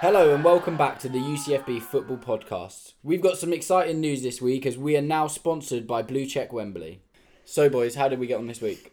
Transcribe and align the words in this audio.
Hello 0.00 0.32
and 0.32 0.44
welcome 0.44 0.76
back 0.76 1.00
to 1.00 1.08
the 1.08 1.18
UCFB 1.18 1.82
Football 1.82 2.18
Podcast. 2.18 2.92
We've 3.02 3.20
got 3.20 3.36
some 3.36 3.52
exciting 3.52 4.00
news 4.00 4.22
this 4.22 4.40
week 4.40 4.64
as 4.64 4.78
we 4.78 4.96
are 4.96 5.02
now 5.02 5.26
sponsored 5.26 5.88
by 5.88 6.04
Bluecheck 6.04 6.52
Wembley. 6.52 7.00
So, 7.44 7.68
boys, 7.68 7.96
how 7.96 8.06
did 8.06 8.20
we 8.20 8.28
get 8.28 8.38
on 8.38 8.46
this 8.46 8.60
week? 8.60 8.92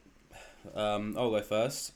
Um, 0.73 1.13
I'll 1.15 1.29
go 1.29 1.43
first. 1.43 1.91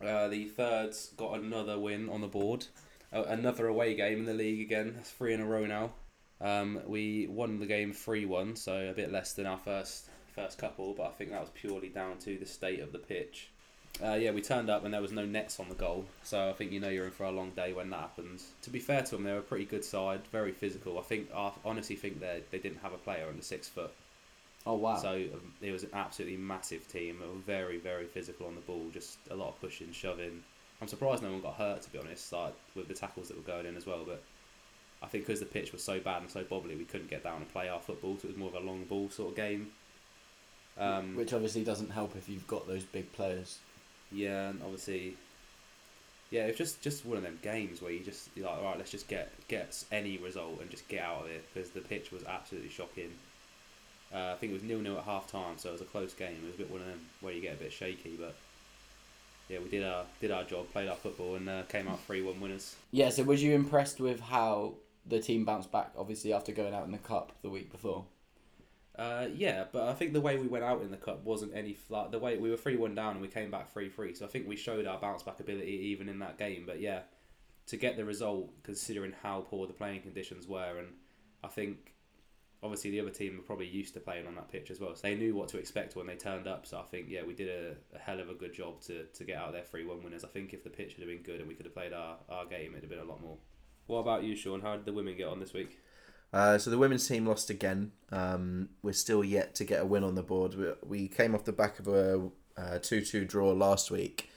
Uh, 0.00 0.28
the 0.28 0.44
thirds 0.44 1.08
got 1.16 1.40
another 1.40 1.76
win 1.76 2.08
on 2.08 2.20
the 2.20 2.28
board. 2.28 2.66
Uh, 3.12 3.24
another 3.24 3.66
away 3.66 3.96
game 3.96 4.20
in 4.20 4.26
the 4.26 4.32
league 4.32 4.60
again. 4.60 4.92
That's 4.94 5.10
three 5.10 5.34
in 5.34 5.40
a 5.40 5.44
row 5.44 5.66
now. 5.66 5.90
Um, 6.40 6.82
we 6.86 7.26
won 7.26 7.58
the 7.58 7.66
game 7.66 7.92
three 7.92 8.26
one, 8.26 8.54
so 8.54 8.90
a 8.90 8.94
bit 8.94 9.10
less 9.10 9.32
than 9.32 9.46
our 9.46 9.58
first 9.58 10.08
first 10.36 10.56
couple, 10.56 10.94
but 10.94 11.06
I 11.08 11.10
think 11.10 11.32
that 11.32 11.40
was 11.40 11.50
purely 11.52 11.88
down 11.88 12.18
to 12.18 12.38
the 12.38 12.46
state 12.46 12.78
of 12.78 12.92
the 12.92 13.00
pitch. 13.00 13.50
Uh, 14.02 14.14
yeah, 14.14 14.30
we 14.30 14.40
turned 14.40 14.70
up 14.70 14.84
and 14.84 14.94
there 14.94 15.02
was 15.02 15.12
no 15.12 15.26
nets 15.26 15.60
on 15.60 15.68
the 15.68 15.74
goal, 15.74 16.06
so 16.22 16.48
I 16.48 16.52
think 16.54 16.72
you 16.72 16.80
know 16.80 16.88
you're 16.88 17.04
in 17.04 17.10
for 17.10 17.24
a 17.24 17.30
long 17.30 17.50
day 17.50 17.72
when 17.72 17.90
that 17.90 18.00
happens. 18.00 18.48
To 18.62 18.70
be 18.70 18.78
fair 18.78 19.02
to 19.02 19.10
them, 19.10 19.24
they 19.24 19.32
were 19.32 19.40
a 19.40 19.42
pretty 19.42 19.66
good 19.66 19.84
side, 19.84 20.22
very 20.32 20.52
physical. 20.52 20.98
I 20.98 21.02
think 21.02 21.28
I 21.34 21.52
honestly 21.64 21.96
think 21.96 22.20
they 22.20 22.42
they 22.50 22.58
didn't 22.58 22.80
have 22.80 22.94
a 22.94 22.98
player 22.98 23.26
under 23.28 23.42
six 23.42 23.68
foot. 23.68 23.92
Oh, 24.66 24.74
wow. 24.74 24.96
So 24.96 25.14
um, 25.14 25.54
it 25.62 25.72
was 25.72 25.84
an 25.84 25.90
absolutely 25.92 26.36
massive 26.36 26.86
team. 26.88 27.18
They 27.20 27.26
were 27.26 27.32
very, 27.46 27.78
very 27.78 28.04
physical 28.04 28.46
on 28.46 28.54
the 28.54 28.60
ball. 28.60 28.86
Just 28.92 29.18
a 29.30 29.34
lot 29.34 29.48
of 29.48 29.60
pushing, 29.60 29.90
shoving. 29.92 30.42
I'm 30.82 30.88
surprised 30.88 31.22
no 31.22 31.30
one 31.30 31.40
got 31.40 31.54
hurt, 31.54 31.82
to 31.82 31.90
be 31.90 31.98
honest, 31.98 32.32
like 32.32 32.54
with 32.74 32.88
the 32.88 32.94
tackles 32.94 33.28
that 33.28 33.36
were 33.36 33.42
going 33.42 33.66
in 33.66 33.76
as 33.76 33.86
well. 33.86 34.02
But 34.06 34.22
I 35.02 35.06
think 35.06 35.26
because 35.26 35.40
the 35.40 35.46
pitch 35.46 35.72
was 35.72 35.82
so 35.82 35.98
bad 35.98 36.22
and 36.22 36.30
so 36.30 36.42
bobbly, 36.44 36.76
we 36.76 36.84
couldn't 36.84 37.10
get 37.10 37.24
down 37.24 37.36
and 37.36 37.48
play 37.52 37.68
our 37.68 37.80
football. 37.80 38.16
So 38.20 38.28
it 38.28 38.32
was 38.32 38.36
more 38.36 38.48
of 38.48 38.54
a 38.54 38.60
long 38.60 38.84
ball 38.84 39.08
sort 39.10 39.30
of 39.30 39.36
game. 39.36 39.70
Um, 40.78 41.16
Which 41.16 41.32
obviously 41.32 41.64
doesn't 41.64 41.90
help 41.90 42.16
if 42.16 42.28
you've 42.28 42.46
got 42.46 42.66
those 42.66 42.84
big 42.84 43.12
players. 43.12 43.58
Yeah, 44.12 44.50
and 44.50 44.60
obviously, 44.62 45.16
yeah, 46.30 46.42
it's 46.42 46.58
just 46.58 46.80
just 46.82 47.04
one 47.04 47.16
of 47.16 47.22
them 47.22 47.38
games 47.42 47.82
where 47.82 47.92
you 47.92 48.00
just 48.00 48.28
you're 48.34 48.46
like, 48.46 48.58
all 48.58 48.64
right, 48.64 48.78
let's 48.78 48.90
just 48.90 49.08
get 49.08 49.30
get 49.48 49.82
any 49.92 50.18
result 50.18 50.60
and 50.60 50.70
just 50.70 50.88
get 50.88 51.02
out 51.02 51.22
of 51.22 51.30
it 51.30 51.44
because 51.52 51.70
the 51.70 51.80
pitch 51.80 52.12
was 52.12 52.24
absolutely 52.24 52.70
shocking. 52.70 53.10
Uh, 54.12 54.32
I 54.32 54.36
think 54.36 54.50
it 54.50 54.54
was 54.54 54.62
nil 54.62 54.80
nil 54.80 54.98
at 54.98 55.04
half 55.04 55.30
time, 55.30 55.56
so 55.56 55.68
it 55.68 55.72
was 55.72 55.80
a 55.80 55.86
close 55.86 56.14
game. 56.14 56.36
It 56.42 56.46
was 56.46 56.54
a 56.54 56.58
bit 56.58 56.70
one 56.70 56.80
of 56.80 56.86
them 56.86 57.00
where 57.20 57.32
you 57.32 57.40
get 57.40 57.54
a 57.54 57.58
bit 57.58 57.72
shaky, 57.72 58.16
but 58.18 58.34
yeah, 59.48 59.58
we 59.58 59.68
did 59.68 59.84
our 59.84 60.04
did 60.20 60.30
our 60.30 60.44
job, 60.44 60.70
played 60.72 60.88
our 60.88 60.96
football, 60.96 61.36
and 61.36 61.48
uh, 61.48 61.62
came 61.68 61.88
out 61.88 62.00
three 62.04 62.22
one 62.22 62.40
winners. 62.40 62.76
Yeah, 62.92 63.10
so 63.10 63.22
was 63.22 63.42
you 63.42 63.54
impressed 63.54 64.00
with 64.00 64.20
how 64.20 64.74
the 65.06 65.20
team 65.20 65.44
bounced 65.44 65.72
back, 65.72 65.92
obviously, 65.96 66.32
after 66.32 66.52
going 66.52 66.74
out 66.74 66.84
in 66.84 66.92
the 66.92 66.98
Cup 66.98 67.32
the 67.42 67.50
week 67.50 67.70
before? 67.70 68.04
Uh, 68.96 69.28
yeah, 69.34 69.64
but 69.72 69.88
I 69.88 69.94
think 69.94 70.12
the 70.12 70.20
way 70.20 70.36
we 70.36 70.48
went 70.48 70.64
out 70.64 70.82
in 70.82 70.90
the 70.90 70.96
cup 70.96 71.24
wasn't 71.24 71.54
any 71.54 71.76
like 71.88 72.10
the 72.10 72.18
way 72.18 72.36
we 72.36 72.50
were 72.50 72.56
three 72.56 72.76
one 72.76 72.94
down 72.94 73.12
and 73.12 73.22
we 73.22 73.28
came 73.28 73.50
back 73.50 73.72
three 73.72 73.88
three. 73.88 74.14
So 74.14 74.26
I 74.26 74.28
think 74.28 74.46
we 74.46 74.56
showed 74.56 74.86
our 74.86 74.98
bounce 74.98 75.22
back 75.22 75.40
ability 75.40 75.70
even 75.70 76.08
in 76.08 76.18
that 76.18 76.38
game. 76.38 76.64
But 76.66 76.80
yeah, 76.80 77.00
to 77.68 77.76
get 77.76 77.96
the 77.96 78.04
result 78.04 78.50
considering 78.62 79.14
how 79.22 79.46
poor 79.48 79.66
the 79.66 79.72
playing 79.72 80.02
conditions 80.02 80.46
were, 80.46 80.78
and 80.78 80.88
I 81.42 81.48
think 81.48 81.94
obviously 82.62 82.90
the 82.90 83.00
other 83.00 83.10
team 83.10 83.36
were 83.36 83.42
probably 83.42 83.68
used 83.68 83.94
to 83.94 84.00
playing 84.00 84.26
on 84.26 84.34
that 84.34 84.50
pitch 84.50 84.70
as 84.70 84.80
well, 84.80 84.94
so 84.94 85.02
they 85.02 85.14
knew 85.14 85.34
what 85.34 85.48
to 85.48 85.58
expect 85.58 85.96
when 85.96 86.06
they 86.06 86.16
turned 86.16 86.46
up. 86.46 86.66
So 86.66 86.78
I 86.78 86.82
think 86.82 87.06
yeah, 87.08 87.22
we 87.22 87.32
did 87.32 87.48
a, 87.48 87.96
a 87.96 87.98
hell 87.98 88.20
of 88.20 88.28
a 88.28 88.34
good 88.34 88.52
job 88.52 88.82
to, 88.82 89.04
to 89.04 89.24
get 89.24 89.38
out 89.38 89.52
there 89.52 89.62
three 89.62 89.86
one 89.86 90.02
winners. 90.02 90.24
I 90.24 90.28
think 90.28 90.52
if 90.52 90.64
the 90.64 90.70
pitch 90.70 90.94
had 90.94 91.06
been 91.06 91.22
good 91.22 91.38
and 91.38 91.48
we 91.48 91.54
could 91.54 91.66
have 91.66 91.74
played 91.74 91.92
our, 91.92 92.16
our 92.28 92.44
game, 92.44 92.72
it'd 92.72 92.82
have 92.82 92.90
been 92.90 92.98
a 92.98 93.04
lot 93.04 93.22
more. 93.22 93.38
What 93.86 94.00
about 94.00 94.24
you, 94.24 94.36
Sean? 94.36 94.60
How 94.60 94.76
did 94.76 94.84
the 94.84 94.92
women 94.92 95.16
get 95.16 95.28
on 95.28 95.40
this 95.40 95.54
week? 95.54 95.78
Uh, 96.32 96.58
so 96.58 96.70
the 96.70 96.78
women's 96.78 97.06
team 97.06 97.26
lost 97.26 97.50
again. 97.50 97.92
Um, 98.12 98.68
we're 98.82 98.92
still 98.92 99.24
yet 99.24 99.54
to 99.56 99.64
get 99.64 99.80
a 99.80 99.86
win 99.86 100.04
on 100.04 100.14
the 100.14 100.22
board. 100.22 100.54
We, 100.54 100.66
we 100.86 101.08
came 101.08 101.34
off 101.34 101.44
the 101.44 101.52
back 101.52 101.78
of 101.78 101.88
a 101.88 102.28
uh, 102.56 102.78
two-two 102.78 103.24
draw 103.24 103.50
last 103.52 103.90
week, 103.90 104.30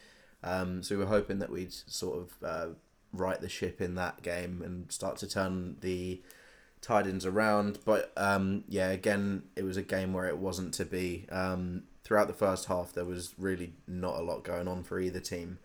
um, 0.44 0.82
so 0.82 0.96
we 0.96 1.04
were 1.04 1.10
hoping 1.10 1.40
that 1.40 1.50
we'd 1.50 1.74
sort 1.74 2.20
of 2.20 2.32
uh, 2.44 2.74
right 3.12 3.40
the 3.40 3.50
ship 3.50 3.80
in 3.80 3.96
that 3.96 4.22
game 4.22 4.62
and 4.64 4.92
start 4.92 5.18
to 5.18 5.28
turn 5.28 5.78
the 5.82 6.22
tidings 6.82 7.26
around. 7.26 7.80
But 7.86 8.12
um, 8.18 8.64
yeah, 8.68 8.90
again, 8.90 9.44
it 9.56 9.64
was 9.64 9.78
a 9.78 9.84
game 9.84 10.14
where 10.14 10.28
it 10.28 10.38
wasn't 10.38 10.74
to 10.76 10.86
be. 10.86 11.28
Um, 11.32 11.84
throughout 12.04 12.28
the 12.28 12.34
first 12.34 12.68
half, 12.68 12.94
there 12.94 13.06
was 13.06 13.34
really 13.38 13.74
not 13.88 14.18
a 14.18 14.24
lot 14.24 14.44
going 14.44 14.68
on 14.68 14.84
for 14.84 15.00
either 15.00 15.20
team. 15.20 15.60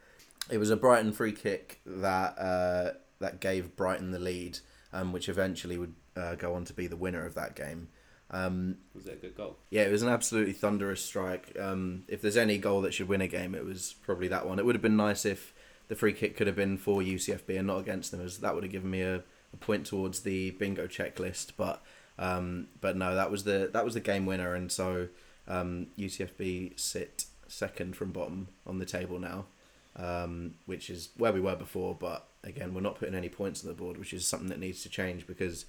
It 0.51 0.59
was 0.59 0.71
a 0.71 0.77
Brighton 0.77 1.13
free 1.13 1.33
kick 1.33 1.81
that 1.85 2.39
uh, 2.39 2.93
that 3.19 3.41
gave 3.41 3.77
Brighton 3.77 4.13
the 4.13 4.19
lead, 4.19 4.61
um, 4.93 5.13
which 5.13 5.29
eventually 5.29 5.77
would 5.77 5.95
uh, 6.19 6.35
go 6.35 6.55
on 6.55 6.65
to 6.67 6.73
be 6.73 6.87
the 6.87 6.97
winner 6.97 7.25
of 7.25 7.35
that 7.35 7.55
game. 7.55 7.89
Um, 8.31 8.77
Was 8.95 9.07
it 9.07 9.15
a 9.15 9.17
good 9.17 9.37
goal? 9.37 9.57
yeah, 9.71 9.83
it 9.83 9.93
was 9.93 10.03
an 10.03 10.11
absolutely 10.11 10.53
thunderous 10.53 11.03
strike. 11.03 11.57
Um, 11.59 12.05
if 12.09 12.21
there's 12.21 12.37
any 12.37 12.59
goal 12.59 12.83
that 12.83 12.93
should 12.93 13.09
win 13.09 13.23
a 13.23 13.29
game, 13.29 13.55
it 13.55 13.65
was 13.65 13.95
probably 14.03 14.29
that 14.29 14.47
one. 14.47 14.59
It 14.59 14.67
would 14.67 14.75
have 14.75 14.83
been 14.83 14.97
nice 14.97 15.25
if 15.25 15.55
the 15.89 15.95
free 15.97 16.13
kick 16.13 16.37
could 16.37 16.47
have 16.47 16.57
been 16.57 16.77
for 16.77 17.01
UCFB 17.01 17.57
and 17.57 17.67
not 17.67 17.79
against 17.79 18.11
them, 18.11 18.21
as 18.21 18.39
that 18.39 18.55
would 18.55 18.65
have 18.65 18.73
given 18.73 18.91
me 18.91 19.01
a, 19.01 19.23
a 19.55 19.57
point 19.59 19.87
towards 19.87 20.21
the 20.21 20.51
bingo 20.53 20.87
checklist. 20.87 21.53
But 21.57 21.83
um, 22.19 22.69
but 22.83 22.97
no, 22.97 23.15
that 23.15 23.31
was 23.31 23.45
the 23.45 23.71
that 23.73 23.85
was 23.85 23.95
the 23.95 24.01
game 24.01 24.27
winner, 24.27 24.55
and 24.55 24.71
so 24.71 25.09
um, 25.47 25.87
UCFB 25.99 26.79
sit 26.79 27.25
second 27.47 27.97
from 27.97 28.11
bottom 28.13 28.49
on 28.67 28.79
the 28.79 28.85
table 28.85 29.19
now, 29.19 29.47
um, 29.97 30.57
which 30.67 30.91
is 30.91 31.09
where 31.17 31.33
we 31.33 31.41
were 31.41 31.57
before. 31.57 31.97
But 31.99 32.29
again, 32.45 32.75
we're 32.75 32.83
not 32.83 32.99
putting 32.99 33.15
any 33.15 33.31
points 33.31 33.65
on 33.65 33.69
the 33.69 33.75
board, 33.75 33.97
which 33.97 34.13
is 34.13 34.27
something 34.27 34.49
that 34.49 34.61
needs 34.61 34.83
to 34.83 34.91
change 34.91 35.27
because 35.27 35.65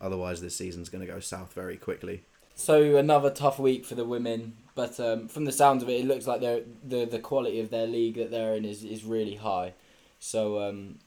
otherwise 0.00 0.40
this 0.40 0.56
season's 0.56 0.88
going 0.88 1.04
to 1.06 1.12
go 1.12 1.20
south 1.20 1.52
very 1.52 1.76
quickly. 1.76 2.22
So 2.54 2.96
another 2.96 3.30
tough 3.30 3.58
week 3.58 3.84
for 3.84 3.94
the 3.94 4.04
women, 4.04 4.54
but 4.74 4.98
um, 4.98 5.28
from 5.28 5.44
the 5.44 5.52
sounds 5.52 5.82
of 5.82 5.88
it, 5.88 6.00
it 6.00 6.06
looks 6.06 6.26
like 6.26 6.40
they're, 6.40 6.62
the 6.84 7.04
the 7.04 7.20
quality 7.20 7.60
of 7.60 7.70
their 7.70 7.86
league 7.86 8.16
that 8.16 8.30
they're 8.30 8.54
in 8.54 8.64
is, 8.64 8.82
is 8.82 9.04
really 9.04 9.36
high. 9.36 9.74
So 10.18 10.60
um, 10.60 10.98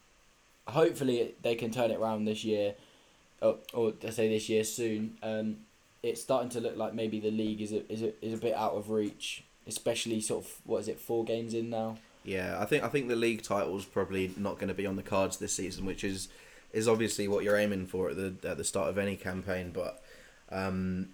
hopefully 0.67 1.35
they 1.41 1.55
can 1.55 1.71
turn 1.71 1.91
it 1.91 1.99
around 1.99 2.23
this 2.23 2.45
year, 2.45 2.75
or, 3.41 3.57
or 3.73 3.93
I 4.05 4.11
say 4.11 4.29
this 4.29 4.47
year 4.47 4.63
soon. 4.63 5.17
Um, 5.21 5.57
it's 6.01 6.21
starting 6.21 6.49
to 6.51 6.61
look 6.61 6.77
like 6.77 6.93
maybe 6.93 7.19
the 7.19 7.31
league 7.31 7.61
is 7.61 7.73
a, 7.73 7.91
is 7.91 8.01
a, 8.01 8.25
is 8.25 8.33
a 8.33 8.37
bit 8.37 8.55
out 8.55 8.73
of 8.73 8.89
reach, 8.89 9.43
especially 9.67 10.21
sort 10.21 10.45
of 10.45 10.51
what 10.63 10.79
is 10.79 10.87
it 10.87 10.99
four 10.99 11.25
games 11.25 11.53
in 11.53 11.69
now. 11.69 11.97
Yeah, 12.23 12.57
I 12.59 12.65
think 12.65 12.83
I 12.83 12.87
think 12.87 13.07
the 13.07 13.15
league 13.15 13.43
title's 13.43 13.85
probably 13.85 14.31
not 14.37 14.55
going 14.55 14.69
to 14.69 14.73
be 14.73 14.85
on 14.85 14.95
the 14.95 15.03
cards 15.03 15.37
this 15.37 15.53
season, 15.53 15.85
which 15.85 16.03
is 16.03 16.29
is 16.73 16.87
obviously 16.87 17.27
what 17.27 17.43
you're 17.43 17.57
aiming 17.57 17.87
for 17.87 18.09
at 18.09 18.15
the 18.15 18.49
at 18.49 18.57
the 18.57 18.63
start 18.63 18.89
of 18.89 18.97
any 18.97 19.15
campaign. 19.15 19.71
But 19.71 20.01
um, 20.51 21.09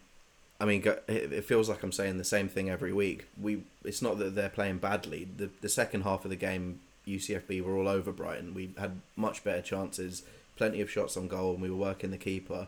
I 0.60 0.66
mean, 0.66 0.84
it, 1.08 1.46
feels 1.46 1.70
like 1.70 1.84
I'm 1.84 1.92
saying 1.92 2.18
the 2.18 2.24
same 2.24 2.50
thing 2.50 2.70
every 2.70 2.94
week. 2.94 3.28
We 3.40 3.64
it's 3.84 4.02
not 4.02 4.18
that 4.20 4.36
they're 4.36 4.50
playing 4.50 4.80
badly. 4.80 5.28
The 5.38 5.50
the 5.62 5.70
second 5.70 6.02
half 6.02 6.26
of 6.26 6.30
the 6.30 6.36
game, 6.36 6.80
UCFB 7.08 7.62
were 7.62 7.78
all 7.78 7.88
over 7.88 8.12
Brighton. 8.12 8.54
We 8.54 8.74
had 8.78 9.02
much 9.16 9.44
better 9.44 9.62
chances, 9.62 10.24
plenty 10.56 10.82
of 10.82 10.90
shots 10.90 11.16
on 11.18 11.28
goal, 11.28 11.54
and 11.54 11.62
we 11.62 11.70
were 11.70 11.76
working 11.76 12.12
the 12.12 12.18
keeper, 12.18 12.68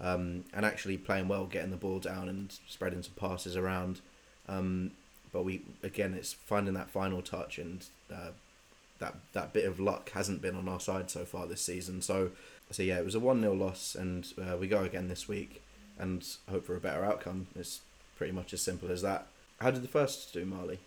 um, 0.00 0.44
and 0.52 0.66
actually 0.66 0.98
playing 0.98 1.28
well, 1.28 1.46
getting 1.46 1.70
the 1.70 1.76
ball 1.76 1.98
down 1.98 2.28
and 2.28 2.52
spreading 2.68 3.02
some 3.02 3.14
passes 3.14 3.56
around. 3.56 4.00
Um, 4.48 4.92
but 5.32 5.44
we 5.44 5.62
again, 5.82 6.14
it's 6.14 6.32
finding 6.32 6.74
that 6.74 6.90
final 6.90 7.22
touch, 7.22 7.58
and 7.58 7.84
uh, 8.12 8.30
that 9.00 9.16
that 9.32 9.52
bit 9.52 9.64
of 9.64 9.80
luck 9.80 10.10
hasn't 10.10 10.40
been 10.40 10.56
on 10.56 10.68
our 10.68 10.80
side 10.80 11.10
so 11.10 11.24
far 11.24 11.46
this 11.46 11.62
season. 11.62 12.00
So, 12.00 12.30
so 12.70 12.82
yeah, 12.82 12.98
it 12.98 13.04
was 13.04 13.14
a 13.14 13.20
one 13.20 13.40
0 13.40 13.54
loss, 13.54 13.94
and 13.94 14.26
uh, 14.40 14.56
we 14.56 14.68
go 14.68 14.84
again 14.84 15.08
this 15.08 15.26
week, 15.26 15.62
and 15.98 16.26
hope 16.48 16.64
for 16.64 16.76
a 16.76 16.80
better 16.80 17.04
outcome. 17.04 17.48
It's 17.56 17.80
pretty 18.16 18.32
much 18.32 18.52
as 18.52 18.62
simple 18.62 18.90
as 18.90 19.02
that. 19.02 19.26
How 19.60 19.70
did 19.70 19.82
the 19.82 19.88
first 19.88 20.32
do, 20.32 20.44
Marley? 20.44 20.78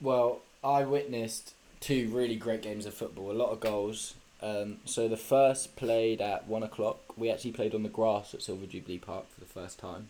Well, 0.00 0.40
I 0.62 0.84
witnessed 0.84 1.54
two 1.80 2.08
really 2.10 2.36
great 2.36 2.62
games 2.62 2.86
of 2.86 2.94
football, 2.94 3.30
a 3.30 3.32
lot 3.32 3.50
of 3.50 3.60
goals. 3.60 4.14
Um, 4.42 4.78
so 4.86 5.08
the 5.08 5.18
first 5.18 5.76
played 5.76 6.20
at 6.20 6.46
one 6.46 6.62
o'clock. 6.62 7.00
We 7.16 7.30
actually 7.30 7.52
played 7.52 7.74
on 7.74 7.82
the 7.82 7.90
grass 7.90 8.32
at 8.32 8.42
Silver 8.42 8.66
Jubilee 8.66 8.98
Park 8.98 9.30
for 9.30 9.40
the 9.40 9.46
first 9.46 9.78
time 9.78 10.08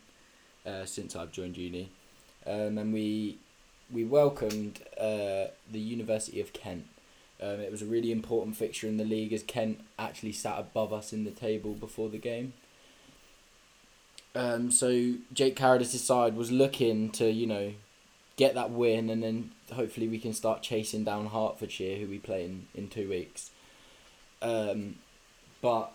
uh, 0.65 0.85
since 0.85 1.17
I've 1.17 1.33
joined 1.33 1.57
uni, 1.57 1.91
um, 2.47 2.79
and 2.79 2.93
we 2.93 3.39
we 3.93 4.05
welcomed 4.05 4.81
uh, 4.99 5.47
the 5.71 5.81
University 5.81 6.41
of 6.41 6.53
Kent. 6.53 6.87
Um, 7.43 7.61
it 7.61 7.71
was 7.71 7.83
a 7.83 7.87
really 7.87 8.13
important 8.13 8.57
fixture 8.57 8.87
in 8.87 8.99
the 8.99 9.05
league 9.05 9.33
as 9.33 9.43
Kent 9.43 9.81
actually 9.99 10.33
sat 10.33 10.59
above 10.59 10.93
us 10.93 11.13
in 11.13 11.25
the 11.25 11.31
table 11.31 11.73
before 11.73 12.09
the 12.09 12.19
game. 12.19 12.53
Um, 14.35 14.71
so 14.71 15.15
Jake 15.33 15.57
Carradis' 15.57 15.99
side 15.99 16.37
was 16.37 16.53
looking 16.53 17.11
to 17.11 17.31
you 17.31 17.47
know 17.47 17.73
get 18.37 18.55
that 18.55 18.71
win, 18.71 19.11
and 19.11 19.23
then 19.23 19.51
hopefully 19.73 20.09
we 20.09 20.19
can 20.19 20.33
start 20.33 20.63
chasing 20.63 21.05
down 21.05 21.27
Hertfordshire, 21.27 21.99
who 21.99 22.07
we 22.07 22.19
play 22.19 22.45
in, 22.45 22.67
in 22.75 22.89
two 22.89 23.09
weeks. 23.09 23.51
Um, 24.43 24.97
but 25.61 25.93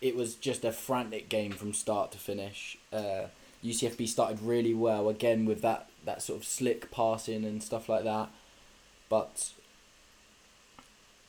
it 0.00 0.16
was 0.16 0.34
just 0.34 0.64
a 0.64 0.72
frantic 0.72 1.28
game 1.28 1.52
from 1.52 1.72
start 1.72 2.12
to 2.12 2.18
finish. 2.18 2.76
Uh, 2.92 3.26
UCFB 3.64 4.08
started 4.08 4.42
really 4.42 4.74
well 4.74 5.08
again 5.08 5.44
with 5.44 5.62
that, 5.62 5.88
that 6.04 6.22
sort 6.22 6.40
of 6.40 6.44
slick 6.44 6.90
passing 6.90 7.44
and 7.44 7.62
stuff 7.62 7.88
like 7.88 8.04
that, 8.04 8.30
but 9.08 9.50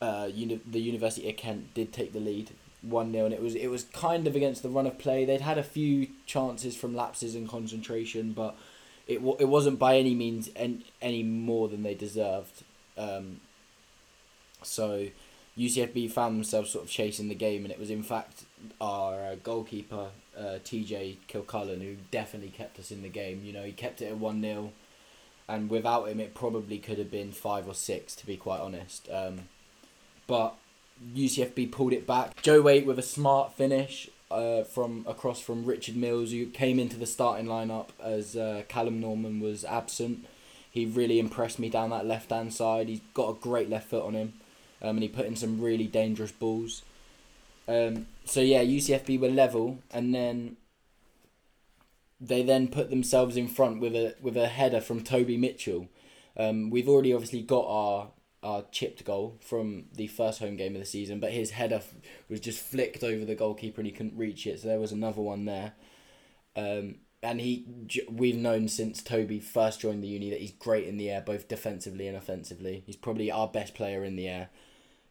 uh, 0.01 0.29
uni- 0.33 0.61
the 0.65 0.79
University 0.79 1.29
of 1.29 1.38
Kent 1.38 1.73
did 1.73 1.91
take 1.91 2.13
the 2.13 2.19
lead 2.19 2.51
one 2.81 3.11
0 3.11 3.25
and 3.25 3.33
it 3.33 3.41
was 3.41 3.55
it 3.55 3.67
was 3.67 3.83
kind 3.85 4.27
of 4.27 4.35
against 4.35 4.63
the 4.63 4.69
run 4.69 4.88
of 4.88 4.97
play. 4.97 5.25
They'd 5.25 5.41
had 5.41 5.57
a 5.57 5.63
few 5.63 6.07
chances 6.25 6.75
from 6.75 6.95
lapses 6.95 7.35
in 7.35 7.47
concentration, 7.47 8.33
but 8.33 8.55
it 9.07 9.21
wa- 9.21 9.35
it 9.39 9.45
wasn't 9.45 9.79
by 9.79 9.97
any 9.97 10.13
means 10.13 10.49
any, 10.55 10.85
any 11.01 11.23
more 11.23 11.67
than 11.67 11.83
they 11.83 11.95
deserved. 11.95 12.63
Um, 12.97 13.41
so 14.63 15.07
UCFB 15.57 16.11
found 16.11 16.35
themselves 16.35 16.71
sort 16.71 16.85
of 16.85 16.91
chasing 16.91 17.29
the 17.29 17.35
game, 17.35 17.63
and 17.63 17.71
it 17.71 17.79
was 17.79 17.89
in 17.89 18.03
fact 18.03 18.45
our 18.79 19.15
uh, 19.31 19.35
goalkeeper 19.44 20.09
uh, 20.38 20.59
TJ 20.63 21.17
Kilcullen 21.27 21.81
who 21.81 21.95
definitely 22.11 22.49
kept 22.49 22.79
us 22.79 22.91
in 22.91 23.01
the 23.01 23.09
game. 23.09 23.41
You 23.44 23.53
know, 23.53 23.63
he 23.63 23.71
kept 23.71 24.01
it 24.01 24.05
at 24.05 24.17
one 24.17 24.41
0 24.41 24.71
and 25.47 25.69
without 25.69 26.09
him, 26.09 26.19
it 26.19 26.35
probably 26.35 26.77
could 26.77 26.97
have 26.97 27.09
been 27.09 27.31
five 27.31 27.67
or 27.67 27.73
six, 27.73 28.15
to 28.15 28.25
be 28.25 28.35
quite 28.35 28.59
honest. 28.59 29.07
Um, 29.11 29.44
but 30.27 30.56
UCFB 31.15 31.71
pulled 31.71 31.94
it 31.94 32.06
back. 32.06 32.41
Joe 32.41 32.62
Waite 32.62 32.85
with 32.85 33.00
a 33.00 33.03
smart 33.03 33.53
finish 33.53 34.09
uh, 34.29 34.63
from 34.63 35.06
across 35.07 35.39
from 35.39 35.65
Richard 35.65 35.95
Mills, 35.95 36.31
who 36.31 36.45
came 36.47 36.79
into 36.79 36.97
the 36.97 37.06
starting 37.06 37.47
lineup 37.47 37.88
as 38.01 38.35
uh, 38.35 38.63
Callum 38.68 39.00
Norman 39.00 39.39
was 39.39 39.63
absent. 39.65 40.25
He 40.69 40.85
really 40.85 41.19
impressed 41.19 41.59
me 41.59 41.69
down 41.69 41.89
that 41.91 42.06
left 42.06 42.29
hand 42.29 42.53
side. 42.53 42.89
He's 42.89 43.01
got 43.13 43.29
a 43.29 43.33
great 43.39 43.69
left 43.69 43.89
foot 43.89 44.03
on 44.03 44.13
him, 44.13 44.33
um, 44.81 44.97
and 44.97 45.01
he 45.01 45.07
put 45.07 45.25
in 45.25 45.35
some 45.35 45.62
really 45.62 45.88
dangerous 45.88 46.31
balls. 46.31 46.83
Um, 47.68 48.07
so 48.25 48.41
yeah, 48.41 48.63
UCFB 48.63 49.19
were 49.19 49.30
level, 49.30 49.80
and 49.91 50.13
then 50.13 50.57
they 52.19 52.44
then 52.44 52.68
put 52.68 52.89
themselves 52.89 53.38
in 53.38 53.47
front 53.47 53.80
with 53.80 53.95
a 53.95 54.15
with 54.21 54.38
a 54.38 54.47
header 54.47 54.81
from 54.81 55.03
Toby 55.03 55.38
Mitchell. 55.38 55.88
Um, 56.35 56.69
we've 56.69 56.88
already 56.88 57.13
obviously 57.13 57.41
got 57.41 57.65
our 57.68 58.07
our 58.47 58.63
chipped 58.71 59.03
goal 59.03 59.38
from 59.41 59.83
the 59.94 60.07
first 60.07 60.39
home 60.39 60.55
game 60.55 60.73
of 60.73 60.79
the 60.79 60.85
season, 60.85 61.19
but 61.19 61.33
his 61.33 61.51
header 61.51 61.81
was 62.29 62.39
just 62.39 62.63
flicked 62.63 63.03
over 63.03 63.25
the 63.25 63.35
goalkeeper 63.35 63.81
and 63.81 63.85
he 63.85 63.91
couldn't 63.91 64.17
reach 64.17 64.47
it. 64.47 64.61
So 64.61 64.69
there 64.69 64.79
was 64.79 64.94
another 64.94 65.21
one 65.21 65.44
there. 65.44 65.73
Um, 66.55 66.95
and 67.21 67.41
he, 67.41 67.65
we've 68.09 68.38
known 68.38 68.69
since 68.69 69.03
Toby 69.03 69.41
first 69.41 69.81
joined 69.81 70.01
the 70.01 70.07
uni 70.07 70.29
that 70.29 70.39
he's 70.39 70.53
great 70.53 70.88
in 70.88 70.95
the 70.95 71.09
air, 71.09 71.19
both 71.19 71.49
defensively 71.49 72.07
and 72.07 72.15
offensively. 72.15 72.83
He's 72.85 72.95
probably 72.95 73.29
our 73.29 73.49
best 73.49 73.75
player 73.75 74.05
in 74.05 74.15
the 74.15 74.29
air. 74.29 74.49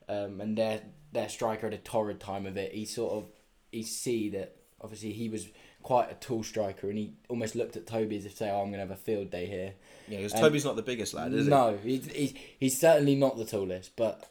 Um, 0.08 0.40
and 0.40 0.56
their 0.56 0.80
their 1.12 1.28
striker 1.28 1.66
had 1.66 1.74
a 1.74 1.78
torrid 1.78 2.20
time 2.20 2.46
of 2.46 2.56
it. 2.56 2.72
He 2.72 2.86
sort 2.86 3.12
of, 3.12 3.28
he 3.70 3.82
see 3.82 4.30
that 4.30 4.56
obviously 4.80 5.12
he 5.12 5.28
was 5.28 5.48
quite 5.86 6.10
a 6.10 6.14
tall 6.14 6.42
striker, 6.42 6.88
and 6.88 6.98
he 6.98 7.12
almost 7.28 7.54
looked 7.54 7.76
at 7.76 7.86
Toby 7.86 8.16
as 8.16 8.26
if 8.26 8.32
to 8.32 8.38
say, 8.38 8.50
"Oh, 8.50 8.60
I'm 8.60 8.72
gonna 8.72 8.82
have 8.82 8.90
a 8.90 8.96
field 8.96 9.30
day 9.30 9.46
here." 9.46 9.74
Yeah, 10.08 10.16
because 10.16 10.32
Toby's 10.32 10.64
not 10.64 10.74
the 10.74 10.82
biggest 10.82 11.14
lad, 11.14 11.32
is 11.32 11.44
he? 11.44 11.50
no, 11.50 11.78
he's, 11.80 12.06
he's 12.06 12.34
he's 12.58 12.80
certainly 12.80 13.14
not 13.14 13.36
the 13.36 13.44
tallest, 13.44 13.94
but 13.94 14.28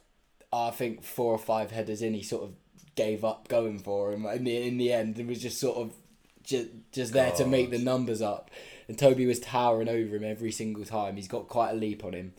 I 0.51 0.71
think 0.71 1.01
four 1.01 1.31
or 1.31 1.37
five 1.37 1.71
headers 1.71 2.01
in, 2.01 2.13
he 2.13 2.23
sort 2.23 2.43
of 2.43 2.55
gave 2.95 3.23
up 3.23 3.47
going 3.47 3.79
for 3.79 4.11
him. 4.11 4.25
In 4.25 4.43
the 4.43 4.67
in 4.67 4.77
the 4.77 4.91
end, 4.91 5.17
it 5.17 5.25
was 5.25 5.41
just 5.41 5.57
sort 5.57 5.77
of 5.77 5.93
just 6.43 6.67
just 6.91 7.13
there 7.13 7.31
to 7.31 7.45
make 7.45 7.71
the 7.71 7.79
numbers 7.79 8.21
up, 8.21 8.51
and 8.89 8.99
Toby 8.99 9.25
was 9.25 9.39
towering 9.39 9.87
over 9.87 10.17
him 10.17 10.25
every 10.25 10.51
single 10.51 10.83
time. 10.83 11.15
He's 11.15 11.29
got 11.29 11.47
quite 11.47 11.71
a 11.71 11.75
leap 11.75 12.03
on 12.03 12.11
him. 12.11 12.33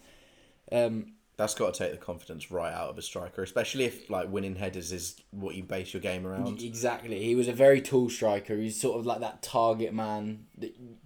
Um, 0.70 1.12
That's 1.36 1.54
got 1.54 1.74
to 1.74 1.78
take 1.78 1.92
the 1.92 1.98
confidence 1.98 2.50
right 2.50 2.72
out 2.72 2.88
of 2.88 2.96
a 2.96 3.02
striker, 3.02 3.42
especially 3.42 3.84
if 3.84 4.08
like 4.08 4.30
winning 4.30 4.56
headers 4.56 4.90
is 4.90 5.20
what 5.30 5.54
you 5.54 5.62
base 5.62 5.92
your 5.92 6.00
game 6.00 6.26
around. 6.26 6.62
Exactly. 6.62 7.22
He 7.22 7.34
was 7.34 7.46
a 7.46 7.52
very 7.52 7.82
tall 7.82 8.08
striker. 8.08 8.56
He's 8.56 8.80
sort 8.80 8.98
of 8.98 9.04
like 9.04 9.20
that 9.20 9.42
target 9.42 9.92
man, 9.92 10.46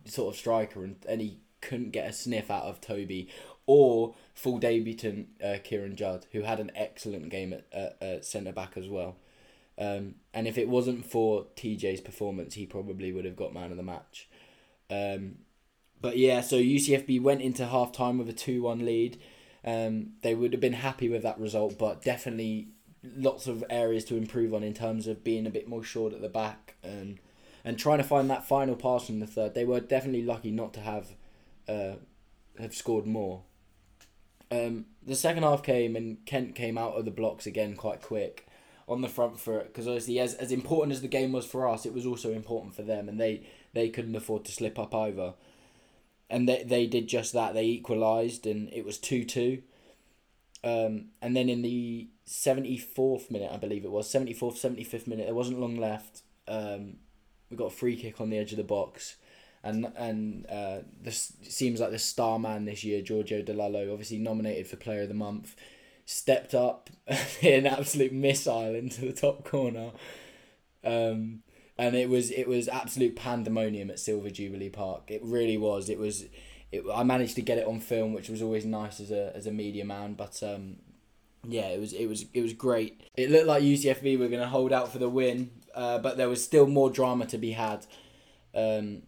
sort 0.05 0.33
of 0.33 0.39
striker, 0.39 0.85
and, 0.85 0.97
and 1.09 1.21
he 1.21 1.39
couldn't 1.61 1.91
get 1.91 2.09
a 2.09 2.13
sniff 2.13 2.51
out 2.51 2.65
of 2.65 2.81
Toby 2.81 3.29
or 3.67 4.15
full 4.35 4.59
debutant 4.59 5.29
uh, 5.45 5.57
Kieran 5.63 5.97
Judd, 5.97 6.27
who 6.33 6.43
had 6.43 6.61
an 6.61 6.71
excellent 6.75 7.29
game 7.29 7.53
at, 7.53 7.67
at, 7.73 7.97
at 8.01 8.25
centre 8.25 8.53
back 8.53 8.77
as 8.77 8.89
well. 8.89 9.17
Um, 9.79 10.17
and 10.35 10.47
if 10.47 10.59
it 10.59 10.69
wasn't 10.69 11.07
for 11.07 11.47
TJ's 11.57 12.01
performance, 12.01 12.55
he 12.55 12.67
probably 12.67 13.13
would 13.13 13.25
have 13.25 13.37
got 13.37 13.55
man 13.55 13.71
of 13.71 13.77
the 13.77 13.83
match. 13.83 14.29
Um, 14.91 15.37
but 16.01 16.19
yeah, 16.19 16.41
so 16.41 16.57
UCFB 16.57 17.23
went 17.23 17.43
into 17.43 17.67
half 17.67 17.93
time 17.93 18.19
with 18.19 18.29
a 18.29 18.33
2 18.33 18.63
1 18.63 18.85
lead. 18.85 19.21
Um, 19.65 20.13
they 20.23 20.35
would 20.35 20.53
have 20.53 20.61
been 20.61 20.73
happy 20.73 21.09
with 21.09 21.23
that 21.23 21.39
result, 21.39 21.79
but 21.79 22.03
definitely 22.03 22.69
lots 23.03 23.47
of 23.47 23.65
areas 23.71 24.05
to 24.07 24.17
improve 24.17 24.55
on 24.55 24.63
in 24.63 24.75
terms 24.75 25.07
of 25.07 25.25
being 25.25 25.47
a 25.47 25.51
bit 25.51 25.69
more 25.69 25.83
short 25.83 26.13
at 26.13 26.21
the 26.21 26.29
back 26.29 26.77
and 26.83 27.19
and 27.63 27.79
trying 27.79 27.99
to 27.99 28.05
find 28.05 28.31
that 28.31 28.47
final 28.47 28.75
pass 28.75 29.11
in 29.11 29.21
the 29.21 29.27
third. 29.27 29.55
They 29.55 29.67
were 29.67 29.81
definitely 29.81 30.23
lucky 30.23 30.51
not 30.51 30.73
to 30.75 30.81
have 30.81 31.09
uh, 31.69 31.95
have 32.59 32.75
scored 32.75 33.07
more. 33.07 33.43
Um, 34.51 34.87
the 35.07 35.15
second 35.15 35.45
half 35.45 35.63
came 35.63 35.95
and 35.95 36.25
Kent 36.27 36.55
came 36.55 36.77
out 36.77 36.95
of 36.95 37.05
the 37.05 37.11
blocks 37.11 37.47
again 37.47 37.77
quite 37.77 38.03
quick 38.03 38.47
on 38.89 39.03
the 39.03 39.09
front 39.09 39.39
foot 39.39 39.69
because 39.69 39.87
obviously 39.87 40.19
as 40.19 40.35
as 40.35 40.51
important 40.51 40.93
as 40.93 41.03
the 41.03 41.09
game 41.09 41.33
was 41.33 41.47
for 41.47 41.69
us, 41.69 41.87
it 41.87 41.95
was 41.95 42.07
also 42.07 42.33
important 42.33 42.75
for 42.75 42.83
them, 42.83 43.09
and 43.09 43.21
they 43.21 43.47
they 43.73 43.89
couldn't 43.89 44.17
afford 44.17 44.45
to 44.47 44.53
slip 44.53 44.79
up 44.79 44.95
either. 44.95 45.35
And 46.31 46.49
they 46.49 46.63
they 46.63 46.87
did 46.87 47.09
just 47.09 47.33
that. 47.33 47.55
They 47.55 47.65
equalised, 47.65 48.47
and 48.47 48.73
it 48.73 48.85
was 48.85 48.99
two 48.99 49.25
two. 49.25 49.63
Um, 50.63 51.07
and 51.21 51.37
then 51.37 51.49
in 51.49 51.63
the 51.63 52.09
seventy 52.25 52.79
fourth 52.79 53.31
minute, 53.31 53.51
I 53.53 53.57
believe 53.57 53.85
it 53.85 53.91
was 53.91 54.09
seventy 54.09 54.33
fourth, 54.33 54.59
seventy 54.59 54.85
fifth 54.85 55.07
minute, 55.07 55.27
there 55.27 55.35
wasn't 55.35 55.61
long 55.61 55.77
left. 55.77 56.23
Um, 56.47 56.99
we 57.51 57.57
got 57.57 57.67
a 57.67 57.71
free 57.71 57.97
kick 57.97 58.21
on 58.21 58.31
the 58.31 58.39
edge 58.39 58.53
of 58.53 58.59
the 58.59 58.65
box, 58.65 59.17
and 59.65 59.93
and 59.97 60.47
uh, 60.47 60.79
this 61.03 61.33
seems 61.43 61.81
like 61.81 61.91
the 61.91 61.99
star 61.99 62.39
man 62.39 62.65
this 62.65 62.85
year, 62.85 63.03
Giorgio 63.03 63.43
Delallo, 63.43 63.91
obviously 63.91 64.19
nominated 64.19 64.67
for 64.67 64.77
Player 64.77 65.03
of 65.03 65.09
the 65.09 65.15
Month, 65.15 65.57
stepped 66.05 66.55
up, 66.55 66.91
an 67.43 67.67
absolute 67.67 68.13
missile 68.13 68.75
into 68.75 69.01
the 69.01 69.13
top 69.13 69.45
corner, 69.45 69.91
um, 70.85 71.43
and 71.81 71.97
it 71.97 72.11
was 72.11 72.31
it 72.31 72.47
was 72.47 72.69
absolute 72.69 73.17
pandemonium 73.17 73.91
at 73.91 73.99
Silver 73.99 74.29
Jubilee 74.29 74.69
Park. 74.69 75.05
It 75.09 75.23
really 75.25 75.57
was. 75.57 75.89
It 75.89 75.99
was. 75.99 76.27
It, 76.71 76.85
I 76.95 77.03
managed 77.05 77.37
to 77.37 77.43
get 77.43 77.57
it 77.57 77.67
on 77.67 77.81
film, 77.81 78.13
which 78.13 78.29
was 78.29 78.43
always 78.43 78.67
nice 78.67 79.01
as 79.01 79.11
a 79.11 79.35
as 79.35 79.47
a 79.47 79.51
media 79.51 79.87
man, 79.87 80.13
but 80.13 80.43
um, 80.43 80.77
yeah, 81.43 81.69
it 81.69 81.81
was 81.81 81.95
it 81.95 82.05
was 82.05 82.27
it 82.35 82.43
was 82.43 82.53
great. 82.53 83.01
It 83.17 83.31
looked 83.31 83.47
like 83.47 83.63
UCFB 83.63 84.19
were 84.19 84.29
going 84.29 84.43
to 84.43 84.47
hold 84.47 84.75
out 84.75 84.93
for 84.93 84.99
the 84.99 85.09
win, 85.09 85.53
uh, 85.75 85.97
but 85.99 86.19
there 86.19 86.29
was 86.29 86.45
still 86.45 86.67
more 86.67 86.91
drama 86.91 87.25
to 87.27 87.39
be 87.39 87.53
had. 87.53 87.87
Um, 88.55 89.05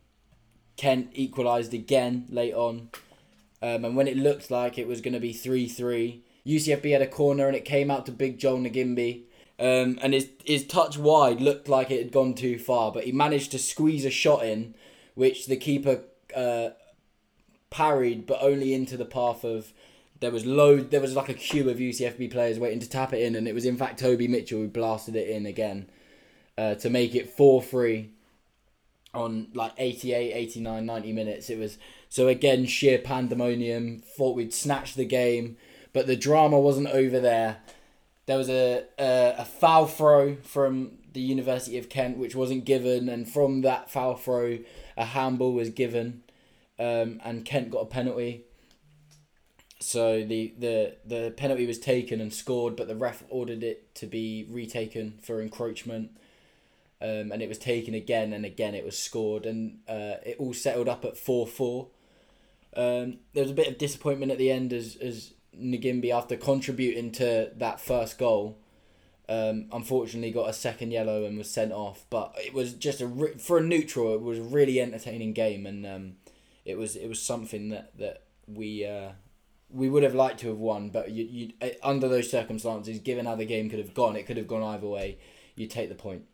Kent 0.79 1.11
equalised 1.13 1.75
again 1.75 2.25
late 2.31 2.55
on, 2.55 2.89
um, 3.61 3.85
and 3.85 3.97
when 3.97 4.09
it 4.09 4.17
looked 4.17 4.51
like 4.51 4.79
it 4.79 4.89
was 4.89 5.03
going 5.03 5.13
to 5.13 5.21
be 5.21 5.35
three 5.35 5.69
three, 5.69 6.25
UCFB 6.47 6.91
had 6.91 7.03
a 7.03 7.07
corner 7.07 7.49
and 7.49 7.55
it 7.55 7.67
came 7.67 7.91
out 7.91 8.07
to 8.07 8.13
Big 8.13 8.39
Joel 8.39 8.61
Nagimbi. 8.61 9.25
Um, 9.59 9.99
and 10.03 10.15
his 10.15 10.29
his 10.45 10.67
touch 10.67 10.99
wide 10.99 11.41
looked 11.41 11.69
like 11.69 11.91
it 11.91 12.03
had 12.03 12.13
gone 12.13 12.35
too 12.35 12.59
far, 12.59 12.91
but 12.91 13.05
he 13.05 13.13
managed 13.13 13.53
to 13.53 13.59
squeeze 13.59 14.05
a 14.05 14.11
shot 14.11 14.45
in, 14.45 14.75
which 15.15 15.47
the 15.47 15.57
keeper 15.57 16.03
uh, 16.35 16.71
parried, 17.71 18.27
but 18.27 18.39
only 18.43 18.75
into 18.75 18.97
the 18.97 19.05
path 19.05 19.45
of. 19.45 19.73
There 20.21 20.31
was 20.31 20.47
load. 20.47 20.93
There 20.93 21.01
was 21.01 21.17
like 21.17 21.29
a 21.29 21.35
queue 21.35 21.69
of 21.69 21.79
UCFB 21.79 22.31
players 22.31 22.57
waiting 22.57 22.79
to 22.79 22.89
tap 22.89 23.13
it 23.13 23.23
in, 23.23 23.35
and 23.35 23.49
it 23.49 23.55
was 23.55 23.65
in 23.65 23.77
fact 23.77 23.99
Toby 23.99 24.29
Mitchell 24.29 24.61
who 24.61 24.69
blasted 24.69 25.17
it 25.17 25.29
in 25.29 25.47
again, 25.47 25.91
uh, 26.57 26.77
to 26.77 26.89
make 26.91 27.17
it 27.17 27.29
four 27.29 27.61
three. 27.61 28.11
On 29.15 29.49
like 29.53 29.73
88, 29.77 30.33
89, 30.33 30.87
90 30.87 31.13
minutes, 31.13 31.51
it 31.51 31.59
was 31.59 31.77
so 32.09 32.29
again 32.29 32.67
sheer 32.67 32.99
pandemonium. 32.99 34.01
Thought 34.17 34.37
we'd 34.37 34.55
snatch 34.55 34.95
the 34.95 35.05
game, 35.05 35.57
but 35.93 36.07
the 36.07 36.17
drama 36.17 36.59
wasn't 36.59 36.89
over 36.89 37.21
there. 37.21 37.59
There 38.27 38.39
was 38.39 38.49
a 38.49 38.85
a, 38.99 39.35
a 39.39 39.45
foul 39.45 39.87
throw 39.87 40.37
from 40.37 40.99
the 41.13 41.21
University 41.21 41.79
of 41.79 41.89
Kent, 41.89 42.19
which 42.19 42.35
wasn't 42.35 42.65
given, 42.65 43.09
and 43.09 43.29
from 43.29 43.63
that 43.63 43.91
foul 43.91 44.15
throw, 44.15 44.59
a 44.97 45.05
handball 45.05 45.53
was 45.53 45.71
given, 45.71 46.23
um, 46.79 47.21
and 47.25 47.45
Kent 47.45 47.71
got 47.71 47.81
a 47.81 47.87
penalty. 47.87 48.45
So 49.81 50.25
the, 50.25 50.55
the 50.59 50.97
the 51.05 51.35
penalty 51.37 51.67
was 51.67 51.79
taken 51.79 52.21
and 52.21 52.33
scored, 52.33 52.77
but 52.77 52.87
the 52.87 52.95
ref 52.95 53.25
ordered 53.29 53.65
it 53.65 53.95
to 53.97 54.07
be 54.07 54.47
retaken 54.49 55.19
for 55.23 55.43
encroachment, 55.43 56.13
um, 57.01 57.33
and 57.33 57.43
it 57.43 57.49
was 57.49 57.59
taken 57.59 57.93
again 57.93 58.33
and 58.33 58.45
again. 58.45 58.75
It 58.75 58.85
was 58.85 58.97
scored, 58.97 59.45
and 59.45 59.81
uh, 59.89 60.23
it 60.25 60.37
all 60.39 60.55
settled 60.55 60.89
up 60.89 61.05
at 61.05 61.17
four 61.17 61.47
four. 61.49 61.89
Um, 62.77 63.19
there 63.35 63.43
was 63.43 63.51
a 63.51 63.55
bit 63.55 63.69
of 63.69 63.77
disappointment 63.77 64.33
at 64.33 64.39
the 64.39 64.51
end 64.51 64.73
as 64.73 64.97
as 64.97 65.35
Nagimbi, 65.59 66.11
after 66.11 66.37
contributing 66.37 67.13
to 67.13 67.51
that 67.57 67.81
first 67.81 68.19
goal, 68.19 68.59
um, 69.29 69.67
unfortunately 69.73 70.31
got 70.31 70.49
a 70.49 70.53
second 70.53 70.91
yellow 70.91 71.25
and 71.25 71.39
was 71.39 71.51
sent 71.51 71.73
off. 71.73 72.05
But 72.11 72.35
it 72.39 72.53
was 72.53 72.75
just 72.75 73.01
a 73.01 73.07
re- 73.07 73.39
for 73.39 73.59
a 73.59 73.63
neutral, 73.63 74.15
it 74.15 74.23
was 74.23 74.39
a 74.39 74.43
really 74.43 74.81
entertaining 74.81 75.33
game, 75.33 75.67
and 75.67 75.87
um, 75.87 76.13
it 76.65 76.77
was 76.79 76.97
it 76.97 77.09
was 77.09 77.21
something 77.21 77.69
that 77.71 77.97
that 77.99 78.23
we 78.47 78.85
uh, 78.85 79.13
we 79.71 79.89
would 79.89 80.03
have 80.03 80.15
liked 80.15 80.41
to 80.41 80.49
have 80.49 80.59
won. 80.59 80.91
But 80.91 81.11
you 81.11 81.25
you 81.25 81.53
uh, 81.61 81.69
under 81.83 82.09
those 82.09 82.31
circumstances, 82.31 82.99
given 82.99 83.27
how 83.27 83.37
the 83.37 83.47
game 83.47 83.71
could 83.71 83.79
have 83.79 83.95
gone, 83.95 84.17
it 84.17 84.27
could 84.27 84.37
have 84.37 84.49
gone 84.49 84.63
either 84.63 84.87
way. 84.87 85.19
You 85.55 85.67
take 85.67 85.89
the 85.89 85.95
point. 85.95 86.25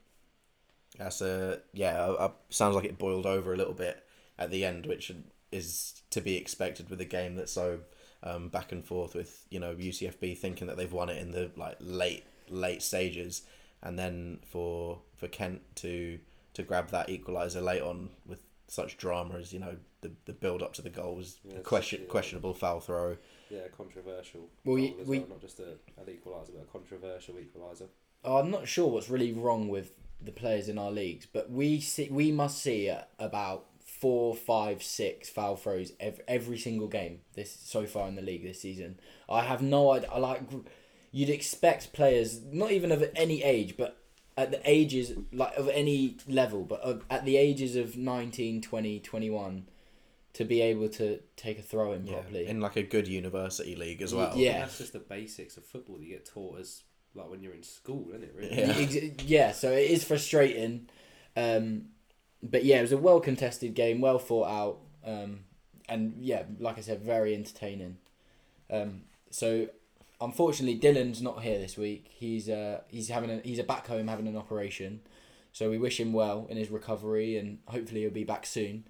That's 0.97 1.21
a 1.21 1.61
yeah. 1.73 2.03
Uh, 2.03 2.13
uh, 2.13 2.31
sounds 2.51 2.75
like 2.75 2.85
it 2.85 2.99
boiled 2.99 3.27
over 3.27 3.53
a 3.53 3.57
little 3.57 3.75
bit 3.75 4.05
at 4.39 4.51
the 4.51 4.65
end, 4.65 4.87
which 4.87 5.13
is 5.51 6.03
to 6.11 6.21
be 6.21 6.37
expected 6.37 6.91
with 6.91 7.01
a 7.01 7.05
game 7.05 7.37
that's 7.37 7.53
so 7.53 7.81
um, 8.23 8.49
back 8.49 8.73
and 8.73 8.85
forth. 8.85 9.15
With 9.15 9.47
you 9.51 9.61
know 9.61 9.75
UCFB 9.75 10.37
thinking 10.39 10.67
that 10.67 10.77
they've 10.77 10.93
won 10.93 11.09
it 11.09 11.19
in 11.19 11.31
the 11.33 11.51
like 11.57 11.77
late 11.81 12.25
late 12.49 12.83
stages, 12.83 13.43
and 13.83 13.99
then 13.99 14.39
for 14.51 15.01
for 15.17 15.29
Kent 15.29 15.63
to 15.77 16.19
to 16.55 16.63
grab 16.63 16.91
that 16.91 17.09
equaliser 17.09 17.63
late 17.63 17.83
on 17.83 18.11
with 18.27 18.43
such 18.67 18.97
drama 18.97 19.35
as 19.39 19.53
you 19.53 19.59
know 19.59 19.77
the, 20.03 20.11
the 20.27 20.33
build 20.33 20.63
up 20.63 20.73
to 20.75 20.83
the 20.83 20.91
goal 20.91 21.17
was 21.17 21.39
Yeah, 21.45 21.59
a 21.59 21.61
question 21.61 22.03
yeah. 22.03 22.09
questionable 22.09 22.55
foul 22.55 22.81
throw. 22.81 23.17
Yeah, 23.51 23.69
controversial. 23.77 24.49
Well, 24.65 24.77
goal 24.77 24.85
you- 24.85 24.95
as 25.01 25.07
we- 25.09 25.19
well, 25.21 25.29
not 25.31 25.41
just 25.41 25.59
a, 25.61 25.71
an 25.97 26.07
equaliser, 26.07 26.51
but 26.55 26.63
a 26.63 26.73
controversial 26.73 27.35
equaliser. 27.37 27.87
Oh, 28.25 28.37
I'm 28.39 28.51
not 28.51 28.69
sure 28.69 28.89
what's 28.89 29.09
really 29.09 29.33
wrong 29.33 29.69
with 29.69 29.93
the 30.21 30.33
players 30.33 30.69
in 30.69 30.77
our 30.79 30.91
leagues, 30.91 31.25
but 31.27 31.51
we 31.51 31.81
see 31.81 32.09
we 32.11 32.31
must 32.33 32.59
see 32.61 32.91
uh, 32.91 33.03
about 33.19 33.67
four, 34.01 34.35
five, 34.35 34.83
six 34.83 35.29
foul 35.29 35.57
throws 35.57 35.93
every, 35.99 36.25
every 36.29 36.59
single 36.59 36.89
game 36.89 37.21
this 37.35 37.57
so 37.65 37.87
far 37.87 38.09
in 38.09 38.15
the 38.15 38.23
league 38.23 38.43
this 38.45 38.61
season. 38.61 38.99
I 39.29 39.43
have 39.43 39.63
no 39.63 39.93
idea. 39.93 40.09
I 40.11 40.19
like 40.19 40.43
you'd 41.13 41.31
expect 41.31 41.93
players 41.93 42.41
not 42.53 42.71
even 42.71 42.93
of 42.93 43.05
any 43.17 43.43
age, 43.43 43.77
but 43.77 43.99
at 44.37 44.51
the 44.51 44.61
ages 44.65 45.13
like 45.33 45.57
of 45.57 45.69
any 45.71 46.17
level, 46.29 46.63
but 46.65 46.81
of, 46.81 47.05
at 47.11 47.25
the 47.25 47.37
ages 47.37 47.75
of 47.77 47.97
19, 47.97 48.63
20, 48.63 49.01
21 49.01 49.69
to 50.35 50.45
be 50.45 50.61
able 50.61 50.89
to 50.89 51.19
take 51.37 51.59
a 51.59 51.63
throw 51.63 51.93
in 51.93 52.07
Yeah, 52.07 52.13
properly. 52.15 52.47
in 52.47 52.61
like 52.61 52.77
a 52.77 52.83
good 52.83 53.09
university 53.09 53.75
league 53.75 54.03
as 54.03 54.15
well. 54.15 54.33
yeah. 54.37 54.61
That's 54.61 54.79
just 54.79 54.93
the 54.93 55.01
basics 55.01 55.57
of 55.57 55.65
football 55.65 55.97
that 55.97 56.05
you 56.05 56.13
get 56.13 56.27
taught 56.27 56.61
as 56.61 56.83
like 57.15 57.29
when 57.31 57.43
you're 57.43 57.55
in 57.55 57.63
school, 57.65 58.07
isn't 58.11 58.23
it? 58.23 58.35
Really. 58.37 58.55
Yeah. 58.85 59.11
Yeah, 59.27 59.53
so 59.53 59.73
it 59.73 59.91
is 59.91 60.05
frustrating. 60.05 60.89
Um, 61.37 61.87
but 62.43 62.65
yeah, 62.65 62.79
it 62.79 62.83
was 62.83 62.93
a 62.93 62.99
well 62.99 63.21
contested 63.21 63.75
game, 63.75 64.01
well 64.01 64.19
thought 64.19 64.49
out, 64.49 64.79
um, 65.05 65.41
and 65.89 66.15
yeah, 66.21 66.45
like 66.59 66.79
I 66.79 66.81
said, 66.81 67.03
very 67.03 67.35
entertaining. 67.35 67.99
Um, 68.71 69.03
so 69.31 69.69
unfortunately, 70.21 70.79
Dhylan's 70.79 71.23
not 71.23 71.43
here 71.43 71.59
this 71.59 71.77
week. 71.77 72.07
He's 72.11 72.49
uh, 72.49 72.83
he's 72.89 73.09
having 73.09 73.31
a, 73.31 73.41
he's 73.41 73.61
back 73.63 73.87
home 73.87 74.09
having 74.09 74.29
an 74.29 74.37
operation, 74.37 75.01
so 75.53 75.71
we 75.71 75.79
wish 75.79 75.99
him 75.99 76.13
well 76.13 76.47
in 76.49 76.57
his 76.57 76.71
recovery, 76.71 77.37
and 77.37 77.59
hopefully 77.67 78.03
he'll 78.03 78.11
be 78.11 78.25
back 78.25 78.47
soon. 78.47 78.85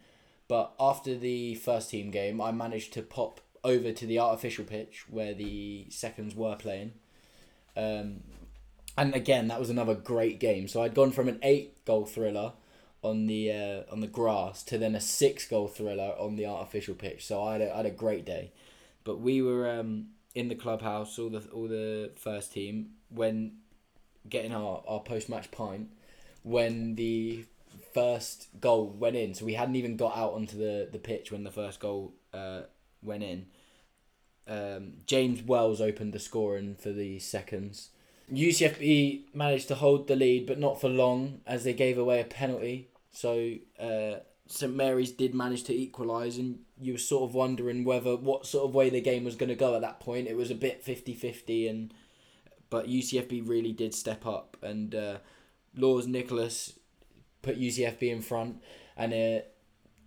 But 0.49 0.73
after 0.81 1.17
the 1.17 1.55
first 1.57 1.91
team 1.91 2.11
game, 2.11 2.41
I 2.41 2.53
managed 2.53 2.93
to 2.95 3.03
pop 3.03 3.41
over 3.65 3.93
to 3.93 4.07
the 4.07 4.19
artificial 4.19 4.65
pitch 4.65 5.05
where 5.11 5.35
the 5.35 5.87
seconds 5.91 6.35
were 6.35 6.57
playing. 6.57 6.93
Um, 7.77 8.23
and 8.97 9.15
again, 9.15 9.49
that 9.49 9.61
was 9.61 9.71
another 9.71 9.95
great 9.95 10.41
game. 10.41 10.67
So 10.69 10.83
I'd 10.83 10.95
gone 10.95 11.13
from 11.13 11.29
an 11.29 11.39
eight 11.43 11.85
goal 11.85 12.07
thriller 12.07 12.53
on 13.03 13.27
the 13.27 13.53
uh, 13.53 13.93
on 13.93 14.01
the 14.01 14.07
grass 14.07 14.63
to 14.65 14.79
then 14.79 14.95
a 14.95 15.01
six 15.01 15.47
goal 15.47 15.69
thriller 15.69 16.15
on 16.19 16.37
the 16.37 16.47
artificial 16.47 16.95
pitch. 16.95 17.27
So 17.27 17.43
I 17.43 17.53
had 17.53 17.63
a, 17.63 17.73
I 17.73 17.77
had 17.79 17.87
a 17.87 17.91
great 17.91 18.25
day. 18.25 18.53
But 19.05 19.21
we 19.21 19.41
were 19.41 19.71
um, 19.71 20.09
in 20.35 20.49
the 20.49 20.55
clubhouse, 20.55 21.19
all 21.19 21.31
the 21.31 21.41
all 21.53 21.69
the 21.69 22.11
first 22.17 22.53
team, 22.53 22.91
when 23.09 23.53
getting 24.29 24.55
our, 24.55 24.83
our 24.87 25.01
post 25.01 25.29
match 25.29 25.51
pint, 25.51 25.89
when 26.43 26.97
the 26.97 27.45
first 27.95 28.49
goal 28.61 28.87
went 28.87 29.17
in. 29.17 29.35
So 29.35 29.45
we 29.45 29.55
hadn't 29.55 29.77
even 29.77 29.97
got 29.97 30.17
out 30.17 30.35
onto 30.35 30.59
the, 30.59 30.89
the 30.91 30.99
pitch 30.99 31.33
when 31.33 31.45
the 31.45 31.51
first 31.51 31.81
goal 31.81 32.15
uh, 32.35 32.63
went 33.03 33.23
in. 33.23 33.47
Um, 34.47 34.95
James 35.07 35.43
Wells 35.43 35.81
opened 35.81 36.13
the 36.13 36.19
scoring 36.19 36.75
for 36.75 36.91
the 36.91 37.19
seconds. 37.19 37.91
UCFB 38.33 39.35
managed 39.35 39.69
to 39.69 39.75
hold 39.75 40.07
the 40.07 40.17
lead, 40.17 40.47
but 40.47 40.59
not 40.59 40.81
for 40.81 40.89
long, 40.89 41.41
as 41.47 41.65
they 41.65 41.73
gave 41.73 41.99
away 41.99 42.21
a 42.21 42.25
penalty. 42.25 42.89
So 43.11 43.55
uh, 43.81 44.21
St 44.47 44.75
Mary's 44.75 45.13
did 45.13 45.35
manage 45.35 45.65
to 45.65 45.75
equalise, 45.75 46.39
and 46.39 46.61
you 46.81 46.93
were 46.93 46.99
sort 46.99 47.29
of 47.29 47.35
wondering 47.35 47.85
whether 47.85 48.17
what 48.17 48.47
sort 48.47 48.69
of 48.69 48.75
way 48.75 48.91
the 48.91 49.01
game 49.01 49.25
was 49.25 49.37
going 49.37 49.49
to 49.49 49.55
go 49.55 49.75
at 49.75 49.81
that 49.83 50.01
point. 50.01 50.29
It 50.29 50.37
was 50.37 50.51
a 50.51 50.55
bit 50.55 50.85
50-50, 50.85 51.71
and 51.71 51.95
but 52.71 52.87
UCFB 52.87 53.49
really 53.49 53.73
did 53.73 53.95
step 53.95 54.27
up, 54.27 54.57
and 54.63 54.95
uh, 54.95 55.19
Laws 55.75 56.07
Nicholas 56.07 56.79
put 57.41 57.59
UCFB 57.59 58.03
in 58.03 58.21
front, 58.21 58.63
and 58.97 59.15
uh, 59.15 59.45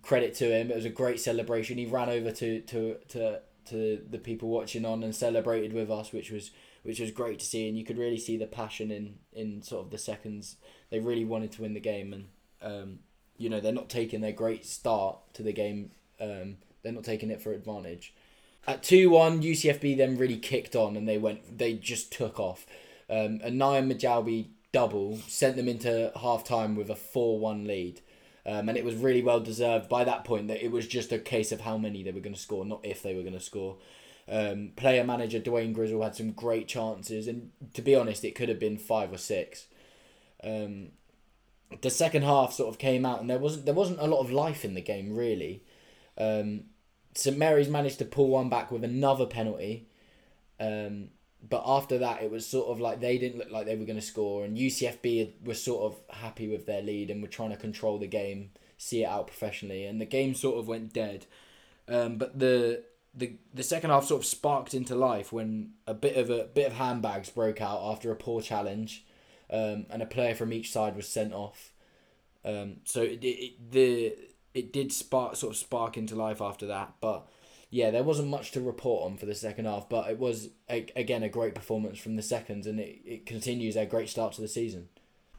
credit 0.02 0.34
to 0.34 0.50
him, 0.50 0.70
it 0.70 0.76
was 0.76 0.84
a 0.84 0.90
great 0.90 1.20
celebration. 1.20 1.78
He 1.78 1.86
ran 1.86 2.08
over 2.08 2.30
to 2.30 2.60
to 2.60 2.96
to 3.08 3.40
to 3.66 4.02
the 4.08 4.18
people 4.18 4.48
watching 4.48 4.84
on 4.84 5.02
and 5.02 5.14
celebrated 5.14 5.72
with 5.72 5.90
us, 5.90 6.12
which 6.12 6.30
was 6.30 6.50
which 6.82 7.00
was 7.00 7.10
great 7.10 7.38
to 7.38 7.44
see, 7.44 7.68
and 7.68 7.78
you 7.78 7.84
could 7.84 7.98
really 7.98 8.18
see 8.18 8.36
the 8.36 8.46
passion 8.46 8.90
in 8.90 9.14
in 9.32 9.62
sort 9.62 9.84
of 9.84 9.90
the 9.90 9.98
seconds. 9.98 10.56
They 10.90 11.00
really 11.00 11.24
wanted 11.24 11.52
to 11.52 11.62
win 11.62 11.74
the 11.74 11.80
game, 11.80 12.12
and 12.12 12.26
um, 12.60 12.98
you 13.36 13.48
know 13.48 13.60
they're 13.60 13.72
not 13.72 13.88
taking 13.88 14.20
their 14.20 14.32
great 14.32 14.64
start 14.66 15.18
to 15.34 15.42
the 15.42 15.52
game. 15.52 15.92
Um, 16.20 16.56
they're 16.82 16.92
not 16.92 17.04
taking 17.04 17.30
it 17.30 17.40
for 17.40 17.52
advantage. 17.52 18.14
At 18.66 18.82
two 18.82 19.10
one, 19.10 19.42
UCFB 19.42 19.96
then 19.96 20.16
really 20.16 20.38
kicked 20.38 20.76
on, 20.76 20.96
and 20.96 21.08
they 21.08 21.18
went. 21.18 21.58
They 21.58 21.74
just 21.74 22.12
took 22.12 22.38
off. 22.38 22.66
Um, 23.08 23.40
a 23.42 23.50
Nyan 23.50 23.92
Majalbi 23.92 24.48
double 24.72 25.18
sent 25.28 25.56
them 25.56 25.68
into 25.68 26.10
half 26.16 26.44
time 26.44 26.76
with 26.76 26.90
a 26.90 26.96
four 26.96 27.38
one 27.38 27.66
lead. 27.66 28.00
Um, 28.44 28.68
and 28.68 28.76
it 28.76 28.84
was 28.84 28.96
really 28.96 29.22
well 29.22 29.40
deserved 29.40 29.88
by 29.88 30.04
that 30.04 30.24
point 30.24 30.48
that 30.48 30.64
it 30.64 30.72
was 30.72 30.88
just 30.88 31.12
a 31.12 31.18
case 31.18 31.52
of 31.52 31.60
how 31.60 31.78
many 31.78 32.02
they 32.02 32.10
were 32.10 32.20
going 32.20 32.34
to 32.34 32.40
score, 32.40 32.64
not 32.64 32.80
if 32.82 33.02
they 33.02 33.14
were 33.14 33.22
going 33.22 33.34
to 33.34 33.40
score. 33.40 33.76
Um, 34.28 34.72
player 34.76 35.04
manager 35.04 35.40
Dwayne 35.40 35.72
Grizzle 35.72 36.02
had 36.02 36.16
some 36.16 36.32
great 36.32 36.68
chances, 36.68 37.28
and 37.28 37.50
to 37.74 37.82
be 37.82 37.94
honest, 37.94 38.24
it 38.24 38.34
could 38.34 38.48
have 38.48 38.58
been 38.58 38.78
five 38.78 39.12
or 39.12 39.18
six. 39.18 39.66
Um, 40.42 40.88
the 41.80 41.90
second 41.90 42.22
half 42.22 42.52
sort 42.52 42.68
of 42.68 42.78
came 42.78 43.06
out, 43.06 43.20
and 43.20 43.30
there 43.30 43.38
wasn't 43.38 43.64
there 43.64 43.74
wasn't 43.74 44.00
a 44.00 44.06
lot 44.06 44.20
of 44.20 44.30
life 44.30 44.64
in 44.64 44.74
the 44.74 44.80
game 44.80 45.14
really. 45.14 45.64
Um, 46.18 46.64
St 47.14 47.36
Mary's 47.36 47.68
managed 47.68 47.98
to 47.98 48.04
pull 48.04 48.28
one 48.28 48.48
back 48.48 48.70
with 48.70 48.84
another 48.84 49.26
penalty, 49.26 49.88
um, 50.58 51.08
but 51.48 51.62
after 51.66 51.98
that, 51.98 52.22
it 52.22 52.30
was 52.30 52.46
sort 52.46 52.68
of 52.68 52.80
like 52.80 53.00
they 53.00 53.18
didn't 53.18 53.38
look 53.38 53.50
like 53.50 53.66
they 53.66 53.76
were 53.76 53.84
going 53.84 53.98
to 53.98 54.04
score, 54.04 54.44
and 54.44 54.56
UCFB 54.56 55.44
were 55.44 55.54
sort 55.54 55.92
of 55.92 56.16
happy 56.16 56.48
with 56.48 56.66
their 56.66 56.82
lead 56.82 57.10
and 57.10 57.20
were 57.20 57.28
trying 57.28 57.50
to 57.50 57.56
control 57.56 57.98
the 57.98 58.06
game, 58.06 58.50
see 58.78 59.02
it 59.02 59.06
out 59.06 59.26
professionally, 59.26 59.84
and 59.84 60.00
the 60.00 60.06
game 60.06 60.34
sort 60.34 60.58
of 60.58 60.68
went 60.68 60.92
dead. 60.92 61.26
Um, 61.88 62.16
but 62.16 62.38
the 62.38 62.84
the 63.14 63.36
the 63.52 63.62
second 63.62 63.90
half 63.90 64.04
sort 64.04 64.22
of 64.22 64.26
sparked 64.26 64.72
into 64.72 64.94
life 64.94 65.32
when 65.32 65.72
a 65.86 65.94
bit 65.94 66.16
of 66.16 66.30
a 66.30 66.44
bit 66.44 66.68
of 66.68 66.74
handbags 66.74 67.30
broke 67.30 67.60
out 67.60 67.80
after 67.82 68.12
a 68.12 68.16
poor 68.16 68.40
challenge, 68.40 69.04
um, 69.50 69.86
and 69.90 70.00
a 70.00 70.06
player 70.06 70.34
from 70.34 70.52
each 70.52 70.70
side 70.70 70.94
was 70.94 71.08
sent 71.08 71.32
off. 71.32 71.72
Um, 72.44 72.76
so 72.84 73.02
it, 73.02 73.18
it 73.22 73.72
the 73.72 74.14
it 74.54 74.72
did 74.72 74.92
spark 74.92 75.36
sort 75.36 75.52
of 75.52 75.56
spark 75.56 75.96
into 75.96 76.14
life 76.14 76.40
after 76.40 76.66
that, 76.66 76.94
but 77.00 77.26
yeah, 77.72 77.90
there 77.90 78.02
wasn't 78.02 78.28
much 78.28 78.50
to 78.50 78.60
report 78.60 79.10
on 79.10 79.16
for 79.16 79.24
the 79.24 79.34
second 79.34 79.64
half, 79.64 79.88
but 79.88 80.10
it 80.10 80.18
was 80.18 80.50
a, 80.70 80.86
again 80.94 81.22
a 81.22 81.28
great 81.30 81.54
performance 81.54 81.98
from 81.98 82.16
the 82.16 82.22
seconds, 82.22 82.66
and 82.66 82.78
it, 82.78 83.00
it 83.02 83.26
continues 83.26 83.76
a 83.76 83.86
great 83.86 84.10
start 84.10 84.34
to 84.34 84.42
the 84.42 84.46
season. 84.46 84.90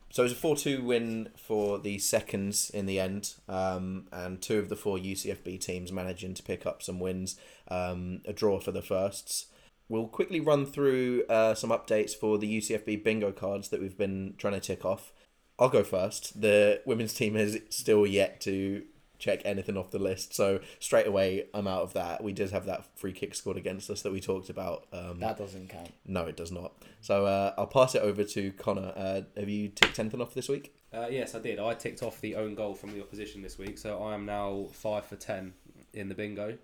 So 0.10 0.24
it 0.24 0.26
was 0.26 0.32
a 0.32 0.36
4 0.36 0.56
2 0.56 0.84
win 0.84 1.30
for 1.38 1.78
the 1.78 2.00
seconds 2.00 2.72
in 2.72 2.88
the 2.88 3.00
end, 3.00 3.36
um, 3.48 4.08
and 4.12 4.42
two 4.42 4.58
of 4.58 4.70
the 4.70 4.76
four 4.76 4.98
UCFB 4.98 5.62
teams 5.62 5.92
managing 5.92 6.34
to 6.34 6.42
pick 6.42 6.66
up 6.66 6.82
some 6.82 7.00
wins, 7.00 7.38
um, 7.68 8.22
a 8.26 8.34
draw 8.34 8.60
for 8.60 8.72
the 8.72 8.82
firsts. 8.82 9.46
We'll 9.88 10.08
quickly 10.08 10.40
run 10.40 10.66
through 10.66 11.26
uh, 11.30 11.54
some 11.54 11.70
updates 11.70 12.16
for 12.16 12.40
the 12.40 12.58
UCFB 12.58 13.04
bingo 13.04 13.32
cards 13.32 13.70
that 13.70 13.80
we've 13.80 13.98
been 13.98 14.34
trying 14.40 14.54
to 14.54 14.60
tick 14.60 14.84
off. 14.84 15.14
I'll 15.60 15.70
go 15.70 15.84
first. 15.84 16.42
The 16.42 16.82
women's 16.84 17.14
team 17.14 17.36
has 17.36 17.60
still 17.70 18.08
yet 18.08 18.42
to 18.42 18.84
check 19.24 19.42
anything 19.46 19.78
off 19.78 19.90
the 19.92 20.00
list, 20.00 20.34
so 20.34 20.60
straight 20.80 21.08
away 21.08 21.46
I'm 21.54 21.68
out 21.68 21.82
of 21.84 21.94
that. 21.94 22.24
We 22.24 22.34
did 22.34 22.52
have 22.52 22.66
that 22.66 22.86
free 22.98 23.14
kick 23.14 23.34
scored 23.36 23.58
against 23.58 23.90
us 23.90 24.02
that 24.02 24.12
we 24.12 24.20
talked 24.20 24.50
about. 24.50 24.86
Um, 24.92 25.20
That 25.20 25.38
doesn't 25.38 25.70
count. 25.70 25.94
no, 26.06 26.26
it 26.26 26.36
does 26.38 26.52
not. 26.52 26.74
So 27.02 27.26
uh, 27.26 27.54
I'll 27.58 27.68
pass 27.68 27.96
it 27.96 28.02
over 28.02 28.24
to 28.24 28.52
Connor. 28.54 28.92
Uh, 28.96 29.22
have 29.38 29.50
you 29.50 29.70
ticked 29.70 29.98
anything 30.00 30.22
off 30.22 30.34
this 30.34 30.50
week? 30.50 30.76
Uh, 30.94 31.08
yes, 31.10 31.34
I 31.36 31.40
did. 31.40 31.60
I 31.60 31.74
ticked 31.74 32.04
off 32.04 32.22
the 32.22 32.36
own 32.36 32.54
goal 32.56 32.74
from 32.76 32.92
the 32.94 33.02
opposition 33.02 33.42
this 33.42 33.58
week, 33.58 33.78
so 33.78 34.02
I 34.04 34.14
am 34.14 34.26
now 34.26 34.68
five 34.74 35.06
for 35.06 35.16
ten 35.16 35.54
in 35.94 36.10
the 36.10 36.16
bingo. 36.16 36.58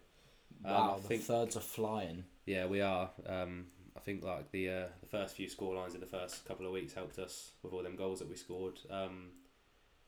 Um, 0.66 0.72
Wow, 0.74 0.94
I 0.98 1.02
the 1.02 1.08
think 1.08 1.24
thirds 1.24 1.56
are 1.56 1.62
flying. 1.62 2.26
yeah, 2.46 2.66
we 2.66 2.82
are. 2.82 3.10
Um, 3.26 3.68
I 3.96 4.02
think 4.02 4.24
like 4.24 4.52
the 4.52 4.70
uh, 4.70 4.86
the 5.02 5.08
first 5.08 5.36
few 5.36 5.48
score 5.50 5.74
lines 5.76 5.94
in 5.96 6.00
the 6.00 6.06
first 6.08 6.46
couple 6.46 6.66
of 6.66 6.72
weeks 6.72 6.94
helped 6.94 7.18
us 7.20 7.52
with 7.64 7.74
all 7.74 7.82
them 7.84 7.96
goals 7.96 8.20
that 8.20 8.30
we 8.30 8.36
scored. 8.36 8.80
Um, 8.90 9.30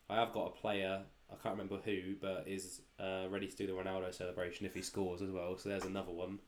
I 0.09 0.15
have 0.15 0.31
got 0.33 0.47
a 0.47 0.49
player. 0.61 1.01
I 1.31 1.35
can't 1.41 1.53
remember 1.57 1.77
who, 1.83 2.15
but 2.21 2.43
is 2.47 2.81
uh, 2.99 3.25
ready 3.29 3.47
to 3.47 3.55
do 3.55 3.67
the 3.67 3.73
Ronaldo 3.73 4.13
celebration 4.13 4.65
if 4.65 4.73
he 4.73 4.81
scores 4.81 5.21
as 5.21 5.29
well. 5.31 5.57
So 5.57 5.69
there's 5.69 5.85
another 5.85 6.11
one. 6.11 6.39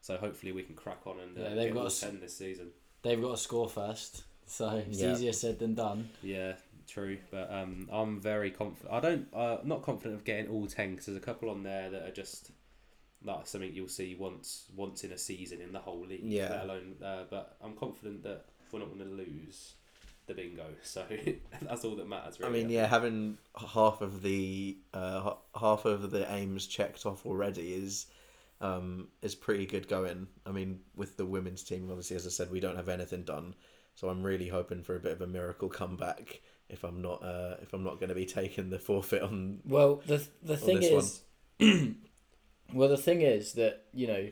So 0.00 0.16
hopefully 0.16 0.52
we 0.52 0.62
can 0.62 0.74
crack 0.74 1.00
on 1.06 1.18
and 1.20 1.36
uh, 1.38 1.42
Yeah, 1.42 1.48
they've 1.54 1.64
get 1.68 1.74
got 1.74 1.80
all 1.80 1.86
a 1.86 1.90
s- 1.90 2.00
ten 2.00 2.20
this 2.20 2.36
season. 2.36 2.68
They've 3.02 3.20
got 3.20 3.32
to 3.32 3.36
score 3.36 3.68
first, 3.68 4.24
so 4.46 4.82
it's 4.88 5.00
Yeah. 5.00 5.12
easier 5.12 5.32
said 5.32 5.58
than 5.58 5.74
done. 5.74 6.08
Yeah, 6.22 6.54
true. 6.88 7.18
But 7.30 7.52
um, 7.52 7.88
I'm 7.92 8.20
very 8.20 8.50
confident. 8.50 8.92
I 8.92 9.00
don't. 9.00 9.28
Uh, 9.34 9.58
not 9.64 9.82
confident 9.82 10.14
of 10.16 10.24
getting 10.24 10.48
all 10.48 10.66
ten 10.66 10.90
because 10.92 11.06
there's 11.06 11.18
a 11.18 11.20
couple 11.20 11.50
on 11.50 11.62
there 11.62 11.90
that 11.90 12.02
are 12.02 12.10
just 12.12 12.50
like 13.24 13.46
something 13.46 13.72
you'll 13.72 13.88
see 13.88 14.14
once 14.14 14.66
once 14.76 15.02
in 15.02 15.12
a 15.12 15.18
season 15.18 15.60
in 15.60 15.72
the 15.72 15.78
whole 15.80 16.04
league. 16.06 16.20
Yeah. 16.22 16.50
Let 16.50 16.64
alone, 16.64 16.94
uh, 17.02 17.24
but 17.30 17.56
I'm 17.62 17.74
confident 17.74 18.22
that 18.24 18.44
we're 18.72 18.80
not 18.80 18.88
going 18.96 19.08
to 19.08 19.14
lose 19.16 19.74
the 20.26 20.34
bingo. 20.34 20.64
So 20.82 21.04
that's 21.62 21.84
all 21.84 21.96
that 21.96 22.08
matters. 22.08 22.38
I 22.42 22.46
Really. 22.46 22.62
mean, 22.62 22.70
yeah, 22.70 22.86
having 22.86 23.38
half 23.74 24.00
of 24.00 24.22
the 24.22 24.78
uh, 24.94 25.34
half 25.58 25.84
of 25.84 26.10
the 26.10 26.30
aims 26.32 26.66
checked 26.66 27.06
off 27.06 27.26
already 27.26 27.74
is 27.74 28.06
um, 28.60 29.08
is 29.22 29.34
pretty 29.34 29.66
good 29.66 29.88
going. 29.88 30.26
I 30.44 30.50
mean, 30.52 30.80
with 30.94 31.16
the 31.16 31.26
women's 31.26 31.62
team, 31.62 31.88
obviously, 31.90 32.16
as 32.16 32.26
I 32.26 32.30
said, 32.30 32.50
we 32.50 32.60
don't 32.60 32.76
have 32.76 32.88
anything 32.88 33.22
done, 33.24 33.54
so 33.94 34.08
I'm 34.08 34.22
really 34.22 34.48
hoping 34.48 34.82
for 34.82 34.96
a 34.96 35.00
bit 35.00 35.12
of 35.12 35.20
a 35.20 35.26
miracle 35.26 35.68
comeback. 35.68 36.40
If 36.68 36.82
I'm 36.82 37.00
not, 37.00 37.22
uh, 37.22 37.56
if 37.62 37.72
I'm 37.72 37.84
not 37.84 38.00
going 38.00 38.08
to 38.08 38.14
be 38.14 38.26
taking 38.26 38.70
the 38.70 38.78
forfeit 38.78 39.22
on, 39.22 39.60
Well, 39.64 40.02
the 40.06 40.26
the 40.42 40.56
thing 40.56 40.82
is, 40.82 41.20
well, 42.72 42.88
the 42.88 42.96
thing 42.96 43.22
is 43.22 43.52
that 43.52 43.84
you 43.92 44.06
know, 44.06 44.28